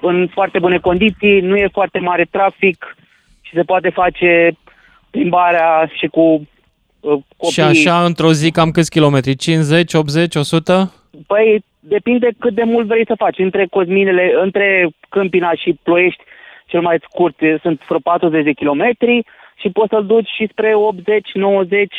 [0.00, 2.96] în foarte bune condiții, nu e foarte mare trafic
[3.40, 4.50] și se poate face
[5.10, 7.52] plimbarea și cu uh, copiii.
[7.52, 9.36] Și așa, într-o zi, cam câți kilometri?
[9.36, 10.92] 50, 80, 100?
[11.26, 13.38] Păi depinde cât de mult vrei să faci.
[13.38, 16.22] Între Cosminele, între Câmpina și Ploiești,
[16.66, 19.24] cel mai scurt e- sunt vreo 40 de kilometri
[19.56, 21.94] și poți să-l duci și spre 80, 90,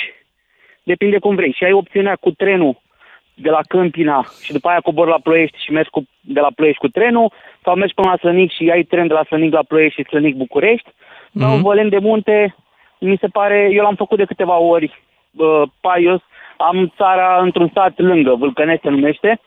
[0.83, 1.53] depinde cum vrei.
[1.57, 2.81] Și ai opțiunea cu trenul
[3.33, 6.79] de la Câmpina și după aia cobori la Ploiești și mergi cu, de la Ploiești
[6.79, 7.31] cu trenul
[7.63, 10.35] sau mergi până la Slănic și ai tren de la Slănic la Ploiești și Slănic
[10.35, 10.89] București
[11.39, 11.61] sau Mhm.
[11.61, 12.55] Vălen de Munte,
[12.99, 15.01] mi se pare, eu l-am făcut de câteva ori,
[15.35, 16.21] uh, Paios,
[16.57, 19.39] am țara într-un sat lângă, Vâlcănești se numește,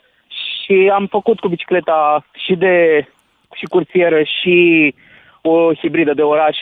[0.69, 3.07] și am făcut cu bicicleta și de
[3.55, 4.95] și cursieră și
[5.43, 6.57] o hibridă de oraș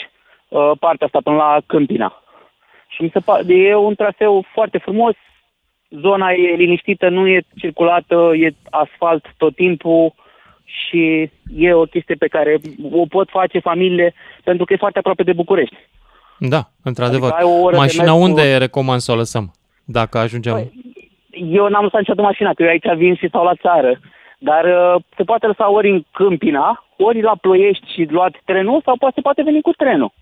[0.48, 2.22] uh, partea asta până la Câmpina.
[2.88, 5.14] Și mi se pare, e un traseu foarte frumos,
[5.90, 10.14] zona e liniștită, nu e circulată, e asfalt tot timpul
[10.64, 12.58] și e o chestie pe care
[12.92, 14.14] o pot face familiile
[14.44, 15.76] pentru că e foarte aproape de București.
[16.38, 17.30] Da, într-adevăr.
[17.30, 19.52] Adică ai o oră de Mașina mers cu- unde recomand să o lăsăm?
[19.84, 20.52] Dacă ajungem...
[20.52, 20.72] Păi,
[21.50, 24.00] Eu n-am lăsat niciodată mașina, că eu aici vin și stau la țară.
[24.38, 28.96] Dar uh, se poate lăsa ori în Câmpina, ori la Ploiești și luat trenul, sau
[28.96, 30.12] poate se poate veni cu trenul.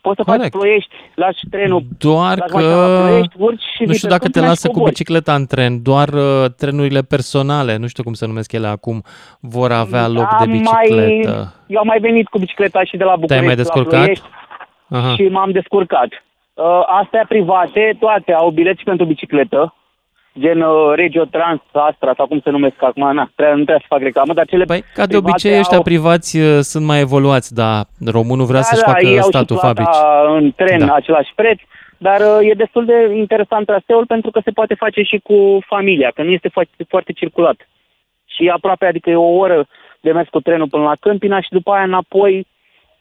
[0.00, 0.42] Poți să Corect.
[0.42, 4.08] faci Ploiești, lași trenul, Doar lași că mașina la Ploiești, urci și nu vii știu
[4.08, 4.90] pe dacă te Câmpina și lasă cu cobori.
[4.90, 9.02] bicicleta în tren, doar uh, trenurile personale, nu știu cum se numesc ele acum,
[9.40, 11.30] vor avea loc de Am bicicletă.
[11.30, 14.00] Mai, eu am mai venit cu bicicleta și de la București mai la descurcat?
[14.00, 14.26] Ploiești
[14.88, 15.14] Aha.
[15.14, 16.08] și m-am descurcat.
[16.54, 19.74] Uh, astea private, toate au bilet și pentru bicicletă,
[20.38, 23.94] gen uh, Regio Trans, Astra, sau cum se numesc acum, na, trebuie, nu trebuie să
[23.94, 25.82] fac reclamă, dar cele Păi, ca de private obicei, ăștia au...
[25.82, 29.28] privați uh, sunt mai evoluați, dar românul vrea Da, să-și da, facă ei au și
[29.28, 29.98] statul plata fabrici.
[30.38, 30.94] în tren Da.
[30.94, 31.58] același preț,
[31.98, 36.10] dar uh, e destul de interesant traseul pentru că se poate face și cu familia,
[36.14, 37.68] că nu este foarte, foarte circulat.
[38.26, 39.66] Și e aproape, adică e o oră
[40.00, 42.46] de mers cu trenul până la Câmpina și după aia înapoi,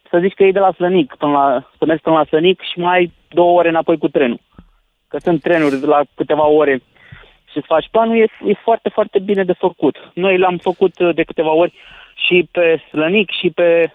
[0.09, 2.79] să zici că e de la Slănic, până la, să mergi până la Slănic și
[2.79, 4.39] mai ai două ore înapoi cu trenul.
[5.07, 6.81] Că sunt trenuri de la câteva ore
[7.51, 10.11] și îți faci planul, e, e foarte, foarte bine de făcut.
[10.13, 11.73] Noi l-am făcut uh, de câteva ori
[12.25, 13.93] și pe Slănic și pe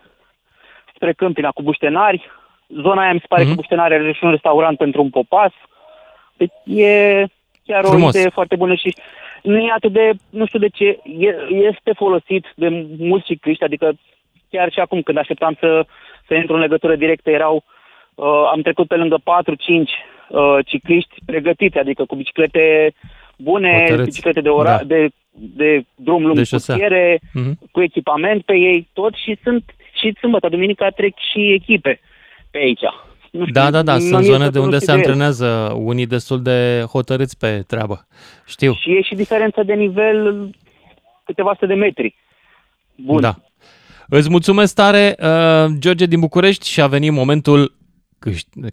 [0.94, 2.30] spre Câmpina cu buștenari.
[2.68, 5.52] Zona aia mi se pare că buștenari are și un restaurant pentru un popas.
[6.36, 7.24] Deci e
[7.66, 8.14] chiar Frumos.
[8.14, 8.94] o idee foarte bună și
[9.42, 12.68] nu e atât de, nu știu de ce, e, este folosit de
[12.98, 13.92] mulți cicliști, adică
[14.50, 15.86] chiar și acum când așteptam să,
[16.26, 17.64] să intru în legătură directă erau,
[18.14, 19.88] uh, am trecut pe lângă 4-5
[20.32, 22.94] uh, cicliști pregătiți, adică cu biciclete
[23.36, 24.08] bune, Hotărâți.
[24.08, 24.84] biciclete de, ora, Da.
[24.84, 26.74] de, de drum lung De cu șosea.
[26.74, 27.58] fiere, Mhm.
[27.70, 29.64] cu echipament pe ei, tot și sunt
[30.00, 32.00] și sâmbătă, duminica trec și echipe
[32.50, 32.80] pe aici.
[33.30, 34.86] Nu știu, Da, da, da, nu sunt mi-e zone de să unde nu se știu
[34.86, 34.98] de el.
[34.98, 38.06] antrenează unii destul de hotărâți pe treabă.
[38.46, 38.72] Știu.
[38.72, 40.50] Și e și diferență de nivel
[41.24, 42.14] câteva sute de metri.
[42.96, 43.20] Bun.
[43.20, 43.34] Da.
[44.08, 47.81] Îți mulțumesc tare, uh, George din București și a venit momentul câș-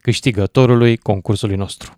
[0.01, 1.91] câștigătorului concursului nostru.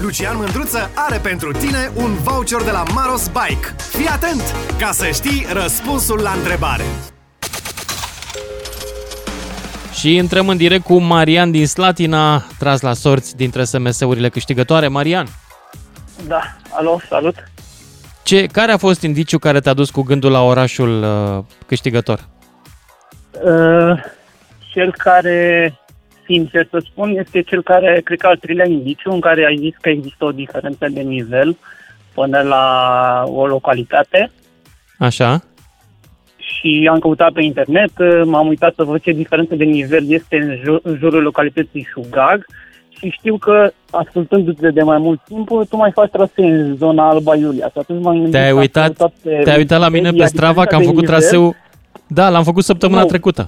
[0.00, 3.66] Lucian Mândruță are pentru tine un voucher de la Maros Bike.
[3.76, 4.42] Fii atent
[4.78, 6.82] ca să știi răspunsul la întrebare.
[9.92, 14.88] Și Și intrăm în direct cu Marian din Slatina, tras la sorți dintre SMS-urile câștigătoare.
[14.88, 15.26] Marian,
[16.26, 16.40] Da,
[16.70, 17.34] alo, salut.
[18.22, 22.28] ce, care a fost indiciul care te-a dus cu gândul la orașul uh, câștigător?
[23.44, 24.02] Uh,
[24.72, 25.72] cel care,
[26.26, 29.74] sincer să spun, este cel care, cred că al treilea indiciu, în care ai zis
[29.80, 31.56] că există o diferență de nivel
[32.14, 32.64] până la
[33.26, 34.30] o localitate
[34.98, 35.42] Așa?
[36.36, 40.36] și am căutat pe internet, uh, m-am uitat să văd ce diferență de nivel este
[40.36, 42.46] în, jur, în jurul localității Șugag
[42.98, 47.34] și știu că, ascultându-te de mai mult timp, tu mai faci trasee în zona Alba
[47.36, 47.66] Iulia.
[47.66, 50.06] Și atunci m-am gândit Te-ai că am uitat, căutat pe te-ai uitat la mine pe
[50.06, 51.20] Wikipedia Strava că am diferența făcut de nivel.
[51.20, 51.54] traseu...
[52.06, 53.06] Da, l-am făcut săptămâna Nu.
[53.06, 53.46] trecută.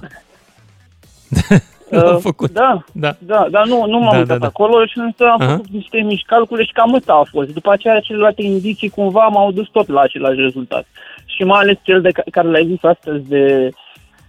[1.97, 2.51] Uh, L-am făcut.
[2.51, 3.15] Da, Da.
[3.19, 4.45] da, dar nu, nu m-am Da, uitat da, da.
[4.45, 5.51] acolo și însă am Aha.
[5.51, 7.49] făcut niște mici calcule și cam ăsta a fost.
[7.53, 10.85] După aceea celelalte indicii cumva m-au dus tot la același rezultat.
[11.25, 13.69] Și mai ales cel de ca- care l-ai zis astăzi de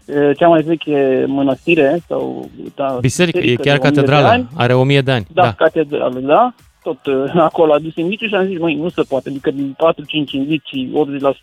[0.06, 4.48] e, cea mai veche mănăstire sau da, Biserică, e de chiar 1000 de catedrală, ani.
[4.56, 5.26] are o mie de ani.
[5.32, 5.52] Da, Da.
[5.52, 6.54] catedrală, da.
[6.82, 9.28] Tot uh, acolo a dus indicii și am zis, măi, nu se poate.
[9.28, 9.76] Adică din
[10.28, 10.92] 4-5 indicii,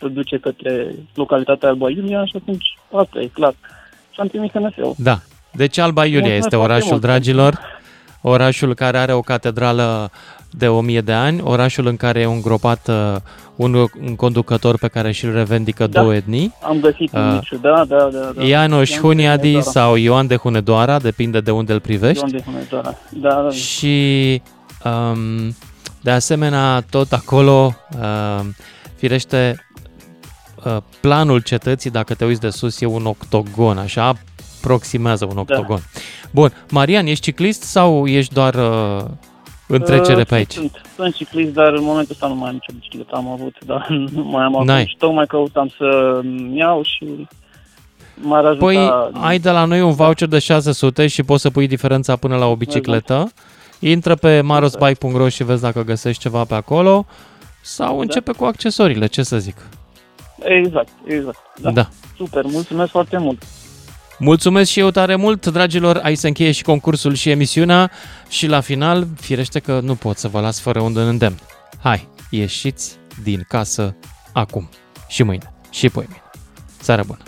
[0.10, 2.66] 80% duce către localitatea Alba Iulia și atunci
[2.96, 3.54] asta e clar.
[4.12, 4.94] Și am trimis SMS-ul.
[4.98, 5.18] Da.
[5.52, 7.02] Deci Alba Iulia Mulțumesc este foarte orașul mult.
[7.02, 7.60] dragilor,
[8.22, 10.12] orașul care are o catedrală
[10.52, 13.16] de 1000 de ani, orașul în care e îngropat uh,
[13.56, 16.00] un, un conducător pe care și-l revendică Da.
[16.02, 16.54] două etnii.
[16.64, 18.32] Am găsit Uh, indiciul, da, da, da.
[18.36, 18.44] da.
[18.44, 19.72] Ianoș Ioan de Huniadi Hunedoara.
[19.72, 22.20] sau Ioan de Hunedoara, depinde de unde îl privești.
[22.20, 22.96] Ioan de Hunedoara.
[23.10, 23.50] Da, da.
[23.50, 24.42] Și
[24.84, 25.56] um,
[26.02, 27.76] de asemenea, tot acolo,
[28.40, 28.56] um,
[28.96, 29.66] firește,
[30.66, 34.14] uh, planul cetății, dacă te uiți de sus, e un octogon, așa
[34.68, 35.80] aproximează un octogon.
[36.32, 39.04] Bun, Marian, ești ciclist sau ești doar uh,
[39.68, 40.52] în trecere Uh, pe aici?
[40.54, 43.16] Sunt, sunt ciclist, dar în momentul ăsta nu mai am nicio bicicletă.
[43.16, 44.68] Am avut, dar nu mai am avut.
[44.68, 44.86] N-ai.
[44.86, 46.20] Și tocmai căutam să
[46.54, 47.28] iau și
[48.14, 48.66] m-ar ajuta.
[48.66, 52.36] Păi ai de la noi un voucher de 600 și poți să pui diferența până
[52.36, 53.32] la o bicicletă.
[53.80, 57.06] Intră pe marosbike.ro și vezi dacă găsești ceva pe acolo
[57.62, 59.56] sau începe cu accesoriile, ce să zic.
[60.40, 61.38] Exact, exact.
[61.62, 61.72] Da.
[61.72, 61.90] Da.
[62.18, 63.44] Super, mulțumesc foarte mult.
[64.20, 67.92] Mulțumesc și eu tare mult, dragilor, aici se încheie și concursul și emisiunea
[68.30, 71.40] și la final, firește că nu pot să vă las fără un îndemn.
[71.80, 73.96] Hai, ieșiți din casă
[74.34, 74.70] acum
[75.08, 76.22] și mâine și poimine.
[76.82, 77.20] Seară bună!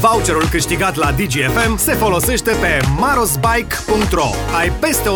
[0.00, 5.08] Voucherul câștigat la DGFM se folosește pe marosbike.ro Ai peste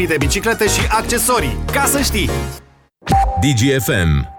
[0.00, 2.30] 100.000 de biciclete și accesorii, ca să știi!
[3.40, 4.33] DGFM